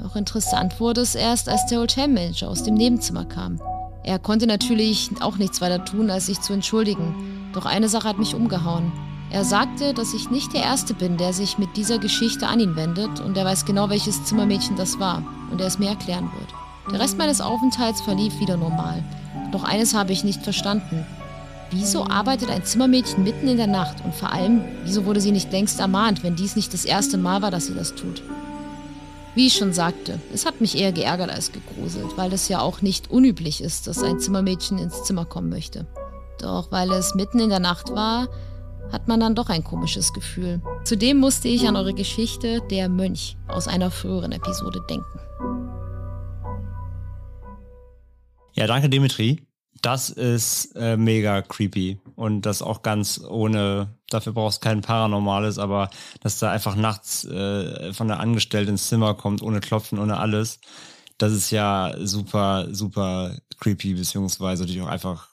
Doch 0.02 0.16
interessant 0.16 0.80
wurde 0.80 1.02
es 1.02 1.16
erst, 1.16 1.50
als 1.50 1.66
der 1.66 1.80
Hotelmanager 1.80 2.48
aus 2.48 2.64
dem 2.64 2.76
Nebenzimmer 2.76 3.26
kam. 3.26 3.60
Er 4.04 4.18
konnte 4.18 4.48
natürlich 4.48 5.10
auch 5.20 5.38
nichts 5.38 5.62
weiter 5.62 5.84
tun, 5.84 6.10
als 6.10 6.28
sich 6.28 6.40
zu 6.42 6.54
entschuldigen. 6.54 7.50
Doch 7.54 7.66
eine 7.66 7.90
Sache 7.90 8.08
hat 8.08 8.18
mich 8.18 8.34
umgehauen. 8.34 8.92
Er 9.32 9.46
sagte, 9.46 9.94
dass 9.94 10.14
ich 10.14 10.30
nicht 10.30 10.54
der 10.54 10.64
Erste 10.64 10.94
bin, 10.94 11.16
der 11.16 11.32
sich 11.32 11.58
mit 11.58 11.78
dieser 11.78 12.00
Geschichte 12.00 12.48
an 12.48 12.60
ihn 12.60 12.76
wendet 12.76 13.22
und 13.22 13.38
er 13.38 13.46
weiß 13.46 13.66
genau, 13.66 13.90
welches 13.90 14.26
Zimmermädchen 14.26 14.76
das 14.76 15.00
war 15.00 15.24
und 15.50 15.62
er 15.62 15.68
es 15.68 15.80
mir 15.80 15.90
erklären 15.90 16.30
wird. 16.38 16.54
Der 16.92 17.00
Rest 17.00 17.18
meines 17.18 17.40
Aufenthalts 17.40 18.02
verlief 18.02 18.40
wieder 18.40 18.58
normal. 18.58 19.04
Doch 19.54 19.64
eines 19.64 19.94
habe 19.94 20.12
ich 20.12 20.26
nicht 20.26 20.44
verstanden. 20.44 21.06
Wieso 21.70 22.06
arbeitet 22.06 22.50
ein 22.50 22.66
Zimmermädchen 22.66 23.24
mitten 23.24 23.48
in 23.48 23.56
der 23.56 23.68
Nacht? 23.68 24.04
Und 24.04 24.14
vor 24.14 24.34
allem, 24.34 24.66
wieso 24.84 25.06
wurde 25.06 25.22
sie 25.22 25.32
nicht 25.32 25.50
längst 25.54 25.80
ermahnt, 25.80 26.24
wenn 26.24 26.36
dies 26.36 26.58
nicht 26.58 26.74
das 26.74 26.84
erste 26.84 27.18
Mal 27.18 27.42
war, 27.42 27.52
dass 27.52 27.68
sie 27.68 27.76
das 27.76 27.96
tut? 27.96 28.22
Wie 29.34 29.48
ich 29.48 29.54
schon 29.54 29.72
sagte, 29.72 30.20
es 30.34 30.46
hat 30.46 30.60
mich 30.60 30.78
eher 30.78 30.92
geärgert 30.92 31.30
als 31.30 31.54
gegruselt, 31.54 32.18
weil 32.18 32.34
es 32.34 32.50
ja 32.50 32.60
auch 32.60 32.82
nicht 32.82 33.10
unüblich 33.10 33.64
ist, 33.64 33.88
dass 33.88 34.04
ein 34.04 34.20
Zimmermädchen 34.20 34.78
ins 34.78 35.06
Zimmer 35.06 35.24
kommen 35.24 35.48
möchte. 35.48 35.86
Doch 36.40 36.70
weil 36.72 36.92
es 36.92 37.16
mitten 37.16 37.40
in 37.40 37.50
der 37.50 37.60
Nacht 37.60 37.92
war, 37.92 38.28
hat 38.92 39.08
man 39.08 39.20
dann 39.20 39.36
doch 39.36 39.50
ein 39.50 39.64
komisches 39.64 40.14
Gefühl. 40.14 40.62
Zudem 40.84 41.18
musste 41.18 41.48
ich 41.48 41.68
an 41.68 41.76
eure 41.76 41.94
Geschichte 41.94 42.62
Der 42.70 42.90
Mönch 42.90 43.38
aus 43.48 43.68
einer 43.68 43.92
früheren 43.92 44.32
Episode 44.32 44.82
denken. 44.90 45.20
Ja, 48.54 48.68
danke 48.68 48.90
Dimitri. 48.90 49.48
Das 49.82 50.10
ist 50.10 50.76
äh, 50.76 50.96
mega 50.96 51.42
creepy 51.42 52.00
und 52.16 52.42
das 52.46 52.62
auch 52.62 52.84
ganz 52.84 53.20
ohne, 53.28 53.96
dafür 54.10 54.34
brauchst 54.34 54.64
du 54.64 54.68
kein 54.68 54.82
Paranormales, 54.82 55.58
aber 55.58 55.90
dass 56.20 56.38
da 56.38 56.52
einfach 56.52 56.76
nachts 56.76 57.26
äh, 57.26 57.92
von 57.92 58.08
der 58.08 58.20
Angestellten 58.20 58.72
ins 58.72 58.90
Zimmer 58.90 59.16
kommt, 59.16 59.42
ohne 59.42 59.60
Klopfen, 59.60 59.98
ohne 59.98 60.18
alles, 60.18 60.60
das 61.18 61.34
ist 61.34 61.52
ja 61.52 61.94
super, 62.00 62.68
super 62.72 63.36
creepy, 63.60 63.94
beziehungsweise 63.94 64.64
natürlich 64.64 64.82
auch 64.82 64.88
einfach, 64.88 65.30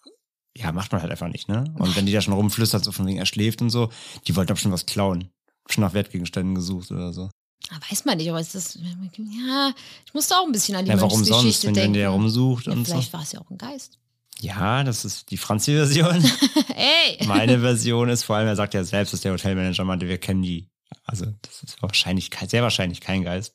ja, 0.58 0.72
macht 0.72 0.92
man 0.92 1.00
halt 1.00 1.10
einfach 1.10 1.28
nicht, 1.28 1.48
ne? 1.48 1.64
Und 1.78 1.94
wenn 1.96 2.06
die 2.06 2.12
da 2.12 2.20
schon 2.20 2.34
rumflüstert, 2.34 2.84
so 2.84 2.92
von 2.92 3.06
wegen 3.06 3.18
er 3.18 3.26
schläft 3.26 3.62
und 3.62 3.70
so, 3.70 3.90
die 4.26 4.34
wollten 4.36 4.52
doch 4.52 4.60
schon 4.60 4.72
was 4.72 4.86
klauen. 4.86 5.30
Schon 5.68 5.82
nach 5.84 5.94
Wertgegenständen 5.94 6.54
gesucht 6.54 6.90
oder 6.90 7.12
so. 7.12 7.30
Ah, 7.70 7.78
Weiß 7.90 8.04
man 8.04 8.16
nicht, 8.16 8.28
aber 8.30 8.40
ist 8.40 8.54
das. 8.54 8.74
Ja, 8.76 9.72
ich 10.06 10.14
musste 10.14 10.36
auch 10.36 10.46
ein 10.46 10.52
bisschen 10.52 10.76
an 10.76 10.84
die 10.84 10.90
Ja, 10.90 11.00
warum 11.00 11.24
sonst, 11.24 11.62
wenn, 11.64 11.68
wenn 11.68 11.74
denken. 11.74 11.92
der 11.94 12.08
rumsucht 12.10 12.66
ja, 12.66 12.72
und 12.72 12.86
so? 12.86 12.92
vielleicht 12.92 13.12
war 13.12 13.22
es 13.22 13.32
ja 13.32 13.40
auch 13.40 13.50
ein 13.50 13.58
Geist. 13.58 13.98
Ja, 14.40 14.84
das 14.84 15.04
ist 15.04 15.30
die 15.30 15.36
Franzi-Version. 15.36 16.24
Ey! 16.76 17.26
Meine 17.26 17.60
Version 17.60 18.08
ist 18.08 18.22
vor 18.22 18.36
allem, 18.36 18.46
er 18.46 18.56
sagt 18.56 18.74
ja 18.74 18.84
selbst, 18.84 19.12
dass 19.12 19.20
der 19.20 19.32
Hotelmanager 19.32 19.84
meinte, 19.84 20.08
wir 20.08 20.18
kennen 20.18 20.42
die. 20.42 20.68
Also, 21.04 21.26
das 21.42 21.62
ist 21.62 21.82
wahrscheinlich, 21.82 22.30
sehr 22.46 22.62
wahrscheinlich 22.62 23.00
kein 23.00 23.24
Geist. 23.24 23.54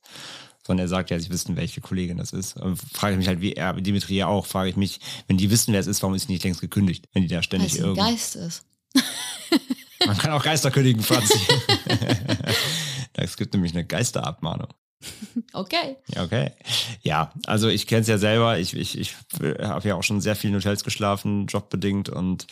Sondern 0.65 0.85
er 0.85 0.89
sagt 0.89 1.09
ja, 1.09 1.19
sie 1.19 1.29
wissen, 1.29 1.55
welche 1.55 1.81
Kollegin 1.81 2.17
das 2.17 2.31
ist. 2.31 2.55
Und 2.55 2.77
frage 2.77 3.13
ich 3.13 3.17
mich 3.17 3.27
halt, 3.27 3.41
wie 3.41 3.53
er, 3.53 3.73
Dimitri 3.73 4.15
ja 4.15 4.27
auch, 4.27 4.45
frage 4.45 4.69
ich 4.69 4.77
mich, 4.77 4.99
wenn 5.27 5.37
die 5.37 5.49
wissen, 5.49 5.73
wer 5.73 5.79
es 5.79 5.87
ist, 5.87 6.01
warum 6.01 6.15
ist 6.15 6.27
sie 6.27 6.33
nicht 6.33 6.43
längst 6.43 6.61
gekündigt? 6.61 7.09
Wenn 7.13 7.23
die 7.23 7.29
da 7.29 7.43
ständig 7.43 7.77
irgendwie. 7.77 8.01
Geist 8.01 8.35
ist. 8.35 8.63
Man 10.05 10.17
kann 10.17 10.31
auch 10.31 10.43
Geister 10.43 10.71
kündigen, 10.71 11.01
Franzi. 11.01 11.37
es 13.13 13.37
gibt 13.37 13.53
nämlich 13.53 13.73
eine 13.73 13.85
Geisterabmahnung. 13.85 14.69
Okay. 15.53 15.97
Okay. 16.17 16.51
Ja, 17.03 17.31
also 17.45 17.67
ich 17.67 17.85
kenne 17.85 18.01
es 18.01 18.07
ja 18.07 18.17
selber. 18.17 18.57
Ich, 18.57 18.75
ich, 18.75 18.97
ich 18.97 19.13
habe 19.61 19.87
ja 19.87 19.95
auch 19.95 20.01
schon 20.03 20.19
sehr 20.19 20.35
viel 20.35 20.49
in 20.49 20.55
Hotels 20.55 20.83
geschlafen, 20.83 21.45
jobbedingt. 21.45 22.09
Und 22.09 22.47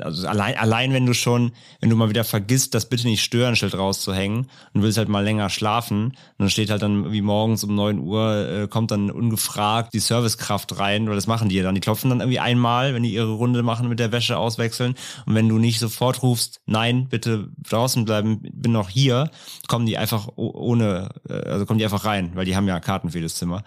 also 0.00 0.26
allein, 0.28 0.56
allein 0.56 0.92
wenn 0.92 1.06
du 1.06 1.14
schon, 1.14 1.52
wenn 1.80 1.88
du 1.88 1.96
mal 1.96 2.10
wieder 2.10 2.24
vergisst, 2.24 2.74
das 2.74 2.88
bitte 2.88 3.06
nicht 3.06 3.22
stören 3.22 3.56
Schild 3.56 3.74
rauszuhängen 3.74 4.50
und 4.74 4.82
willst 4.82 4.98
halt 4.98 5.08
mal 5.08 5.24
länger 5.24 5.48
schlafen, 5.48 6.16
dann 6.38 6.50
steht 6.50 6.70
halt 6.70 6.82
dann 6.82 7.12
wie 7.12 7.22
morgens 7.22 7.64
um 7.64 7.74
9 7.74 7.98
Uhr, 7.98 8.48
äh, 8.48 8.68
kommt 8.68 8.90
dann 8.90 9.10
ungefragt 9.10 9.94
die 9.94 10.00
Servicekraft 10.00 10.78
rein, 10.78 11.08
weil 11.08 11.14
das 11.14 11.26
machen 11.26 11.48
die 11.48 11.56
ja 11.56 11.62
dann. 11.62 11.74
Die 11.74 11.80
klopfen 11.80 12.10
dann 12.10 12.20
irgendwie 12.20 12.40
einmal, 12.40 12.94
wenn 12.94 13.02
die 13.02 13.14
ihre 13.14 13.32
Runde 13.32 13.62
machen 13.62 13.88
mit 13.88 14.00
der 14.00 14.12
Wäsche 14.12 14.36
auswechseln. 14.36 14.94
Und 15.24 15.34
wenn 15.34 15.48
du 15.48 15.58
nicht 15.58 15.78
sofort 15.78 16.22
rufst, 16.22 16.60
nein, 16.66 17.08
bitte 17.08 17.48
draußen 17.62 18.04
bleiben, 18.04 18.42
bin 18.52 18.72
noch 18.72 18.90
hier, 18.90 19.30
kommen 19.66 19.86
die 19.86 19.96
einfach 19.96 20.28
ohne, 20.36 21.08
äh, 21.28 21.32
also 21.32 21.64
kommen 21.64 21.78
die 21.78 21.83
einfach 21.84 22.04
rein, 22.04 22.32
weil 22.34 22.44
die 22.44 22.56
haben 22.56 22.68
ja 22.68 22.80
Karten 22.80 23.10
für 23.10 23.18
jedes 23.18 23.36
Zimmer. 23.36 23.64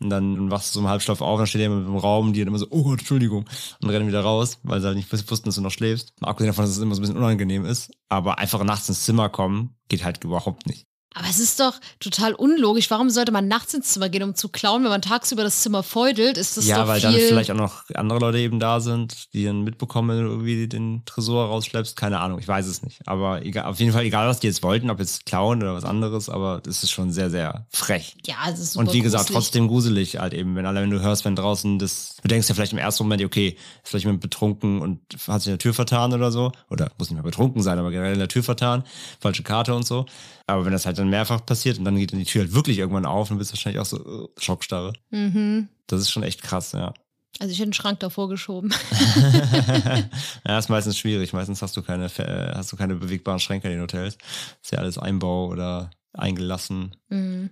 Und 0.00 0.10
dann 0.10 0.50
wachst 0.50 0.70
du 0.70 0.74
so 0.74 0.80
im 0.80 0.88
Halbschlaf 0.88 1.20
auf, 1.20 1.38
dann 1.38 1.46
steht 1.48 1.60
jemand 1.60 1.86
im 1.86 1.96
Raum, 1.96 2.32
die 2.32 2.40
dann 2.40 2.48
immer 2.48 2.58
so, 2.58 2.68
oh 2.70 2.84
Gott, 2.84 3.00
Entschuldigung, 3.00 3.46
und 3.82 3.90
rennen 3.90 4.06
wieder 4.06 4.20
raus, 4.20 4.60
weil 4.62 4.80
sie 4.80 4.86
halt 4.86 4.96
nicht 4.96 5.10
wussten, 5.12 5.46
dass 5.46 5.56
du 5.56 5.60
noch 5.60 5.72
schläfst. 5.72 6.12
Mal 6.20 6.28
abgesehen 6.28 6.50
davon, 6.50 6.64
dass 6.64 6.70
es 6.70 6.78
immer 6.78 6.94
so 6.94 7.00
ein 7.00 7.02
bisschen 7.02 7.16
unangenehm 7.16 7.64
ist. 7.64 7.90
Aber 8.08 8.38
einfach 8.38 8.62
nachts 8.62 8.88
ins 8.88 9.04
Zimmer 9.04 9.28
kommen, 9.28 9.74
geht 9.88 10.04
halt 10.04 10.22
überhaupt 10.22 10.66
nicht. 10.68 10.87
Aber 11.18 11.28
es 11.28 11.40
ist 11.40 11.58
doch 11.58 11.74
total 11.98 12.32
unlogisch. 12.32 12.88
Warum 12.90 13.10
sollte 13.10 13.32
man 13.32 13.48
nachts 13.48 13.74
ins 13.74 13.88
Zimmer 13.88 14.08
gehen, 14.08 14.22
um 14.22 14.36
zu 14.36 14.48
klauen, 14.48 14.84
wenn 14.84 14.90
man 14.90 15.02
tagsüber 15.02 15.42
das 15.42 15.62
Zimmer 15.62 15.82
feudelt? 15.82 16.38
Ist 16.38 16.56
das 16.56 16.66
ja, 16.66 16.78
doch 16.78 16.86
weil 16.86 17.00
viel... 17.00 17.10
dann 17.10 17.20
vielleicht 17.20 17.50
auch 17.50 17.56
noch 17.56 17.82
andere 17.94 18.20
Leute 18.20 18.38
eben 18.38 18.60
da 18.60 18.78
sind, 18.78 19.32
die 19.32 19.44
dann 19.44 19.62
mitbekommen, 19.62 20.16
wenn 20.16 20.24
du 20.24 20.30
irgendwie 20.30 20.68
den 20.68 21.02
Tresor 21.06 21.46
rausschleppst. 21.46 21.96
Keine 21.96 22.20
Ahnung, 22.20 22.38
ich 22.38 22.46
weiß 22.46 22.66
es 22.68 22.84
nicht. 22.84 23.00
Aber 23.06 23.44
egal, 23.44 23.64
auf 23.64 23.80
jeden 23.80 23.92
Fall, 23.92 24.04
egal 24.04 24.28
was 24.28 24.38
die 24.38 24.46
jetzt 24.46 24.62
wollten, 24.62 24.90
ob 24.90 25.00
jetzt 25.00 25.26
klauen 25.26 25.60
oder 25.60 25.74
was 25.74 25.84
anderes, 25.84 26.28
aber 26.28 26.60
das 26.62 26.84
ist 26.84 26.92
schon 26.92 27.10
sehr, 27.10 27.30
sehr 27.30 27.66
frech. 27.70 28.16
ja, 28.24 28.36
es 28.52 28.60
ist 28.60 28.74
super 28.74 28.86
Und 28.86 28.94
wie 28.94 29.00
gesagt, 29.00 29.26
gruselig. 29.26 29.44
trotzdem 29.44 29.66
gruselig 29.66 30.18
halt 30.18 30.34
eben, 30.34 30.54
wenn 30.54 30.66
alle, 30.66 30.82
wenn 30.82 30.90
du 30.90 31.00
hörst, 31.00 31.24
wenn 31.24 31.34
draußen 31.34 31.80
das, 31.80 32.14
du 32.22 32.28
denkst 32.28 32.48
ja 32.48 32.54
vielleicht 32.54 32.72
im 32.72 32.78
ersten 32.78 33.02
Moment, 33.02 33.24
okay, 33.24 33.56
ist 33.82 33.90
vielleicht 33.90 34.04
jemand 34.04 34.20
betrunken 34.20 34.80
und 34.80 35.00
hat 35.26 35.40
sich 35.40 35.48
in 35.48 35.54
der 35.54 35.58
Tür 35.58 35.74
vertan 35.74 36.12
oder 36.12 36.30
so, 36.30 36.52
oder 36.70 36.92
muss 36.96 37.10
nicht 37.10 37.16
mehr 37.16 37.24
betrunken 37.24 37.60
sein, 37.60 37.76
aber 37.76 37.90
generell 37.90 38.12
in 38.12 38.20
der 38.20 38.28
Tür 38.28 38.44
vertan, 38.44 38.84
falsche 39.18 39.42
Karte 39.42 39.74
und 39.74 39.84
so. 39.84 40.06
Aber 40.48 40.64
wenn 40.64 40.72
das 40.72 40.86
halt 40.86 40.98
dann 40.98 41.10
mehrfach 41.10 41.44
passiert 41.44 41.78
und 41.78 41.84
dann 41.84 41.96
geht 41.96 42.12
dann 42.12 42.18
die 42.18 42.24
Tür 42.24 42.42
halt 42.42 42.54
wirklich 42.54 42.78
irgendwann 42.78 43.04
auf, 43.04 43.28
dann 43.28 43.38
bist 43.38 43.50
du 43.50 43.54
wahrscheinlich 43.54 43.80
auch 43.80 43.86
so 43.86 43.98
äh, 43.98 44.40
Schockstarre. 44.40 44.94
Mhm. 45.10 45.68
Das 45.86 46.00
ist 46.00 46.10
schon 46.10 46.22
echt 46.22 46.42
krass, 46.42 46.72
ja. 46.72 46.94
Also 47.38 47.52
ich 47.52 47.58
hätte 47.58 47.66
einen 47.66 47.72
Schrank 47.74 48.00
davor 48.00 48.28
geschoben. 48.28 48.72
ja, 50.46 50.58
ist 50.58 50.70
meistens 50.70 50.98
schwierig. 50.98 51.34
Meistens 51.34 51.60
hast 51.60 51.76
du 51.76 51.82
keine, 51.82 52.06
äh, 52.06 52.54
hast 52.54 52.72
du 52.72 52.76
keine 52.76 52.94
bewegbaren 52.96 53.40
Schränke 53.40 53.68
in 53.68 53.74
den 53.74 53.82
Hotels. 53.82 54.16
Ist 54.62 54.72
ja 54.72 54.78
alles 54.78 54.98
Einbau 54.98 55.48
oder 55.48 55.90
eingelassen. 56.14 56.96
Mhm. 57.10 57.50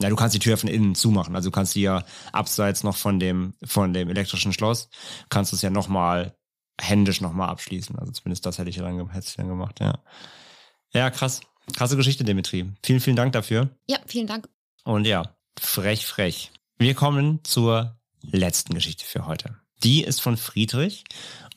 Ja, 0.00 0.08
du 0.08 0.16
kannst 0.16 0.34
die 0.34 0.38
Tür 0.38 0.56
von 0.56 0.68
innen 0.68 0.94
zumachen. 0.94 1.34
Also 1.34 1.50
du 1.50 1.54
kannst 1.54 1.74
die 1.74 1.82
ja 1.82 2.04
abseits 2.32 2.84
noch 2.84 2.96
von 2.96 3.18
dem, 3.18 3.54
von 3.64 3.92
dem 3.92 4.08
elektrischen 4.08 4.52
Schloss, 4.52 4.88
kannst 5.30 5.52
du 5.52 5.56
es 5.56 5.62
ja 5.62 5.70
nochmal 5.70 6.36
händisch 6.80 7.20
nochmal 7.20 7.48
abschließen. 7.48 7.98
Also 7.98 8.12
zumindest 8.12 8.46
das 8.46 8.58
hätte 8.58 8.70
ich 8.70 8.76
dann, 8.76 9.10
hätte 9.10 9.26
ich 9.26 9.36
dann 9.36 9.48
gemacht, 9.48 9.80
ja. 9.80 9.98
Ja, 10.92 11.10
krass. 11.10 11.40
Krasse 11.74 11.96
Geschichte, 11.96 12.24
Dimitri. 12.24 12.72
Vielen, 12.82 13.00
vielen 13.00 13.16
Dank 13.16 13.32
dafür. 13.32 13.70
Ja, 13.88 13.98
vielen 14.06 14.26
Dank. 14.26 14.48
Und 14.84 15.06
ja, 15.06 15.36
frech, 15.58 16.06
frech. 16.06 16.52
Wir 16.78 16.94
kommen 16.94 17.40
zur 17.42 17.98
letzten 18.22 18.74
Geschichte 18.74 19.04
für 19.04 19.26
heute. 19.26 19.56
Die 19.82 20.02
ist 20.02 20.20
von 20.20 20.36
Friedrich 20.36 21.04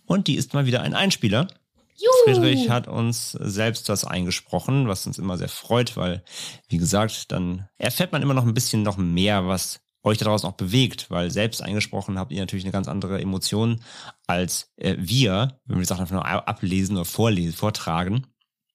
und 0.05 0.28
die 0.28 0.36
ist 0.36 0.53
mal 0.53 0.66
wieder 0.66 0.82
ein 0.82 0.93
Einspieler. 0.93 1.47
Juhu. 1.95 2.12
Friedrich 2.24 2.70
hat 2.70 2.88
uns 2.88 3.32
selbst 3.32 3.89
das 3.89 4.05
eingesprochen, 4.05 4.88
was 4.88 5.05
uns 5.05 5.20
immer 5.20 5.38
sehr 5.38 5.49
freut, 5.49 5.97
weil, 5.97 6.24
wie 6.70 6.78
gesagt, 6.78 7.32
dann 7.32 7.68
erfährt 7.78 8.12
man 8.12 8.22
immer 8.22 8.34
noch 8.34 8.45
ein 8.45 8.53
bisschen 8.53 8.84
noch 8.84 8.97
mehr, 8.97 9.47
was 9.47 9.82
euch 10.01 10.18
daraus 10.18 10.45
auch 10.45 10.53
bewegt, 10.53 11.12
weil 11.12 11.30
selbst 11.30 11.62
eingesprochen 11.62 12.18
habt 12.18 12.32
ihr 12.32 12.39
natürlich 12.39 12.64
eine 12.64 12.72
ganz 12.72 12.88
andere 12.88 13.20
Emotion 13.20 13.82
als 14.28 14.72
äh, 14.78 14.95
wir, 14.97 15.60
wenn 15.66 15.78
wir 15.78 15.82
die 15.82 15.88
Sachen 15.88 16.01
einfach 16.01 16.16
nur 16.16 16.26
ablesen 16.26 16.95
oder 16.95 17.05
vorlesen, 17.05 17.53
vortragen. 17.53 18.26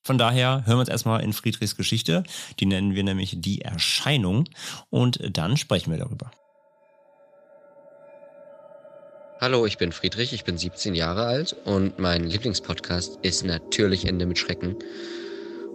Von 0.05 0.19
daher 0.19 0.67
hören 0.67 0.77
wir 0.77 0.81
uns 0.81 0.91
erstmal 0.91 1.23
in 1.23 1.33
Friedrichs 1.33 1.77
Geschichte. 1.77 2.25
Die 2.61 2.67
nennen 2.67 2.95
wir 2.95 3.03
nämlich 3.03 3.37
die 3.41 3.63
Erscheinung 3.63 4.45
und 4.91 5.19
dann 5.35 5.57
sprechen 5.57 5.91
wir 5.91 5.99
darüber. 5.99 6.31
Hallo, 9.41 9.65
ich 9.65 9.79
bin 9.79 9.93
Friedrich, 9.93 10.35
ich 10.35 10.45
bin 10.45 10.59
17 10.59 10.95
Jahre 10.95 11.25
alt 11.25 11.57
und 11.65 11.99
mein 11.99 12.25
Lieblingspodcast 12.25 13.19
ist 13.23 13.45
natürlich 13.45 14.05
Ende 14.05 14.27
mit 14.27 14.39
Schrecken. 14.39 14.77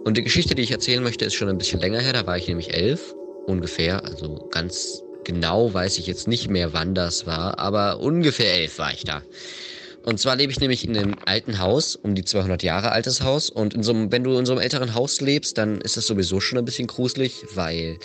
Und 0.04 0.16
die 0.16 0.22
Geschichte, 0.22 0.54
die 0.54 0.62
ich 0.62 0.70
erzählen 0.70 1.02
möchte, 1.02 1.24
ist 1.24 1.34
schon 1.34 1.48
ein 1.48 1.58
bisschen 1.58 1.80
länger 1.80 1.98
her, 1.98 2.12
da 2.12 2.24
war 2.26 2.38
ich 2.38 2.46
nämlich 2.46 2.72
elf, 2.72 3.14
ungefähr, 3.46 4.04
also 4.04 4.48
ganz 4.50 5.02
genau 5.24 5.74
weiß 5.74 5.98
ich 5.98 6.06
jetzt 6.06 6.28
nicht 6.28 6.48
mehr, 6.48 6.72
wann 6.72 6.94
das 6.94 7.26
war, 7.26 7.58
aber 7.58 7.98
ungefähr 7.98 8.54
elf 8.54 8.78
war 8.78 8.92
ich 8.92 9.04
da. 9.04 9.22
Und 10.04 10.18
zwar 10.18 10.36
lebe 10.36 10.50
ich 10.50 10.60
nämlich 10.60 10.86
in 10.86 10.96
einem 10.96 11.16
alten 11.26 11.58
Haus, 11.58 11.94
um 11.96 12.14
die 12.14 12.24
200 12.24 12.62
Jahre 12.62 12.92
altes 12.92 13.22
Haus. 13.22 13.50
Und 13.50 13.74
in 13.74 13.82
so 13.82 13.92
einem, 13.92 14.10
wenn 14.10 14.24
du 14.24 14.38
in 14.38 14.46
so 14.46 14.52
einem 14.52 14.62
älteren 14.62 14.94
Haus 14.94 15.20
lebst, 15.20 15.58
dann 15.58 15.80
ist 15.80 15.96
das 15.96 16.06
sowieso 16.06 16.40
schon 16.40 16.58
ein 16.58 16.64
bisschen 16.64 16.86
gruselig, 16.86 17.44
weil 17.54 17.98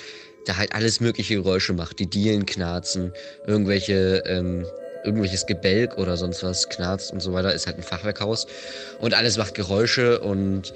da 0.46 0.58
halt 0.58 0.74
alles 0.74 1.00
mögliche 1.00 1.36
Geräusche 1.36 1.74
macht. 1.74 2.00
Die 2.00 2.08
Dielen 2.08 2.46
knarzen, 2.46 3.14
irgendwelche 3.48 4.24
ähm, 4.28 4.66
irgendwelches 5.06 5.46
Gebälk 5.46 5.98
oder 5.98 6.18
sonst 6.18 6.44
was 6.44 6.70
knarzt 6.70 7.12
und 7.12 7.22
so 7.22 7.34
weiter, 7.34 7.54
ist 7.54 7.68
halt 7.68 7.78
ein 7.78 7.84
Fachwerkhaus. 7.84 8.48
Und 9.00 9.14
alles 9.14 9.38
macht 9.38 9.54
Geräusche 9.54 10.20
und 10.20 10.74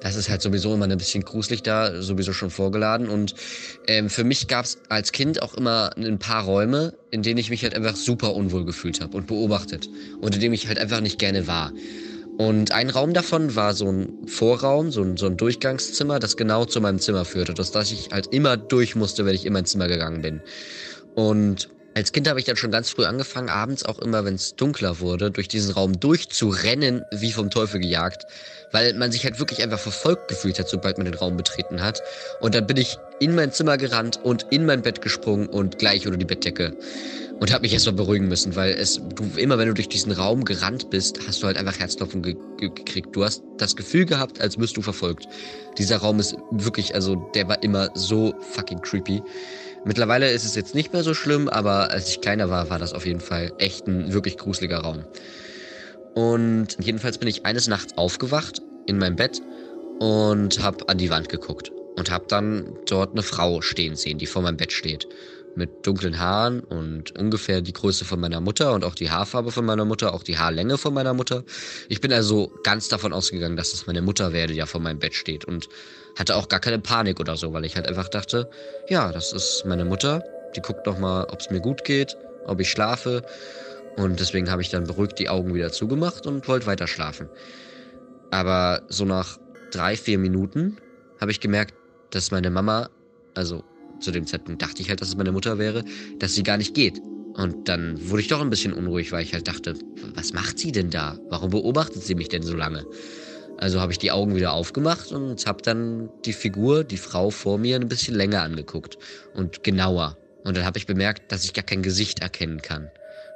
das 0.00 0.16
ist 0.16 0.30
halt 0.30 0.42
sowieso 0.42 0.74
immer 0.74 0.86
ein 0.86 0.98
bisschen 0.98 1.24
gruselig 1.24 1.62
da, 1.62 2.00
sowieso 2.02 2.32
schon 2.32 2.50
vorgeladen. 2.50 3.08
Und 3.08 3.34
ähm, 3.86 4.08
für 4.08 4.24
mich 4.24 4.48
gab 4.48 4.64
es 4.64 4.78
als 4.88 5.12
Kind 5.12 5.42
auch 5.42 5.54
immer 5.54 5.90
ein 5.96 6.18
paar 6.18 6.44
Räume, 6.44 6.94
in 7.10 7.22
denen 7.22 7.38
ich 7.38 7.50
mich 7.50 7.62
halt 7.62 7.74
einfach 7.74 7.96
super 7.96 8.34
unwohl 8.34 8.64
gefühlt 8.64 9.00
habe 9.00 9.16
und 9.16 9.26
beobachtet. 9.26 9.88
Und 10.20 10.34
in 10.34 10.40
dem 10.40 10.52
ich 10.52 10.68
halt 10.68 10.78
einfach 10.78 11.00
nicht 11.00 11.18
gerne 11.18 11.46
war. 11.46 11.72
Und 12.40 12.72
ein 12.72 12.88
Raum 12.88 13.12
davon 13.12 13.54
war 13.54 13.74
so 13.74 13.92
ein 13.92 14.26
Vorraum, 14.26 14.90
so 14.90 15.02
ein, 15.02 15.18
so 15.18 15.26
ein 15.26 15.36
Durchgangszimmer, 15.36 16.18
das 16.18 16.38
genau 16.38 16.64
zu 16.64 16.80
meinem 16.80 16.98
Zimmer 16.98 17.26
führte, 17.26 17.52
dass, 17.52 17.92
ich 17.92 18.08
halt 18.12 18.28
immer 18.28 18.56
durch 18.56 18.96
musste, 18.96 19.26
wenn 19.26 19.34
ich 19.34 19.44
in 19.44 19.52
mein 19.52 19.66
Zimmer 19.66 19.88
gegangen 19.88 20.22
bin. 20.22 20.40
Und 21.14 21.68
als 21.94 22.12
Kind 22.12 22.28
habe 22.28 22.38
ich 22.38 22.46
dann 22.46 22.56
schon 22.56 22.70
ganz 22.70 22.90
früh 22.90 23.04
angefangen, 23.04 23.48
abends 23.48 23.84
auch 23.84 23.98
immer, 23.98 24.24
wenn 24.24 24.34
es 24.34 24.54
dunkler 24.54 25.00
wurde, 25.00 25.30
durch 25.30 25.48
diesen 25.48 25.72
Raum 25.72 25.98
durchzurennen, 25.98 27.02
wie 27.12 27.32
vom 27.32 27.50
Teufel 27.50 27.80
gejagt, 27.80 28.26
weil 28.72 28.94
man 28.94 29.10
sich 29.10 29.24
halt 29.24 29.38
wirklich 29.38 29.62
einfach 29.62 29.80
verfolgt 29.80 30.28
gefühlt 30.28 30.58
hat, 30.58 30.68
sobald 30.68 30.98
man 30.98 31.06
den 31.06 31.14
Raum 31.14 31.36
betreten 31.36 31.82
hat. 31.82 32.00
Und 32.40 32.54
dann 32.54 32.66
bin 32.66 32.76
ich 32.76 32.96
in 33.18 33.34
mein 33.34 33.52
Zimmer 33.52 33.76
gerannt 33.76 34.20
und 34.22 34.46
in 34.50 34.66
mein 34.66 34.82
Bett 34.82 35.02
gesprungen 35.02 35.48
und 35.48 35.78
gleich 35.78 36.06
unter 36.06 36.18
die 36.18 36.24
Bettdecke 36.24 36.76
und 37.40 37.52
habe 37.52 37.62
mich 37.62 37.72
erstmal 37.72 37.94
beruhigen 37.94 38.28
müssen, 38.28 38.54
weil 38.54 38.72
es 38.72 39.00
du 39.14 39.24
immer 39.36 39.58
wenn 39.58 39.68
du 39.68 39.74
durch 39.74 39.88
diesen 39.88 40.12
Raum 40.12 40.44
gerannt 40.44 40.90
bist, 40.90 41.18
hast 41.26 41.42
du 41.42 41.46
halt 41.46 41.56
einfach 41.56 41.78
Herzklopfen 41.78 42.22
ge 42.22 42.36
ge 42.58 42.68
gekriegt. 42.68 43.16
Du 43.16 43.24
hast 43.24 43.42
das 43.56 43.74
Gefühl 43.74 44.04
gehabt, 44.04 44.40
als 44.40 44.58
wirst 44.58 44.76
du 44.76 44.82
verfolgt. 44.82 45.26
Dieser 45.78 45.96
Raum 45.96 46.20
ist 46.20 46.36
wirklich, 46.50 46.94
also 46.94 47.16
der 47.34 47.48
war 47.48 47.62
immer 47.62 47.88
so 47.94 48.34
fucking 48.52 48.82
creepy. 48.82 49.22
Mittlerweile 49.84 50.30
ist 50.30 50.44
es 50.44 50.54
jetzt 50.54 50.74
nicht 50.74 50.92
mehr 50.92 51.02
so 51.02 51.14
schlimm, 51.14 51.48
aber 51.48 51.90
als 51.90 52.10
ich 52.10 52.20
kleiner 52.20 52.50
war, 52.50 52.68
war 52.68 52.78
das 52.78 52.92
auf 52.92 53.06
jeden 53.06 53.20
Fall 53.20 53.52
echt 53.58 53.86
ein 53.86 54.12
wirklich 54.12 54.36
gruseliger 54.36 54.78
Raum. 54.78 55.04
Und 56.14 56.76
jedenfalls 56.80 57.18
bin 57.18 57.28
ich 57.28 57.46
eines 57.46 57.66
Nachts 57.66 57.96
aufgewacht 57.96 58.60
in 58.86 58.98
meinem 58.98 59.16
Bett 59.16 59.40
und 59.98 60.62
habe 60.62 60.88
an 60.88 60.98
die 60.98 61.10
Wand 61.10 61.28
geguckt 61.28 61.72
und 61.96 62.10
habe 62.10 62.26
dann 62.28 62.76
dort 62.86 63.12
eine 63.12 63.22
Frau 63.22 63.62
stehen 63.62 63.96
sehen, 63.96 64.18
die 64.18 64.26
vor 64.26 64.42
meinem 64.42 64.56
Bett 64.56 64.72
steht 64.72 65.08
mit 65.56 65.86
dunklen 65.86 66.18
Haaren 66.18 66.60
und 66.60 67.18
ungefähr 67.18 67.60
die 67.60 67.72
Größe 67.72 68.04
von 68.04 68.20
meiner 68.20 68.40
Mutter 68.40 68.72
und 68.72 68.84
auch 68.84 68.94
die 68.94 69.10
Haarfarbe 69.10 69.50
von 69.50 69.64
meiner 69.64 69.84
Mutter, 69.84 70.14
auch 70.14 70.22
die 70.22 70.38
Haarlänge 70.38 70.78
von 70.78 70.94
meiner 70.94 71.14
Mutter. 71.14 71.44
Ich 71.88 72.00
bin 72.00 72.12
also 72.12 72.52
ganz 72.62 72.88
davon 72.88 73.12
ausgegangen, 73.12 73.56
dass 73.56 73.72
es 73.72 73.86
meine 73.86 74.02
Mutter 74.02 74.32
wäre, 74.32 74.48
die 74.48 74.54
ja 74.54 74.66
vor 74.66 74.80
meinem 74.80 74.98
Bett 74.98 75.14
steht 75.14 75.44
und 75.44 75.68
hatte 76.18 76.36
auch 76.36 76.48
gar 76.48 76.60
keine 76.60 76.78
Panik 76.78 77.20
oder 77.20 77.36
so, 77.36 77.52
weil 77.52 77.64
ich 77.64 77.76
halt 77.76 77.86
einfach 77.86 78.08
dachte, 78.08 78.50
ja, 78.88 79.12
das 79.12 79.32
ist 79.32 79.64
meine 79.66 79.84
Mutter, 79.84 80.22
die 80.56 80.60
guckt 80.60 80.86
noch 80.86 80.98
mal, 80.98 81.24
ob 81.24 81.40
es 81.40 81.50
mir 81.50 81.60
gut 81.60 81.84
geht, 81.84 82.16
ob 82.46 82.60
ich 82.60 82.70
schlafe 82.70 83.22
und 83.96 84.20
deswegen 84.20 84.50
habe 84.50 84.62
ich 84.62 84.70
dann 84.70 84.84
beruhigt 84.84 85.18
die 85.18 85.28
Augen 85.28 85.54
wieder 85.54 85.72
zugemacht 85.72 86.26
und 86.26 86.46
wollte 86.48 86.66
weiter 86.66 86.86
schlafen. 86.86 87.28
Aber 88.30 88.82
so 88.88 89.04
nach 89.04 89.38
drei, 89.72 89.96
vier 89.96 90.18
Minuten 90.18 90.78
habe 91.20 91.30
ich 91.30 91.40
gemerkt, 91.40 91.74
dass 92.10 92.30
meine 92.30 92.50
Mama, 92.50 92.88
also 93.34 93.64
zu 94.00 94.10
dem 94.10 94.26
Zeitpunkt 94.26 94.62
dachte 94.62 94.82
ich 94.82 94.88
halt, 94.88 95.00
dass 95.00 95.08
es 95.08 95.16
meine 95.16 95.32
Mutter 95.32 95.58
wäre, 95.58 95.84
dass 96.18 96.34
sie 96.34 96.42
gar 96.42 96.56
nicht 96.56 96.74
geht. 96.74 97.00
Und 97.34 97.68
dann 97.68 98.10
wurde 98.10 98.22
ich 98.22 98.28
doch 98.28 98.40
ein 98.40 98.50
bisschen 98.50 98.72
unruhig, 98.72 99.12
weil 99.12 99.22
ich 99.22 99.34
halt 99.34 99.46
dachte, 99.46 99.74
was 100.14 100.32
macht 100.32 100.58
sie 100.58 100.72
denn 100.72 100.90
da? 100.90 101.18
Warum 101.28 101.50
beobachtet 101.50 102.02
sie 102.02 102.14
mich 102.14 102.28
denn 102.28 102.42
so 102.42 102.54
lange? 102.54 102.84
Also 103.60 103.80
habe 103.80 103.92
ich 103.92 103.98
die 103.98 104.10
Augen 104.10 104.34
wieder 104.34 104.52
aufgemacht 104.52 105.12
und 105.12 105.46
habe 105.46 105.62
dann 105.62 106.08
die 106.24 106.32
Figur, 106.32 106.82
die 106.82 106.96
Frau 106.96 107.30
vor 107.30 107.58
mir, 107.58 107.76
ein 107.76 107.88
bisschen 107.88 108.14
länger 108.14 108.42
angeguckt 108.42 108.98
und 109.34 109.62
genauer. 109.62 110.16
Und 110.44 110.56
dann 110.56 110.64
habe 110.64 110.78
ich 110.78 110.86
bemerkt, 110.86 111.30
dass 111.30 111.44
ich 111.44 111.52
gar 111.52 111.64
kein 111.64 111.82
Gesicht 111.82 112.20
erkennen 112.20 112.62
kann. 112.62 112.90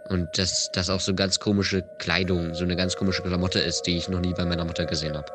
Und 0.08 0.28
dass 0.36 0.70
das 0.72 0.90
auch 0.90 1.00
so 1.00 1.14
ganz 1.14 1.40
komische 1.40 1.84
Kleidung, 1.98 2.54
so 2.54 2.64
eine 2.64 2.76
ganz 2.76 2.96
komische 2.96 3.22
Klamotte 3.22 3.58
ist, 3.60 3.82
die 3.82 3.96
ich 3.96 4.08
noch 4.08 4.20
nie 4.20 4.32
bei 4.34 4.44
meiner 4.44 4.64
Mutter 4.64 4.86
gesehen 4.86 5.14
habe. 5.14 5.30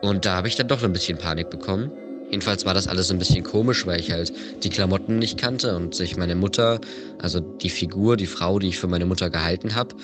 Und 0.00 0.24
da 0.24 0.36
habe 0.36 0.48
ich 0.48 0.56
dann 0.56 0.68
doch 0.68 0.82
ein 0.82 0.92
bisschen 0.92 1.18
Panik 1.18 1.50
bekommen 1.50 1.92
Jedenfalls 2.30 2.66
war 2.66 2.74
das 2.74 2.88
alles 2.88 3.10
ein 3.10 3.18
bisschen 3.18 3.42
komisch, 3.42 3.86
weil 3.86 4.00
ich 4.00 4.12
halt 4.12 4.32
die 4.62 4.68
Klamotten 4.68 5.18
nicht 5.18 5.38
kannte 5.38 5.74
und 5.74 5.94
sich 5.94 6.16
meine 6.16 6.34
Mutter, 6.34 6.80
also 7.18 7.40
die 7.40 7.70
Figur, 7.70 8.16
die 8.16 8.26
Frau, 8.26 8.58
die 8.58 8.68
ich 8.68 8.78
für 8.78 8.86
meine 8.86 9.06
Mutter 9.06 9.30
gehalten 9.30 9.74
habe, 9.74 9.94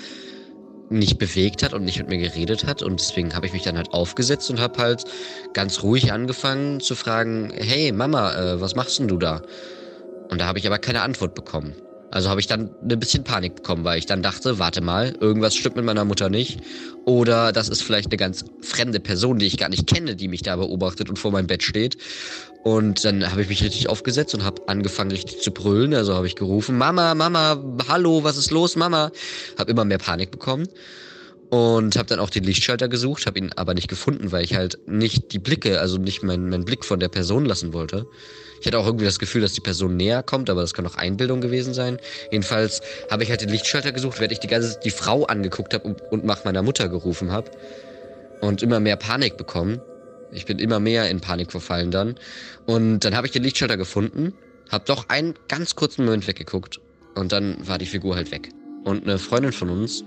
nicht 0.90 1.18
bewegt 1.18 1.62
hat 1.62 1.72
und 1.72 1.84
nicht 1.84 1.98
mit 1.98 2.08
mir 2.08 2.18
geredet 2.18 2.66
hat. 2.66 2.82
Und 2.82 3.00
deswegen 3.00 3.34
habe 3.34 3.46
ich 3.46 3.52
mich 3.52 3.62
dann 3.62 3.76
halt 3.76 3.92
aufgesetzt 3.92 4.50
und 4.50 4.60
habe 4.60 4.78
halt 4.80 5.04
ganz 5.52 5.82
ruhig 5.82 6.12
angefangen 6.12 6.80
zu 6.80 6.94
fragen, 6.94 7.52
hey 7.54 7.92
Mama, 7.92 8.34
äh, 8.34 8.60
was 8.60 8.74
machst 8.74 8.98
denn 8.98 9.08
du 9.08 9.18
da? 9.18 9.42
Und 10.30 10.40
da 10.40 10.46
habe 10.46 10.58
ich 10.58 10.66
aber 10.66 10.78
keine 10.78 11.02
Antwort 11.02 11.34
bekommen. 11.34 11.74
Also 12.10 12.30
habe 12.30 12.40
ich 12.40 12.46
dann 12.46 12.70
ein 12.88 13.00
bisschen 13.00 13.24
Panik 13.24 13.56
bekommen, 13.56 13.82
weil 13.82 13.98
ich 13.98 14.06
dann 14.06 14.22
dachte, 14.22 14.60
warte 14.60 14.80
mal, 14.80 15.16
irgendwas 15.18 15.56
stimmt 15.56 15.74
mit 15.74 15.84
meiner 15.84 16.04
Mutter 16.04 16.30
nicht. 16.30 16.60
Oder 17.04 17.50
das 17.50 17.68
ist 17.68 17.82
vielleicht 17.82 18.06
eine 18.06 18.16
ganz 18.16 18.44
fremde 18.60 19.00
Person, 19.00 19.40
die 19.40 19.46
ich 19.46 19.58
gar 19.58 19.68
nicht 19.68 19.88
kenne, 19.88 20.14
die 20.14 20.28
mich 20.28 20.42
da 20.42 20.54
beobachtet 20.54 21.08
und 21.08 21.18
vor 21.18 21.32
meinem 21.32 21.48
Bett 21.48 21.64
steht. 21.64 21.96
Und 22.64 23.04
dann 23.04 23.30
habe 23.30 23.42
ich 23.42 23.48
mich 23.48 23.62
richtig 23.62 23.88
aufgesetzt 23.90 24.34
und 24.34 24.42
habe 24.42 24.62
angefangen 24.68 25.10
richtig 25.10 25.40
zu 25.42 25.52
brüllen. 25.52 25.94
Also 25.94 26.14
habe 26.14 26.26
ich 26.26 26.34
gerufen, 26.34 26.78
Mama, 26.78 27.14
Mama, 27.14 27.62
hallo, 27.88 28.24
was 28.24 28.38
ist 28.38 28.50
los, 28.50 28.74
Mama? 28.74 29.12
Habe 29.58 29.70
immer 29.70 29.84
mehr 29.84 29.98
Panik 29.98 30.30
bekommen 30.30 30.66
und 31.50 31.96
habe 31.96 32.08
dann 32.08 32.18
auch 32.18 32.30
den 32.30 32.42
Lichtschalter 32.42 32.88
gesucht, 32.88 33.26
habe 33.26 33.38
ihn 33.38 33.52
aber 33.54 33.74
nicht 33.74 33.88
gefunden, 33.88 34.32
weil 34.32 34.44
ich 34.44 34.54
halt 34.54 34.78
nicht 34.86 35.32
die 35.32 35.38
Blicke, 35.38 35.78
also 35.78 35.98
nicht 35.98 36.22
meinen 36.22 36.48
mein 36.48 36.64
Blick 36.64 36.84
von 36.84 36.98
der 36.98 37.08
Person 37.08 37.44
lassen 37.44 37.72
wollte. 37.72 38.06
Ich 38.60 38.66
hatte 38.66 38.78
auch 38.78 38.86
irgendwie 38.86 39.04
das 39.04 39.18
Gefühl, 39.18 39.42
dass 39.42 39.52
die 39.52 39.60
Person 39.60 39.96
näher 39.96 40.22
kommt, 40.22 40.48
aber 40.48 40.62
das 40.62 40.72
kann 40.72 40.86
auch 40.86 40.96
Einbildung 40.96 41.40
gewesen 41.40 41.74
sein. 41.74 41.98
Jedenfalls 42.30 42.80
habe 43.10 43.22
ich 43.22 43.30
halt 43.30 43.42
den 43.42 43.50
Lichtschalter 43.50 43.92
gesucht, 43.92 44.18
während 44.18 44.32
ich 44.32 44.40
die 44.40 44.48
ganze 44.48 44.80
die 44.82 44.90
Frau 44.90 45.24
angeguckt 45.24 45.74
habe 45.74 45.86
und, 45.86 46.00
und 46.10 46.24
nach 46.24 46.44
meiner 46.44 46.62
Mutter 46.62 46.88
gerufen 46.88 47.30
habe 47.30 47.50
und 48.40 48.62
immer 48.62 48.80
mehr 48.80 48.96
Panik 48.96 49.36
bekommen. 49.36 49.82
Ich 50.34 50.46
bin 50.46 50.58
immer 50.58 50.80
mehr 50.80 51.08
in 51.10 51.20
Panik 51.20 51.50
verfallen 51.50 51.90
dann 51.90 52.16
und 52.66 53.00
dann 53.00 53.16
habe 53.16 53.26
ich 53.26 53.32
den 53.32 53.42
Lichtschalter 53.42 53.76
gefunden, 53.76 54.34
habe 54.70 54.84
doch 54.86 55.08
einen 55.08 55.34
ganz 55.48 55.74
kurzen 55.74 56.04
Moment 56.04 56.26
weggeguckt 56.26 56.80
und 57.14 57.32
dann 57.32 57.56
war 57.66 57.78
die 57.78 57.86
Figur 57.86 58.16
halt 58.16 58.30
weg. 58.30 58.50
Und 58.84 59.04
eine 59.04 59.18
Freundin 59.18 59.52
von 59.52 59.70
uns 59.70 60.04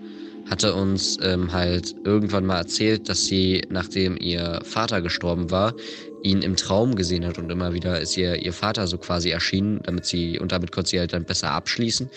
hatte 0.50 0.74
uns 0.74 1.18
ähm, 1.22 1.52
halt 1.52 1.96
irgendwann 2.06 2.46
mal 2.46 2.58
erzählt, 2.58 3.10
dass 3.10 3.26
sie, 3.26 3.66
nachdem 3.70 4.18
ihr 4.18 4.62
Vater 4.64 5.02
gestorben 5.02 5.52
war, 5.52 5.74
ihn 6.24 6.42
im 6.42 6.56
Traum 6.56 6.96
gesehen 6.96 7.26
hat 7.26 7.38
und 7.38 7.52
immer 7.52 7.74
wieder 7.74 8.00
ist 8.00 8.18
ihr 8.18 8.36
ihr 8.36 8.54
Vater 8.54 8.88
so 8.88 8.98
quasi 8.98 9.30
erschienen, 9.30 9.82
damit 9.84 10.06
sie 10.06 10.40
und 10.40 10.52
damit 10.52 10.72
konnte 10.72 10.90
sie 10.92 11.00
halt 11.00 11.14
dann 11.14 11.26
besser 11.26 11.52
abschließen. 11.52 12.10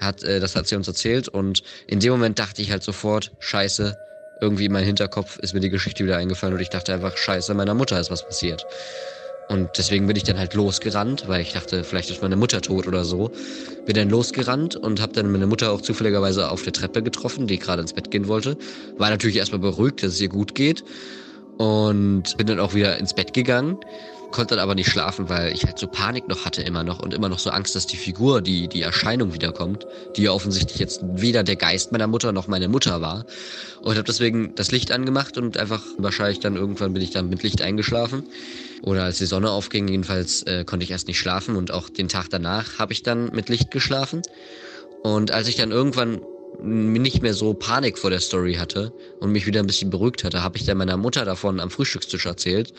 Hat 0.00 0.22
äh, 0.22 0.40
das 0.40 0.56
hat 0.56 0.66
sie 0.66 0.76
uns 0.76 0.88
erzählt 0.88 1.28
und 1.28 1.62
in 1.86 2.00
dem 2.00 2.12
Moment 2.12 2.38
dachte 2.38 2.62
ich 2.62 2.70
halt 2.70 2.82
sofort, 2.82 3.32
Scheiße, 3.40 3.96
irgendwie 4.40 4.66
in 4.66 4.72
meinem 4.72 4.84
Hinterkopf 4.84 5.38
ist 5.38 5.54
mir 5.54 5.60
die 5.60 5.70
Geschichte 5.70 6.04
wieder 6.04 6.16
eingefallen 6.16 6.54
und 6.54 6.60
ich 6.60 6.70
dachte 6.70 6.92
einfach, 6.92 7.16
Scheiße, 7.16 7.54
meiner 7.54 7.74
Mutter 7.74 7.98
ist 7.98 8.10
was 8.10 8.24
passiert. 8.24 8.66
Und 9.48 9.70
deswegen 9.78 10.06
bin 10.06 10.16
ich 10.16 10.24
dann 10.24 10.38
halt 10.38 10.54
losgerannt, 10.54 11.28
weil 11.28 11.40
ich 11.40 11.52
dachte, 11.52 11.84
vielleicht 11.84 12.10
ist 12.10 12.20
meine 12.20 12.34
Mutter 12.36 12.60
tot 12.60 12.86
oder 12.88 13.04
so. 13.04 13.30
Bin 13.84 13.94
dann 13.94 14.10
losgerannt 14.10 14.74
und 14.74 15.00
habe 15.00 15.12
dann 15.12 15.30
meine 15.30 15.46
Mutter 15.46 15.70
auch 15.70 15.80
zufälligerweise 15.80 16.50
auf 16.50 16.64
der 16.64 16.72
Treppe 16.72 17.02
getroffen, 17.02 17.46
die 17.46 17.58
gerade 17.58 17.82
ins 17.82 17.92
Bett 17.92 18.10
gehen 18.10 18.26
wollte. 18.26 18.56
War 18.98 19.10
natürlich 19.10 19.36
erstmal 19.36 19.60
beruhigt, 19.60 20.02
dass 20.02 20.14
es 20.14 20.20
ihr 20.20 20.28
gut 20.28 20.56
geht. 20.56 20.82
Und 21.58 22.36
bin 22.36 22.46
dann 22.46 22.60
auch 22.60 22.74
wieder 22.74 22.98
ins 22.98 23.14
Bett 23.14 23.32
gegangen, 23.32 23.78
konnte 24.30 24.54
dann 24.54 24.62
aber 24.62 24.74
nicht 24.74 24.90
schlafen, 24.90 25.28
weil 25.28 25.52
ich 25.52 25.64
halt 25.64 25.78
so 25.78 25.86
Panik 25.86 26.28
noch 26.28 26.44
hatte 26.44 26.62
immer 26.62 26.84
noch 26.84 27.00
und 27.00 27.14
immer 27.14 27.28
noch 27.28 27.38
so 27.38 27.50
Angst, 27.50 27.74
dass 27.74 27.86
die 27.86 27.96
Figur, 27.96 28.42
die, 28.42 28.68
die 28.68 28.82
Erscheinung 28.82 29.32
wiederkommt, 29.32 29.86
die 30.16 30.24
ja 30.24 30.32
offensichtlich 30.32 30.78
jetzt 30.78 31.00
weder 31.02 31.42
der 31.42 31.56
Geist 31.56 31.92
meiner 31.92 32.06
Mutter 32.06 32.32
noch 32.32 32.46
meine 32.46 32.68
Mutter 32.68 33.00
war. 33.00 33.24
Und 33.80 33.96
habe 33.96 34.04
deswegen 34.04 34.54
das 34.54 34.70
Licht 34.70 34.92
angemacht 34.92 35.38
und 35.38 35.56
einfach 35.56 35.82
wahrscheinlich 35.96 36.40
dann 36.40 36.56
irgendwann 36.56 36.92
bin 36.92 37.02
ich 37.02 37.10
dann 37.10 37.30
mit 37.30 37.42
Licht 37.42 37.62
eingeschlafen. 37.62 38.24
Oder 38.82 39.04
als 39.04 39.18
die 39.18 39.26
Sonne 39.26 39.50
aufging, 39.50 39.88
jedenfalls 39.88 40.42
äh, 40.42 40.64
konnte 40.64 40.84
ich 40.84 40.90
erst 40.90 41.08
nicht 41.08 41.18
schlafen 41.18 41.56
und 41.56 41.70
auch 41.72 41.88
den 41.88 42.08
Tag 42.08 42.26
danach 42.30 42.78
habe 42.78 42.92
ich 42.92 43.02
dann 43.02 43.30
mit 43.32 43.48
Licht 43.48 43.70
geschlafen. 43.70 44.22
Und 45.02 45.30
als 45.30 45.48
ich 45.48 45.56
dann 45.56 45.70
irgendwann 45.70 46.20
nicht 46.62 47.22
mehr 47.22 47.34
so 47.34 47.54
Panik 47.54 47.98
vor 47.98 48.10
der 48.10 48.20
Story 48.20 48.54
hatte 48.54 48.92
und 49.20 49.32
mich 49.32 49.46
wieder 49.46 49.60
ein 49.60 49.66
bisschen 49.66 49.90
beruhigt 49.90 50.24
hatte, 50.24 50.42
habe 50.42 50.56
ich 50.56 50.64
dann 50.64 50.78
meiner 50.78 50.96
Mutter 50.96 51.24
davon 51.24 51.60
am 51.60 51.70
Frühstückstisch 51.70 52.26
erzählt. 52.26 52.72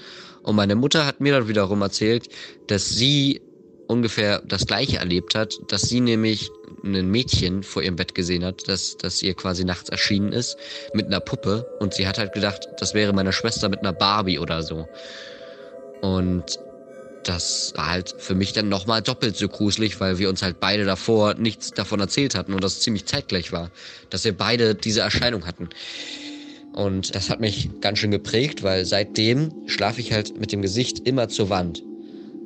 Und 0.44 0.56
meine 0.56 0.76
Mutter 0.76 1.06
hat 1.06 1.20
mir 1.20 1.34
dann 1.34 1.48
wiederum 1.48 1.82
erzählt, 1.82 2.30
dass 2.68 2.90
sie 2.90 3.42
ungefähr 3.88 4.42
das 4.46 4.66
gleiche 4.66 4.98
erlebt 4.98 5.36
hat, 5.36 5.60
dass 5.70 5.84
sie 5.84 6.02
nämlich 6.02 6.50
ein 6.84 7.10
Mädchen 7.10 7.64
vor 7.64 7.82
ihrem 7.82 7.96
Bett 7.96 8.16
gesehen 8.16 8.44
hat, 8.44 8.68
das, 8.68 8.98
das 8.98 9.22
ihr 9.24 9.34
quasi 9.34 9.64
nachts 9.64 9.90
erschienen 9.90 10.32
ist, 10.32 10.58
mit 10.94 11.08
einer 11.08 11.20
Puppe. 11.20 11.66
Und 11.80 11.94
sie 11.94 12.08
hat 12.08 12.18
halt 12.18 12.34
gedacht, 12.34 12.68
das 12.80 12.94
wäre 12.94 13.14
meine 13.14 13.34
Schwester 13.34 13.70
mit 13.70 13.80
einer 13.80 13.94
Barbie 13.94 14.40
oder 14.40 14.62
so. 14.64 14.88
Und 16.02 16.60
das 17.28 17.74
war 17.76 17.92
halt 17.92 18.16
für 18.18 18.36
mich 18.36 18.54
dann 18.54 18.70
nochmal 18.70 19.02
doppelt 19.02 19.36
so 19.36 19.48
gruselig, 19.48 20.00
weil 20.00 20.18
wir 20.18 20.30
uns 20.30 20.42
halt 20.42 20.60
beide 20.60 20.86
davor 20.86 21.34
nichts 21.34 21.72
davon 21.72 22.00
erzählt 22.00 22.36
hatten 22.36 22.54
und 22.54 22.64
das 22.64 22.80
ziemlich 22.80 23.06
zeitgleich 23.06 23.52
war, 23.52 23.70
dass 24.10 24.24
wir 24.24 24.36
beide 24.36 24.76
diese 24.76 25.02
Erscheinung 25.02 25.46
hatten. 25.46 25.70
Und 26.74 27.16
das 27.16 27.30
hat 27.30 27.40
mich 27.40 27.70
ganz 27.82 28.00
schön 28.00 28.12
geprägt, 28.12 28.64
weil 28.64 28.86
seitdem 28.86 29.52
schlafe 29.66 30.00
ich 30.00 30.14
halt 30.14 30.40
mit 30.40 30.52
dem 30.52 30.62
Gesicht 30.62 31.00
immer 31.08 31.28
zur 31.28 31.50
Wand. 31.50 31.84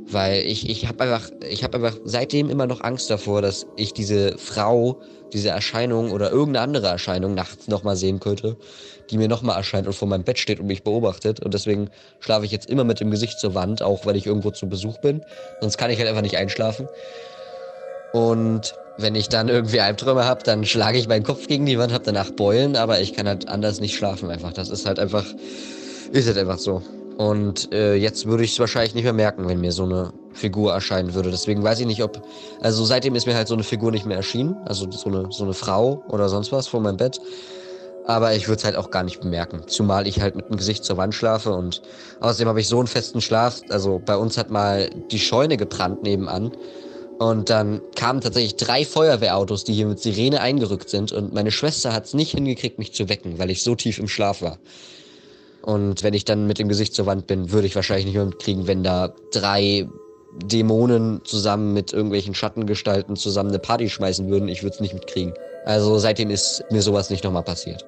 Weil 0.09 0.45
ich, 0.45 0.69
ich 0.69 0.87
habe 0.87 1.03
einfach, 1.03 1.29
ich 1.49 1.63
habe 1.63 1.77
einfach 1.77 1.97
seitdem 2.03 2.49
immer 2.49 2.67
noch 2.67 2.81
Angst 2.81 3.09
davor, 3.09 3.41
dass 3.41 3.65
ich 3.77 3.93
diese 3.93 4.37
Frau, 4.37 4.99
diese 5.33 5.49
Erscheinung 5.49 6.11
oder 6.11 6.31
irgendeine 6.31 6.63
andere 6.63 6.87
Erscheinung 6.87 7.33
nachts 7.33 7.67
nochmal 7.67 7.95
sehen 7.95 8.19
könnte, 8.19 8.57
die 9.09 9.17
mir 9.17 9.27
nochmal 9.27 9.57
erscheint 9.57 9.87
und 9.87 9.93
vor 9.93 10.07
meinem 10.07 10.23
Bett 10.23 10.39
steht 10.39 10.59
und 10.59 10.67
mich 10.67 10.83
beobachtet. 10.83 11.39
Und 11.39 11.53
deswegen 11.53 11.89
schlafe 12.19 12.45
ich 12.45 12.51
jetzt 12.51 12.69
immer 12.69 12.83
mit 12.83 12.99
dem 12.99 13.11
Gesicht 13.11 13.39
zur 13.39 13.53
Wand, 13.55 13.81
auch 13.81 14.05
wenn 14.05 14.15
ich 14.15 14.25
irgendwo 14.25 14.51
zu 14.51 14.67
Besuch 14.67 14.97
bin. 14.99 15.23
Sonst 15.61 15.77
kann 15.77 15.91
ich 15.91 15.99
halt 15.99 16.09
einfach 16.09 16.21
nicht 16.21 16.37
einschlafen. 16.37 16.87
Und 18.13 18.75
wenn 18.97 19.15
ich 19.15 19.29
dann 19.29 19.47
irgendwie 19.47 19.79
Albträume 19.79 20.25
habe, 20.25 20.43
dann 20.43 20.65
schlage 20.65 20.97
ich 20.97 21.07
meinen 21.07 21.23
Kopf 21.23 21.47
gegen 21.47 21.65
die 21.65 21.79
Wand, 21.79 21.93
habe 21.93 22.03
danach 22.03 22.31
Beulen, 22.31 22.75
aber 22.75 22.99
ich 22.99 23.13
kann 23.13 23.27
halt 23.27 23.47
anders 23.47 23.79
nicht 23.79 23.95
schlafen 23.95 24.29
einfach. 24.29 24.53
Das 24.53 24.69
ist 24.69 24.85
halt 24.85 24.99
einfach, 24.99 25.25
ist 26.11 26.27
halt 26.27 26.37
einfach 26.37 26.59
so. 26.59 26.81
Und 27.21 27.71
äh, 27.71 27.93
jetzt 27.93 28.25
würde 28.25 28.43
ich 28.43 28.53
es 28.53 28.59
wahrscheinlich 28.59 28.95
nicht 28.95 29.03
mehr 29.03 29.13
merken, 29.13 29.47
wenn 29.47 29.61
mir 29.61 29.71
so 29.71 29.83
eine 29.83 30.11
Figur 30.33 30.73
erscheinen 30.73 31.13
würde. 31.13 31.29
Deswegen 31.29 31.63
weiß 31.63 31.79
ich 31.79 31.85
nicht, 31.85 32.01
ob. 32.01 32.19
Also 32.61 32.83
seitdem 32.83 33.13
ist 33.13 33.27
mir 33.27 33.35
halt 33.35 33.47
so 33.47 33.53
eine 33.53 33.61
Figur 33.61 33.91
nicht 33.91 34.07
mehr 34.07 34.17
erschienen. 34.17 34.55
Also 34.65 34.89
so 34.89 35.07
eine, 35.07 35.27
so 35.29 35.43
eine 35.43 35.53
Frau 35.53 36.03
oder 36.07 36.29
sonst 36.29 36.51
was 36.51 36.65
vor 36.65 36.81
meinem 36.81 36.97
Bett. 36.97 37.21
Aber 38.07 38.33
ich 38.33 38.47
würde 38.47 38.57
es 38.57 38.63
halt 38.63 38.75
auch 38.75 38.89
gar 38.89 39.03
nicht 39.03 39.21
bemerken. 39.21 39.61
Zumal 39.67 40.07
ich 40.07 40.19
halt 40.19 40.35
mit 40.35 40.49
dem 40.49 40.57
Gesicht 40.57 40.83
zur 40.83 40.97
Wand 40.97 41.13
schlafe 41.13 41.51
und 41.51 41.83
außerdem 42.21 42.47
habe 42.47 42.59
ich 42.59 42.67
so 42.67 42.79
einen 42.79 42.87
festen 42.87 43.21
Schlaf. 43.21 43.61
Also 43.69 44.01
bei 44.03 44.17
uns 44.17 44.35
hat 44.39 44.49
mal 44.49 44.89
die 45.11 45.19
Scheune 45.19 45.57
gebrannt 45.57 46.01
nebenan. 46.01 46.51
Und 47.19 47.51
dann 47.51 47.81
kamen 47.95 48.21
tatsächlich 48.21 48.55
drei 48.55 48.83
Feuerwehrautos, 48.83 49.63
die 49.63 49.73
hier 49.73 49.85
mit 49.85 49.99
Sirene 49.99 50.41
eingerückt 50.41 50.89
sind. 50.89 51.11
Und 51.11 51.35
meine 51.35 51.51
Schwester 51.51 51.93
hat 51.93 52.05
es 52.05 52.15
nicht 52.15 52.31
hingekriegt, 52.31 52.79
mich 52.79 52.95
zu 52.95 53.09
wecken, 53.09 53.37
weil 53.37 53.51
ich 53.51 53.61
so 53.61 53.75
tief 53.75 53.99
im 53.99 54.07
Schlaf 54.07 54.41
war. 54.41 54.57
Und 55.61 56.03
wenn 56.03 56.13
ich 56.13 56.25
dann 56.25 56.47
mit 56.47 56.59
dem 56.59 56.67
Gesicht 56.67 56.93
zur 56.93 57.05
Wand 57.05 57.27
bin, 57.27 57.51
würde 57.51 57.67
ich 57.67 57.75
wahrscheinlich 57.75 58.05
nicht 58.05 58.15
mehr 58.15 58.25
mitkriegen, 58.25 58.67
wenn 58.67 58.83
da 58.83 59.13
drei 59.31 59.87
Dämonen 60.43 61.21
zusammen 61.25 61.73
mit 61.73 61.93
irgendwelchen 61.93 62.33
Schattengestalten 62.33 63.15
zusammen 63.15 63.49
eine 63.49 63.59
Party 63.59 63.89
schmeißen 63.89 64.29
würden. 64.29 64.47
Ich 64.47 64.63
würde 64.63 64.75
es 64.75 64.81
nicht 64.81 64.93
mitkriegen. 64.93 65.33
Also 65.65 65.97
seitdem 65.99 66.29
ist 66.29 66.63
mir 66.71 66.81
sowas 66.81 67.09
nicht 67.09 67.23
nochmal 67.23 67.43
passiert. 67.43 67.85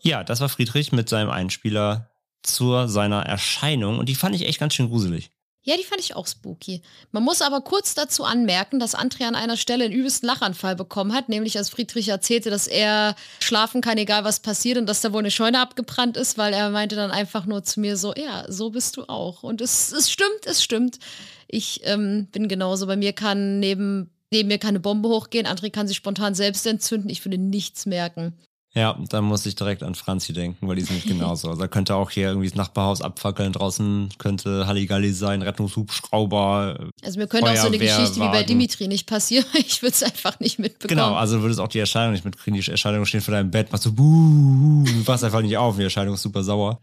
Ja, 0.00 0.24
das 0.24 0.40
war 0.40 0.48
Friedrich 0.48 0.92
mit 0.92 1.08
seinem 1.08 1.30
Einspieler 1.30 2.10
zu 2.42 2.86
seiner 2.86 3.26
Erscheinung 3.26 3.98
und 3.98 4.08
die 4.08 4.14
fand 4.14 4.34
ich 4.34 4.46
echt 4.46 4.60
ganz 4.60 4.74
schön 4.74 4.88
gruselig. 4.88 5.30
Ja, 5.68 5.76
die 5.76 5.84
fand 5.84 6.00
ich 6.00 6.16
auch 6.16 6.26
spooky. 6.26 6.80
Man 7.12 7.22
muss 7.22 7.42
aber 7.42 7.60
kurz 7.60 7.94
dazu 7.94 8.24
anmerken, 8.24 8.78
dass 8.78 8.94
Andrea 8.94 9.28
an 9.28 9.34
einer 9.34 9.58
Stelle 9.58 9.84
einen 9.84 9.92
übelsten 9.92 10.26
Lachanfall 10.26 10.74
bekommen 10.74 11.12
hat, 11.12 11.28
nämlich 11.28 11.58
als 11.58 11.68
Friedrich 11.68 12.08
erzählte, 12.08 12.48
dass 12.48 12.66
er 12.66 13.14
schlafen 13.38 13.82
kann, 13.82 13.98
egal 13.98 14.24
was 14.24 14.40
passiert 14.40 14.78
und 14.78 14.86
dass 14.86 15.02
da 15.02 15.12
wohl 15.12 15.18
eine 15.18 15.30
Scheune 15.30 15.60
abgebrannt 15.60 16.16
ist, 16.16 16.38
weil 16.38 16.54
er 16.54 16.70
meinte 16.70 16.96
dann 16.96 17.10
einfach 17.10 17.44
nur 17.44 17.64
zu 17.64 17.80
mir 17.80 17.98
so, 17.98 18.14
ja, 18.14 18.50
so 18.50 18.70
bist 18.70 18.96
du 18.96 19.10
auch. 19.10 19.42
Und 19.42 19.60
es, 19.60 19.92
es 19.92 20.10
stimmt, 20.10 20.46
es 20.46 20.62
stimmt. 20.62 21.00
Ich 21.48 21.82
ähm, 21.84 22.28
bin 22.32 22.48
genauso. 22.48 22.86
Bei 22.86 22.96
mir 22.96 23.12
kann 23.12 23.60
neben, 23.60 24.08
neben 24.30 24.48
mir 24.48 24.58
keine 24.58 24.80
Bombe 24.80 25.10
hochgehen, 25.10 25.46
André 25.46 25.70
kann 25.70 25.86
sich 25.86 25.98
spontan 25.98 26.34
selbst 26.34 26.66
entzünden. 26.66 27.10
Ich 27.10 27.22
würde 27.26 27.36
nichts 27.36 27.84
merken. 27.84 28.38
Ja, 28.74 28.98
da 29.08 29.22
muss 29.22 29.46
ich 29.46 29.54
direkt 29.54 29.82
an 29.82 29.94
Franzi 29.94 30.32
denken, 30.32 30.68
weil 30.68 30.76
die 30.76 30.82
sind 30.82 31.02
genauso. 31.06 31.48
Also 31.48 31.60
da 31.60 31.68
könnte 31.68 31.94
auch 31.94 32.10
hier 32.10 32.28
irgendwie 32.28 32.48
das 32.48 32.56
Nachbarhaus 32.56 33.00
abfackeln, 33.00 33.52
draußen 33.52 34.10
könnte 34.18 34.66
Halligalli 34.66 35.12
sein, 35.12 35.42
Rettungshubschrauber. 35.42 36.90
Also 37.02 37.18
mir 37.18 37.26
könnte 37.26 37.50
auch 37.50 37.56
so 37.56 37.68
eine 37.68 37.78
Geschichte 37.78 38.16
wie 38.16 38.28
bei 38.28 38.42
Dimitri 38.42 38.88
nicht 38.88 39.06
passieren, 39.06 39.46
ich 39.54 39.82
würde 39.82 39.94
es 39.94 40.02
einfach 40.02 40.38
nicht 40.40 40.58
mitbekommen. 40.58 40.98
Genau, 40.98 41.14
also 41.14 41.42
würdest 41.42 41.60
auch 41.60 41.68
die 41.68 41.78
Erscheinung 41.78 42.12
nicht 42.12 42.24
mitkriegen. 42.24 42.60
Die 42.60 42.70
Erscheinung 42.70 43.04
steht 43.06 43.22
vor 43.22 43.32
deinem 43.32 43.50
Bett, 43.50 43.72
machst 43.72 43.86
du 43.86 43.92
buh, 43.92 44.84
du 44.84 45.06
wachst 45.06 45.24
einfach 45.24 45.42
nicht 45.42 45.56
auf, 45.56 45.76
die 45.76 45.84
Erscheinung 45.84 46.14
ist 46.14 46.22
super 46.22 46.42
sauer. 46.42 46.80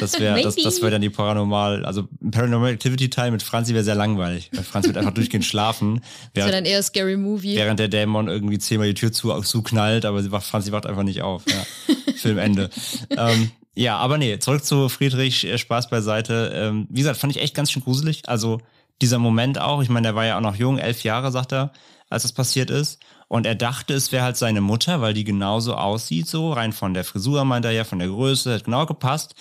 Das 0.00 0.18
wäre 0.20 0.40
das, 0.42 0.56
das 0.56 0.80
wär 0.82 0.90
dann 0.90 1.02
die 1.02 1.10
Paranormal, 1.10 1.84
also 1.84 2.08
Paranormal 2.30 2.72
Activity 2.72 3.10
Teil 3.10 3.30
mit 3.30 3.42
Franzi 3.42 3.74
wäre 3.74 3.84
sehr 3.84 3.94
langweilig, 3.94 4.50
weil 4.54 4.62
Franzi 4.62 4.88
wird 4.88 4.98
einfach 4.98 5.14
durchgehend 5.14 5.44
schlafen. 5.44 6.00
Das 6.34 6.44
wäre 6.44 6.52
dann 6.52 6.64
eher 6.64 6.82
Scary 6.82 7.16
Movie. 7.16 7.56
Während 7.56 7.80
der 7.80 7.88
Dämon 7.88 8.28
irgendwie 8.28 8.58
zehnmal 8.58 8.88
die 8.88 8.94
Tür 8.94 9.12
zu, 9.12 9.32
zuknallt, 9.40 10.04
aber 10.04 10.22
sie 10.22 10.30
wacht, 10.30 10.46
Franzi 10.46 10.72
wacht 10.72 10.86
einfach 10.86 11.02
nicht 11.02 11.17
auf. 11.22 11.44
Ja. 11.46 11.94
Filmende. 12.16 12.70
ähm, 13.10 13.50
ja, 13.74 13.96
aber 13.96 14.18
nee, 14.18 14.38
zurück 14.38 14.64
zu 14.64 14.88
Friedrich, 14.88 15.44
äh, 15.44 15.56
Spaß 15.56 15.88
beiseite. 15.88 16.52
Ähm, 16.54 16.86
wie 16.90 17.00
gesagt, 17.00 17.18
fand 17.18 17.36
ich 17.36 17.42
echt 17.42 17.54
ganz 17.54 17.70
schön 17.70 17.84
gruselig. 17.84 18.22
Also 18.26 18.60
dieser 19.00 19.18
Moment 19.18 19.60
auch, 19.60 19.82
ich 19.82 19.88
meine, 19.88 20.08
der 20.08 20.14
war 20.14 20.26
ja 20.26 20.36
auch 20.36 20.42
noch 20.42 20.56
jung, 20.56 20.78
elf 20.78 21.04
Jahre, 21.04 21.30
sagt 21.30 21.52
er, 21.52 21.72
als 22.10 22.22
das 22.22 22.32
passiert 22.32 22.70
ist. 22.70 23.00
Und 23.28 23.46
er 23.46 23.54
dachte, 23.54 23.94
es 23.94 24.10
wäre 24.10 24.24
halt 24.24 24.36
seine 24.36 24.60
Mutter, 24.60 25.00
weil 25.00 25.14
die 25.14 25.24
genauso 25.24 25.74
aussieht, 25.74 26.26
so 26.26 26.52
rein 26.52 26.72
von 26.72 26.94
der 26.94 27.04
Frisur, 27.04 27.44
meint 27.44 27.64
er 27.66 27.70
ja, 27.72 27.84
von 27.84 27.98
der 27.98 28.08
Größe, 28.08 28.54
hat 28.54 28.64
genau 28.64 28.86
gepasst. 28.86 29.34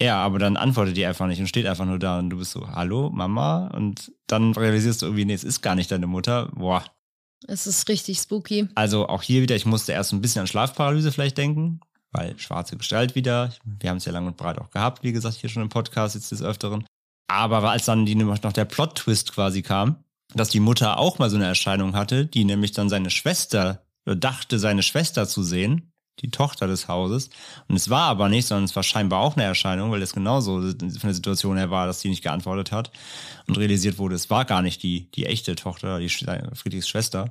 Ja, 0.00 0.22
aber 0.22 0.38
dann 0.38 0.56
antwortet 0.56 0.96
die 0.96 1.06
einfach 1.06 1.26
nicht 1.26 1.40
und 1.40 1.46
steht 1.46 1.66
einfach 1.66 1.84
nur 1.84 1.98
da 1.98 2.18
und 2.18 2.30
du 2.30 2.38
bist 2.38 2.52
so, 2.52 2.68
hallo, 2.68 3.10
Mama? 3.10 3.68
Und 3.68 4.12
dann 4.26 4.52
realisierst 4.52 5.02
du 5.02 5.06
irgendwie, 5.06 5.24
nee, 5.24 5.34
es 5.34 5.44
ist 5.44 5.62
gar 5.62 5.74
nicht 5.74 5.90
deine 5.90 6.06
Mutter. 6.06 6.50
Boah. 6.54 6.84
Es 7.48 7.66
ist 7.66 7.88
richtig 7.88 8.18
spooky. 8.18 8.68
Also 8.74 9.08
auch 9.08 9.22
hier 9.22 9.42
wieder, 9.42 9.56
ich 9.56 9.66
musste 9.66 9.92
erst 9.92 10.12
ein 10.12 10.20
bisschen 10.20 10.40
an 10.40 10.46
Schlafparalyse 10.46 11.12
vielleicht 11.12 11.38
denken, 11.38 11.80
weil 12.10 12.38
schwarze 12.38 12.76
Gestalt 12.76 13.14
wieder. 13.14 13.52
Wir 13.64 13.90
haben 13.90 13.96
es 13.98 14.04
ja 14.04 14.12
lang 14.12 14.26
und 14.26 14.36
breit 14.36 14.58
auch 14.58 14.70
gehabt, 14.70 15.02
wie 15.02 15.12
gesagt, 15.12 15.36
hier 15.36 15.50
schon 15.50 15.62
im 15.62 15.68
Podcast 15.68 16.14
jetzt 16.14 16.30
des 16.32 16.42
Öfteren. 16.42 16.84
Aber 17.28 17.70
als 17.70 17.86
dann 17.86 18.06
die, 18.06 18.14
noch 18.14 18.38
der 18.52 18.64
Plot-Twist 18.64 19.32
quasi 19.32 19.62
kam, 19.62 19.96
dass 20.34 20.50
die 20.50 20.60
Mutter 20.60 20.98
auch 20.98 21.18
mal 21.18 21.30
so 21.30 21.36
eine 21.36 21.46
Erscheinung 21.46 21.94
hatte, 21.94 22.26
die 22.26 22.44
nämlich 22.44 22.72
dann 22.72 22.88
seine 22.88 23.10
Schwester, 23.10 23.84
dachte, 24.04 24.58
seine 24.58 24.82
Schwester 24.82 25.28
zu 25.28 25.42
sehen, 25.42 25.91
die 26.20 26.30
Tochter 26.30 26.66
des 26.66 26.88
Hauses. 26.88 27.30
Und 27.68 27.76
es 27.76 27.90
war 27.90 28.02
aber 28.02 28.28
nicht, 28.28 28.46
sondern 28.46 28.64
es 28.64 28.76
war 28.76 28.82
scheinbar 28.82 29.20
auch 29.20 29.36
eine 29.36 29.44
Erscheinung, 29.44 29.90
weil 29.90 30.02
es 30.02 30.12
genauso 30.12 30.60
von 30.60 30.78
der 30.78 31.14
Situation 31.14 31.56
her 31.56 31.70
war, 31.70 31.86
dass 31.86 32.00
sie 32.00 32.08
nicht 32.08 32.22
geantwortet 32.22 32.72
hat 32.72 32.90
und 33.48 33.58
realisiert 33.58 33.98
wurde, 33.98 34.14
es 34.14 34.30
war 34.30 34.44
gar 34.44 34.62
nicht 34.62 34.82
die, 34.82 35.10
die 35.12 35.26
echte 35.26 35.56
Tochter, 35.56 35.98
die 35.98 36.08
Friedrichs 36.08 36.88
Schwester. 36.88 37.30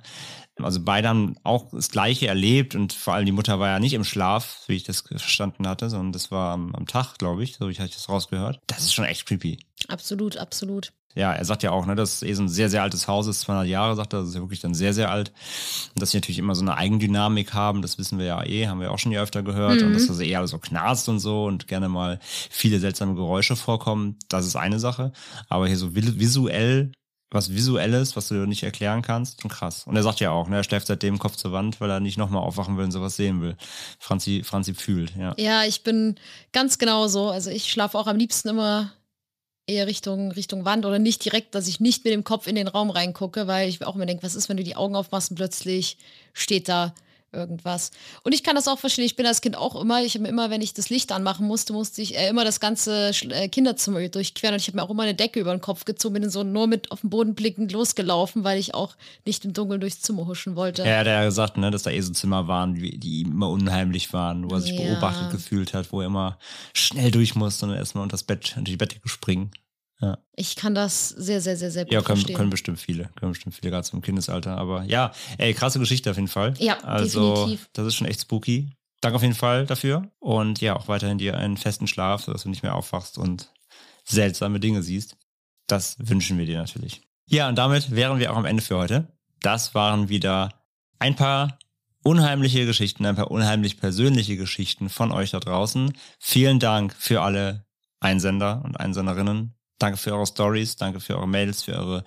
Also 0.57 0.81
beide 0.83 1.07
haben 1.07 1.35
auch 1.43 1.71
das 1.71 1.89
Gleiche 1.89 2.27
erlebt 2.27 2.75
und 2.75 2.93
vor 2.93 3.13
allem 3.13 3.25
die 3.25 3.31
Mutter 3.31 3.59
war 3.59 3.69
ja 3.69 3.79
nicht 3.79 3.93
im 3.93 4.03
Schlaf, 4.03 4.63
wie 4.67 4.75
ich 4.75 4.83
das 4.83 5.01
verstanden 5.01 5.67
hatte, 5.67 5.89
sondern 5.89 6.11
das 6.11 6.29
war 6.29 6.53
am, 6.53 6.75
am 6.75 6.85
Tag, 6.85 7.17
glaube 7.17 7.43
ich, 7.43 7.55
so 7.55 7.67
wie 7.67 7.71
ich 7.71 7.77
das 7.77 8.09
rausgehört. 8.09 8.59
Das 8.67 8.79
ist 8.79 8.93
schon 8.93 9.05
echt 9.05 9.25
creepy. 9.25 9.59
Absolut, 9.87 10.37
absolut. 10.37 10.91
Ja, 11.15 11.33
er 11.33 11.43
sagt 11.45 11.63
ja 11.63 11.71
auch, 11.71 11.85
ne, 11.85 11.95
dass 11.95 12.21
eh 12.23 12.33
so 12.33 12.43
ein 12.43 12.49
sehr, 12.49 12.69
sehr 12.69 12.83
altes 12.83 13.07
Haus 13.07 13.27
ist, 13.27 13.41
200 13.41 13.67
Jahre, 13.67 13.95
sagt 13.95 14.13
er, 14.13 14.19
das 14.21 14.29
ist 14.29 14.35
ja 14.35 14.41
wirklich 14.41 14.59
dann 14.61 14.73
sehr, 14.73 14.93
sehr 14.93 15.11
alt. 15.11 15.31
Und 15.93 16.01
dass 16.01 16.11
sie 16.11 16.17
natürlich 16.17 16.39
immer 16.39 16.55
so 16.55 16.61
eine 16.61 16.75
Eigendynamik 16.77 17.53
haben, 17.53 17.81
das 17.81 17.97
wissen 17.97 18.17
wir 18.19 18.25
ja 18.25 18.43
eh, 18.45 18.67
haben 18.67 18.79
wir 18.79 18.91
auch 18.91 18.99
schon 18.99 19.11
ja 19.11 19.21
öfter 19.21 19.43
gehört. 19.43 19.81
Und 19.83 19.93
dass 19.93 20.07
das 20.07 20.19
eher 20.19 20.47
so 20.47 20.57
knarzt 20.59 21.09
und 21.09 21.19
so 21.19 21.45
und 21.45 21.67
gerne 21.67 21.89
mal 21.89 22.19
viele 22.49 22.79
seltsame 22.79 23.15
Geräusche 23.15 23.55
vorkommen, 23.55 24.17
das 24.29 24.45
ist 24.45 24.55
eine 24.55 24.79
Sache. 24.79 25.11
Aber 25.49 25.67
hier 25.67 25.77
so 25.77 25.87
vi- 25.87 26.19
visuell, 26.19 26.91
was 27.33 27.49
Visuelles, 27.53 28.15
was 28.17 28.27
du 28.27 28.33
nicht 28.45 28.63
erklären 28.63 29.01
kannst, 29.01 29.41
schon 29.41 29.49
krass. 29.51 29.85
Und 29.87 29.95
er 29.95 30.03
sagt 30.03 30.19
ja 30.19 30.31
auch, 30.31 30.49
ne, 30.49 30.57
er 30.57 30.63
schläft 30.65 30.87
seitdem 30.87 31.17
Kopf 31.17 31.35
zur 31.37 31.51
Wand, 31.53 31.79
weil 31.79 31.89
er 31.89 31.99
nicht 32.01 32.17
nochmal 32.17 32.41
aufwachen 32.43 32.75
will 32.77 32.83
und 32.85 32.91
sowas 32.91 33.15
sehen 33.15 33.41
will. 33.41 33.55
Franzi, 33.99 34.43
Franzi 34.43 34.73
fühlt, 34.73 35.15
ja. 35.15 35.33
Ja, 35.37 35.63
ich 35.63 35.83
bin 35.83 36.15
ganz 36.51 36.77
genau 36.77 37.07
so. 37.07 37.29
Also 37.29 37.49
ich 37.49 37.71
schlafe 37.71 37.97
auch 37.97 38.07
am 38.07 38.17
liebsten 38.17 38.49
immer 38.49 38.91
eher 39.67 39.87
Richtung, 39.87 40.31
Richtung 40.31 40.65
Wand 40.65 40.85
oder 40.85 40.99
nicht 40.99 41.23
direkt, 41.23 41.55
dass 41.55 41.67
ich 41.67 41.79
nicht 41.79 42.03
mit 42.03 42.13
dem 42.13 42.23
Kopf 42.23 42.47
in 42.47 42.55
den 42.55 42.67
Raum 42.67 42.89
reingucke, 42.89 43.47
weil 43.47 43.69
ich 43.69 43.85
auch 43.85 43.95
immer 43.95 44.05
denke, 44.05 44.23
was 44.23 44.35
ist, 44.35 44.49
wenn 44.49 44.57
du 44.57 44.63
die 44.63 44.75
Augen 44.75 44.95
aufmachst 44.95 45.31
und 45.31 45.37
plötzlich 45.37 45.97
steht 46.33 46.67
da 46.67 46.93
irgendwas. 47.33 47.91
Und 48.23 48.33
ich 48.33 48.43
kann 48.43 48.55
das 48.55 48.67
auch 48.67 48.79
verstehen. 48.79 49.05
Ich 49.05 49.15
bin 49.15 49.25
als 49.25 49.41
Kind 49.41 49.57
auch 49.57 49.79
immer, 49.79 50.03
ich 50.03 50.15
habe 50.15 50.27
immer, 50.27 50.49
wenn 50.49 50.61
ich 50.61 50.73
das 50.73 50.89
Licht 50.89 51.11
anmachen 51.11 51.47
musste, 51.47 51.73
musste 51.73 52.01
ich 52.01 52.17
äh, 52.17 52.27
immer 52.29 52.43
das 52.43 52.59
ganze 52.59 53.11
äh, 53.29 53.47
Kinderzimmer 53.47 54.07
durchqueren 54.09 54.53
und 54.53 54.61
ich 54.61 54.67
habe 54.67 54.77
mir 54.77 54.83
auch 54.83 54.89
immer 54.89 55.03
eine 55.03 55.15
Decke 55.15 55.39
über 55.39 55.51
den 55.51 55.61
Kopf 55.61 55.85
gezogen, 55.85 56.15
bin 56.15 56.29
so 56.29 56.43
nur 56.43 56.67
mit 56.67 56.91
auf 56.91 57.01
den 57.01 57.09
Boden 57.09 57.35
blickend 57.35 57.71
losgelaufen, 57.71 58.43
weil 58.43 58.59
ich 58.59 58.73
auch 58.73 58.95
nicht 59.25 59.45
im 59.45 59.53
Dunkeln 59.53 59.81
durchs 59.81 60.01
Zimmer 60.01 60.27
huschen 60.27 60.55
wollte. 60.55 60.83
Er 60.83 60.99
hat 60.99 61.07
ja 61.07 61.23
gesagt, 61.23 61.57
ne, 61.57 61.71
dass 61.71 61.83
da 61.83 61.91
eh 61.91 62.01
so 62.01 62.11
Zimmer 62.13 62.47
waren, 62.47 62.75
die, 62.75 62.97
die 62.97 63.21
ihm 63.21 63.31
immer 63.31 63.49
unheimlich 63.49 64.11
waren, 64.13 64.49
wo 64.49 64.55
er 64.55 64.61
sich 64.61 64.71
Ja. 64.71 64.81
beobachtet 64.81 65.29
gefühlt 65.31 65.73
hat, 65.73 65.91
wo 65.91 66.01
er 66.01 66.07
immer 66.07 66.37
schnell 66.73 67.11
durch 67.11 67.35
musste 67.35 67.65
und 67.65 67.73
erstmal 67.73 68.03
unter 68.03 68.13
das 68.13 68.23
Bett, 68.23 68.53
unter 68.57 68.69
die 68.69 68.77
Bettdecke 68.77 69.07
springen. 69.09 69.51
Ich 70.35 70.55
kann 70.55 70.73
das 70.73 71.09
sehr, 71.09 71.41
sehr, 71.41 71.55
sehr, 71.55 71.69
sehr 71.71 71.85
gut 71.85 71.93
Ja, 71.93 72.01
können, 72.01 72.17
verstehen. 72.17 72.35
können 72.35 72.49
bestimmt 72.49 72.79
viele, 72.79 73.09
können 73.15 73.33
bestimmt 73.33 73.55
viele, 73.55 73.69
gerade 73.69 73.87
zum 73.87 74.01
Kindesalter. 74.01 74.57
Aber 74.57 74.83
ja, 74.83 75.11
ey, 75.37 75.53
krasse 75.53 75.77
Geschichte 75.79 76.09
auf 76.09 76.17
jeden 76.17 76.27
Fall. 76.27 76.55
Ja, 76.57 76.79
also, 76.79 77.35
definitiv. 77.35 77.69
Das 77.73 77.85
ist 77.85 77.95
schon 77.95 78.07
echt 78.07 78.21
spooky. 78.21 78.71
Danke 79.01 79.15
auf 79.17 79.21
jeden 79.21 79.35
Fall 79.35 79.65
dafür. 79.65 80.09
Und 80.19 80.61
ja, 80.61 80.75
auch 80.75 80.87
weiterhin 80.87 81.17
dir 81.17 81.37
einen 81.37 81.57
festen 81.57 81.87
Schlaf, 81.87 82.23
sodass 82.23 82.43
du 82.43 82.49
nicht 82.49 82.63
mehr 82.63 82.75
aufwachst 82.75 83.17
und 83.17 83.51
seltsame 84.03 84.59
Dinge 84.59 84.81
siehst. 84.83 85.17
Das 85.67 85.97
wünschen 85.99 86.37
wir 86.37 86.45
dir 86.45 86.57
natürlich. 86.57 87.01
Ja, 87.27 87.47
und 87.47 87.55
damit 87.55 87.91
wären 87.91 88.19
wir 88.19 88.31
auch 88.31 88.37
am 88.37 88.45
Ende 88.45 88.61
für 88.63 88.77
heute. 88.77 89.07
Das 89.41 89.73
waren 89.75 90.09
wieder 90.09 90.49
ein 90.99 91.15
paar 91.15 91.57
unheimliche 92.03 92.65
Geschichten, 92.65 93.05
ein 93.05 93.15
paar 93.15 93.31
unheimlich 93.31 93.77
persönliche 93.79 94.37
Geschichten 94.37 94.89
von 94.89 95.11
euch 95.11 95.31
da 95.31 95.39
draußen. 95.39 95.93
Vielen 96.19 96.59
Dank 96.59 96.95
für 96.97 97.21
alle 97.21 97.65
Einsender 97.99 98.61
und 98.65 98.79
Einsenderinnen. 98.79 99.53
Danke 99.81 99.97
für 99.97 100.13
eure 100.13 100.27
Stories, 100.27 100.75
danke 100.75 100.99
für 100.99 101.17
eure 101.17 101.27
Mails, 101.27 101.63
für 101.63 101.73
eure 101.73 102.03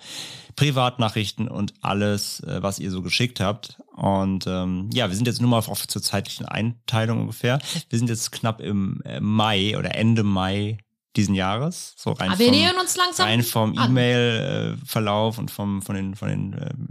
Privatnachrichten 0.55 1.49
und 1.49 1.73
alles, 1.81 2.39
äh, 2.41 2.63
was 2.63 2.79
ihr 2.79 2.89
so 2.89 3.01
geschickt 3.01 3.41
habt. 3.41 3.81
Und 3.95 4.47
ähm, 4.47 4.89
ja, 4.93 5.09
wir 5.09 5.15
sind 5.15 5.27
jetzt 5.27 5.41
nur 5.41 5.49
mal 5.49 5.57
auf 5.57 5.85
zur 5.85 6.01
zeitlichen 6.01 6.45
Einteilung 6.45 7.19
ungefähr. 7.19 7.59
Wir 7.89 7.99
sind 7.99 8.09
jetzt 8.09 8.31
knapp 8.31 8.61
im 8.61 9.01
äh, 9.03 9.19
Mai 9.19 9.77
oder 9.77 9.93
Ende 9.95 10.23
Mai 10.23 10.77
diesen 11.17 11.35
Jahres. 11.35 11.93
So 11.97 12.11
rein 12.11 12.29
Aber 12.29 12.39
wir 12.39 12.47
vom- 12.47 12.55
nähern 12.55 12.75
uns 12.77 12.95
langsam 12.97 13.27
rein 13.27 13.43
vom. 13.43 13.75
E-Mail-Verlauf 13.77 15.37
und 15.37 15.51
vom, 15.51 15.81
von 15.81 15.95
den, 15.95 16.15
von 16.15 16.27
den 16.29 16.53
ähm, 16.53 16.87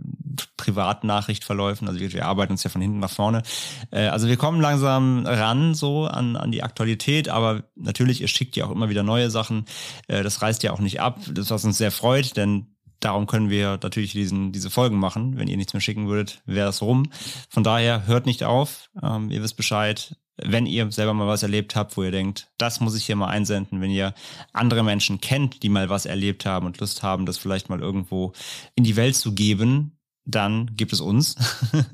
Privatnachrichtverläufen. 0.56 1.88
Also 1.88 2.00
wir, 2.00 2.12
wir 2.12 2.26
arbeiten 2.26 2.52
uns 2.52 2.64
ja 2.64 2.70
von 2.70 2.80
hinten 2.80 2.98
nach 2.98 3.10
vorne. 3.10 3.42
Äh, 3.90 4.06
also 4.08 4.28
wir 4.28 4.36
kommen 4.36 4.60
langsam 4.60 5.26
ran 5.26 5.74
so 5.74 6.06
an, 6.06 6.36
an 6.36 6.50
die 6.52 6.62
Aktualität, 6.62 7.28
aber 7.28 7.64
natürlich, 7.76 8.20
ihr 8.20 8.28
schickt 8.28 8.56
ja 8.56 8.66
auch 8.66 8.70
immer 8.70 8.88
wieder 8.88 9.02
neue 9.02 9.30
Sachen. 9.30 9.66
Äh, 10.08 10.22
das 10.22 10.42
reißt 10.42 10.62
ja 10.62 10.72
auch 10.72 10.80
nicht 10.80 11.00
ab, 11.00 11.20
das 11.30 11.50
was 11.50 11.64
uns 11.64 11.78
sehr 11.78 11.90
freut, 11.92 12.36
denn 12.36 12.66
Darum 13.00 13.26
können 13.26 13.50
wir 13.50 13.78
natürlich 13.82 14.12
diesen, 14.12 14.52
diese 14.52 14.70
Folgen 14.70 14.96
machen. 14.98 15.36
Wenn 15.36 15.46
ihr 15.46 15.58
nichts 15.58 15.74
mehr 15.74 15.82
schicken 15.82 16.08
würdet, 16.08 16.40
wäre 16.46 16.70
es 16.70 16.80
rum. 16.80 17.10
Von 17.50 17.62
daher 17.62 18.06
hört 18.06 18.24
nicht 18.24 18.44
auf. 18.44 18.88
Ähm, 19.02 19.30
ihr 19.30 19.42
wisst 19.42 19.58
Bescheid. 19.58 20.16
Wenn 20.36 20.66
ihr 20.66 20.90
selber 20.90 21.14
mal 21.14 21.28
was 21.28 21.42
erlebt 21.42 21.76
habt, 21.76 21.96
wo 21.96 22.02
ihr 22.02 22.10
denkt, 22.10 22.50
das 22.58 22.80
muss 22.80 22.96
ich 22.96 23.06
hier 23.06 23.16
mal 23.16 23.28
einsenden, 23.28 23.80
wenn 23.80 23.90
ihr 23.90 24.14
andere 24.52 24.82
Menschen 24.82 25.20
kennt, 25.20 25.62
die 25.62 25.68
mal 25.68 25.88
was 25.88 26.06
erlebt 26.06 26.44
haben 26.44 26.66
und 26.66 26.78
Lust 26.80 27.02
haben, 27.02 27.26
das 27.26 27.38
vielleicht 27.38 27.68
mal 27.68 27.80
irgendwo 27.80 28.32
in 28.74 28.84
die 28.84 28.96
Welt 28.96 29.14
zu 29.14 29.34
geben, 29.34 29.94
dann 30.24 30.74
gibt 30.74 30.92
es 30.92 31.00
uns. 31.00 31.36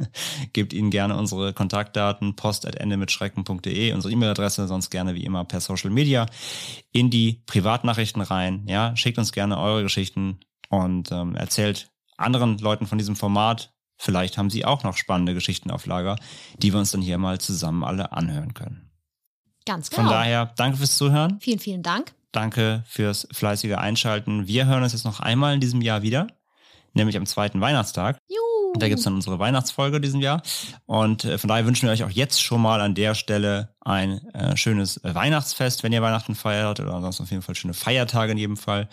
Gebt 0.53 0.73
ihnen 0.73 0.91
gerne 0.91 1.17
unsere 1.17 1.53
Kontaktdaten, 1.53 2.37
post.endemitschrecken.de, 2.37 3.93
unsere 3.93 4.13
E-Mail-Adresse, 4.13 4.69
sonst 4.69 4.91
gerne 4.91 5.15
wie 5.15 5.25
immer 5.25 5.45
per 5.45 5.61
Social 5.61 5.91
Media 5.91 6.27
in 6.93 7.11
die 7.11 7.43
Privatnachrichten 7.47 8.23
rein. 8.23 8.65
Ja, 8.69 8.97
schickt 8.97 9.19
uns 9.19 9.33
gerne 9.33 9.59
eure 9.59 9.83
Geschichten 9.83 10.39
und 10.69 11.11
ähm, 11.11 11.35
erzählt 11.35 11.91
anderen 12.17 12.59
Leuten 12.59 12.87
von 12.87 12.99
diesem 12.99 13.17
Format. 13.17 13.73
Vielleicht 14.03 14.39
haben 14.39 14.49
sie 14.49 14.65
auch 14.65 14.83
noch 14.83 14.97
spannende 14.97 15.35
Geschichten 15.35 15.71
auf 15.71 15.85
Lager, 15.85 16.17
die 16.57 16.73
wir 16.73 16.81
uns 16.81 16.91
dann 16.91 17.03
hier 17.03 17.19
mal 17.19 17.39
zusammen 17.39 17.85
alle 17.85 18.13
anhören 18.13 18.55
können. 18.55 18.91
Ganz 19.67 19.91
genau. 19.91 20.05
Von 20.05 20.11
daher, 20.11 20.55
danke 20.57 20.79
fürs 20.79 20.97
Zuhören. 20.97 21.39
vielen, 21.39 21.59
vielen 21.59 21.83
Dank. 21.83 22.15
Danke 22.33 22.83
fürs 22.87 23.29
fleißige 23.31 23.75
Einschalten. 23.75 24.47
Wir 24.47 24.65
hören 24.65 24.83
uns 24.83 24.95
jetzt 24.95 25.05
noch 25.05 25.21
einmal 25.21 25.53
in 25.53 25.61
diesem 25.61 25.83
Jahr 25.83 26.01
wieder, 26.01 26.29
nämlich 26.95 27.19
am 27.19 27.27
zweiten 27.27 27.61
Weihnachtstag. 27.61 28.17
Juhu. 28.27 28.40
Da 28.75 28.89
gibt's 28.89 29.05
dann 29.05 29.15
unsere 29.15 29.39
Weihnachtsfolge 29.39 30.01
diesen 30.01 30.21
Jahr. 30.21 30.43
Und 30.87 31.25
äh, 31.25 31.39
von 31.39 31.49
daher 31.49 31.67
wünschen 31.67 31.87
wir 31.87 31.93
euch 31.93 32.05
auch 32.05 32.11
jetzt 32.11 32.41
schon 32.41 32.63
mal 32.63 32.81
an 32.81 32.95
der 32.95 33.15
Stelle 33.15 33.71
ein 33.81 34.21
äh, 34.33 34.57
schönes 34.57 34.99
äh, 34.99 35.15
Weihnachtsfest, 35.15 35.83
wenn 35.83 35.93
ihr 35.93 36.03
Weihnachten 36.03 36.35
feiert 36.35 36.79
oder 36.81 36.95
ansonsten 36.95 37.25
auf 37.25 37.31
jeden 37.31 37.43
Fall 37.43 37.55
schöne 37.55 37.75
Feiertage 37.75 38.33
in 38.33 38.39
jedem 38.39 38.57
Fall. 38.57 38.89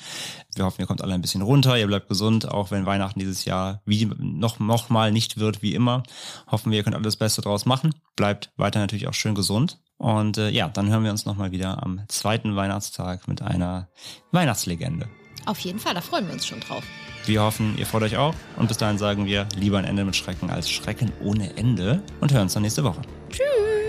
Wir 0.55 0.65
hoffen, 0.65 0.81
ihr 0.81 0.87
kommt 0.87 1.01
alle 1.03 1.13
ein 1.13 1.21
bisschen 1.21 1.43
runter, 1.43 1.77
ihr 1.77 1.87
bleibt 1.87 2.09
gesund, 2.09 2.49
auch 2.49 2.71
wenn 2.71 2.85
Weihnachten 2.85 3.19
dieses 3.19 3.45
Jahr 3.45 3.81
wie 3.85 4.05
noch, 4.17 4.59
noch 4.59 4.89
mal 4.89 5.11
nicht 5.11 5.37
wird 5.37 5.61
wie 5.61 5.75
immer. 5.75 6.03
Hoffen 6.49 6.71
wir, 6.71 6.79
ihr 6.79 6.83
könnt 6.83 6.95
alles 6.95 7.15
Beste 7.15 7.41
draus 7.41 7.65
machen. 7.65 7.93
Bleibt 8.15 8.51
weiter 8.57 8.79
natürlich 8.79 9.07
auch 9.07 9.13
schön 9.13 9.35
gesund. 9.35 9.79
Und 9.97 10.37
äh, 10.37 10.49
ja, 10.49 10.69
dann 10.69 10.89
hören 10.89 11.03
wir 11.03 11.11
uns 11.11 11.25
nochmal 11.25 11.51
wieder 11.51 11.83
am 11.83 12.01
zweiten 12.07 12.55
Weihnachtstag 12.55 13.27
mit 13.27 13.41
einer 13.41 13.89
Weihnachtslegende. 14.31 15.07
Auf 15.47 15.59
jeden 15.59 15.79
Fall, 15.79 15.93
da 15.93 16.01
freuen 16.01 16.27
wir 16.27 16.33
uns 16.33 16.45
schon 16.45 16.59
drauf. 16.59 16.83
Wir 17.25 17.41
hoffen, 17.41 17.77
ihr 17.77 17.85
freut 17.85 18.03
euch 18.03 18.17
auch. 18.17 18.35
Und 18.57 18.67
bis 18.67 18.77
dahin 18.77 18.97
sagen 18.97 19.25
wir, 19.25 19.47
lieber 19.55 19.77
ein 19.77 19.85
Ende 19.85 20.03
mit 20.03 20.15
Schrecken 20.15 20.49
als 20.49 20.69
Schrecken 20.69 21.11
ohne 21.21 21.55
Ende. 21.55 22.01
Und 22.19 22.33
hören 22.33 22.43
uns 22.43 22.53
dann 22.53 22.63
nächste 22.63 22.83
Woche. 22.83 23.01
Tschüss. 23.29 23.45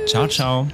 Ciao, 0.06 0.28
ciao. 0.28 0.68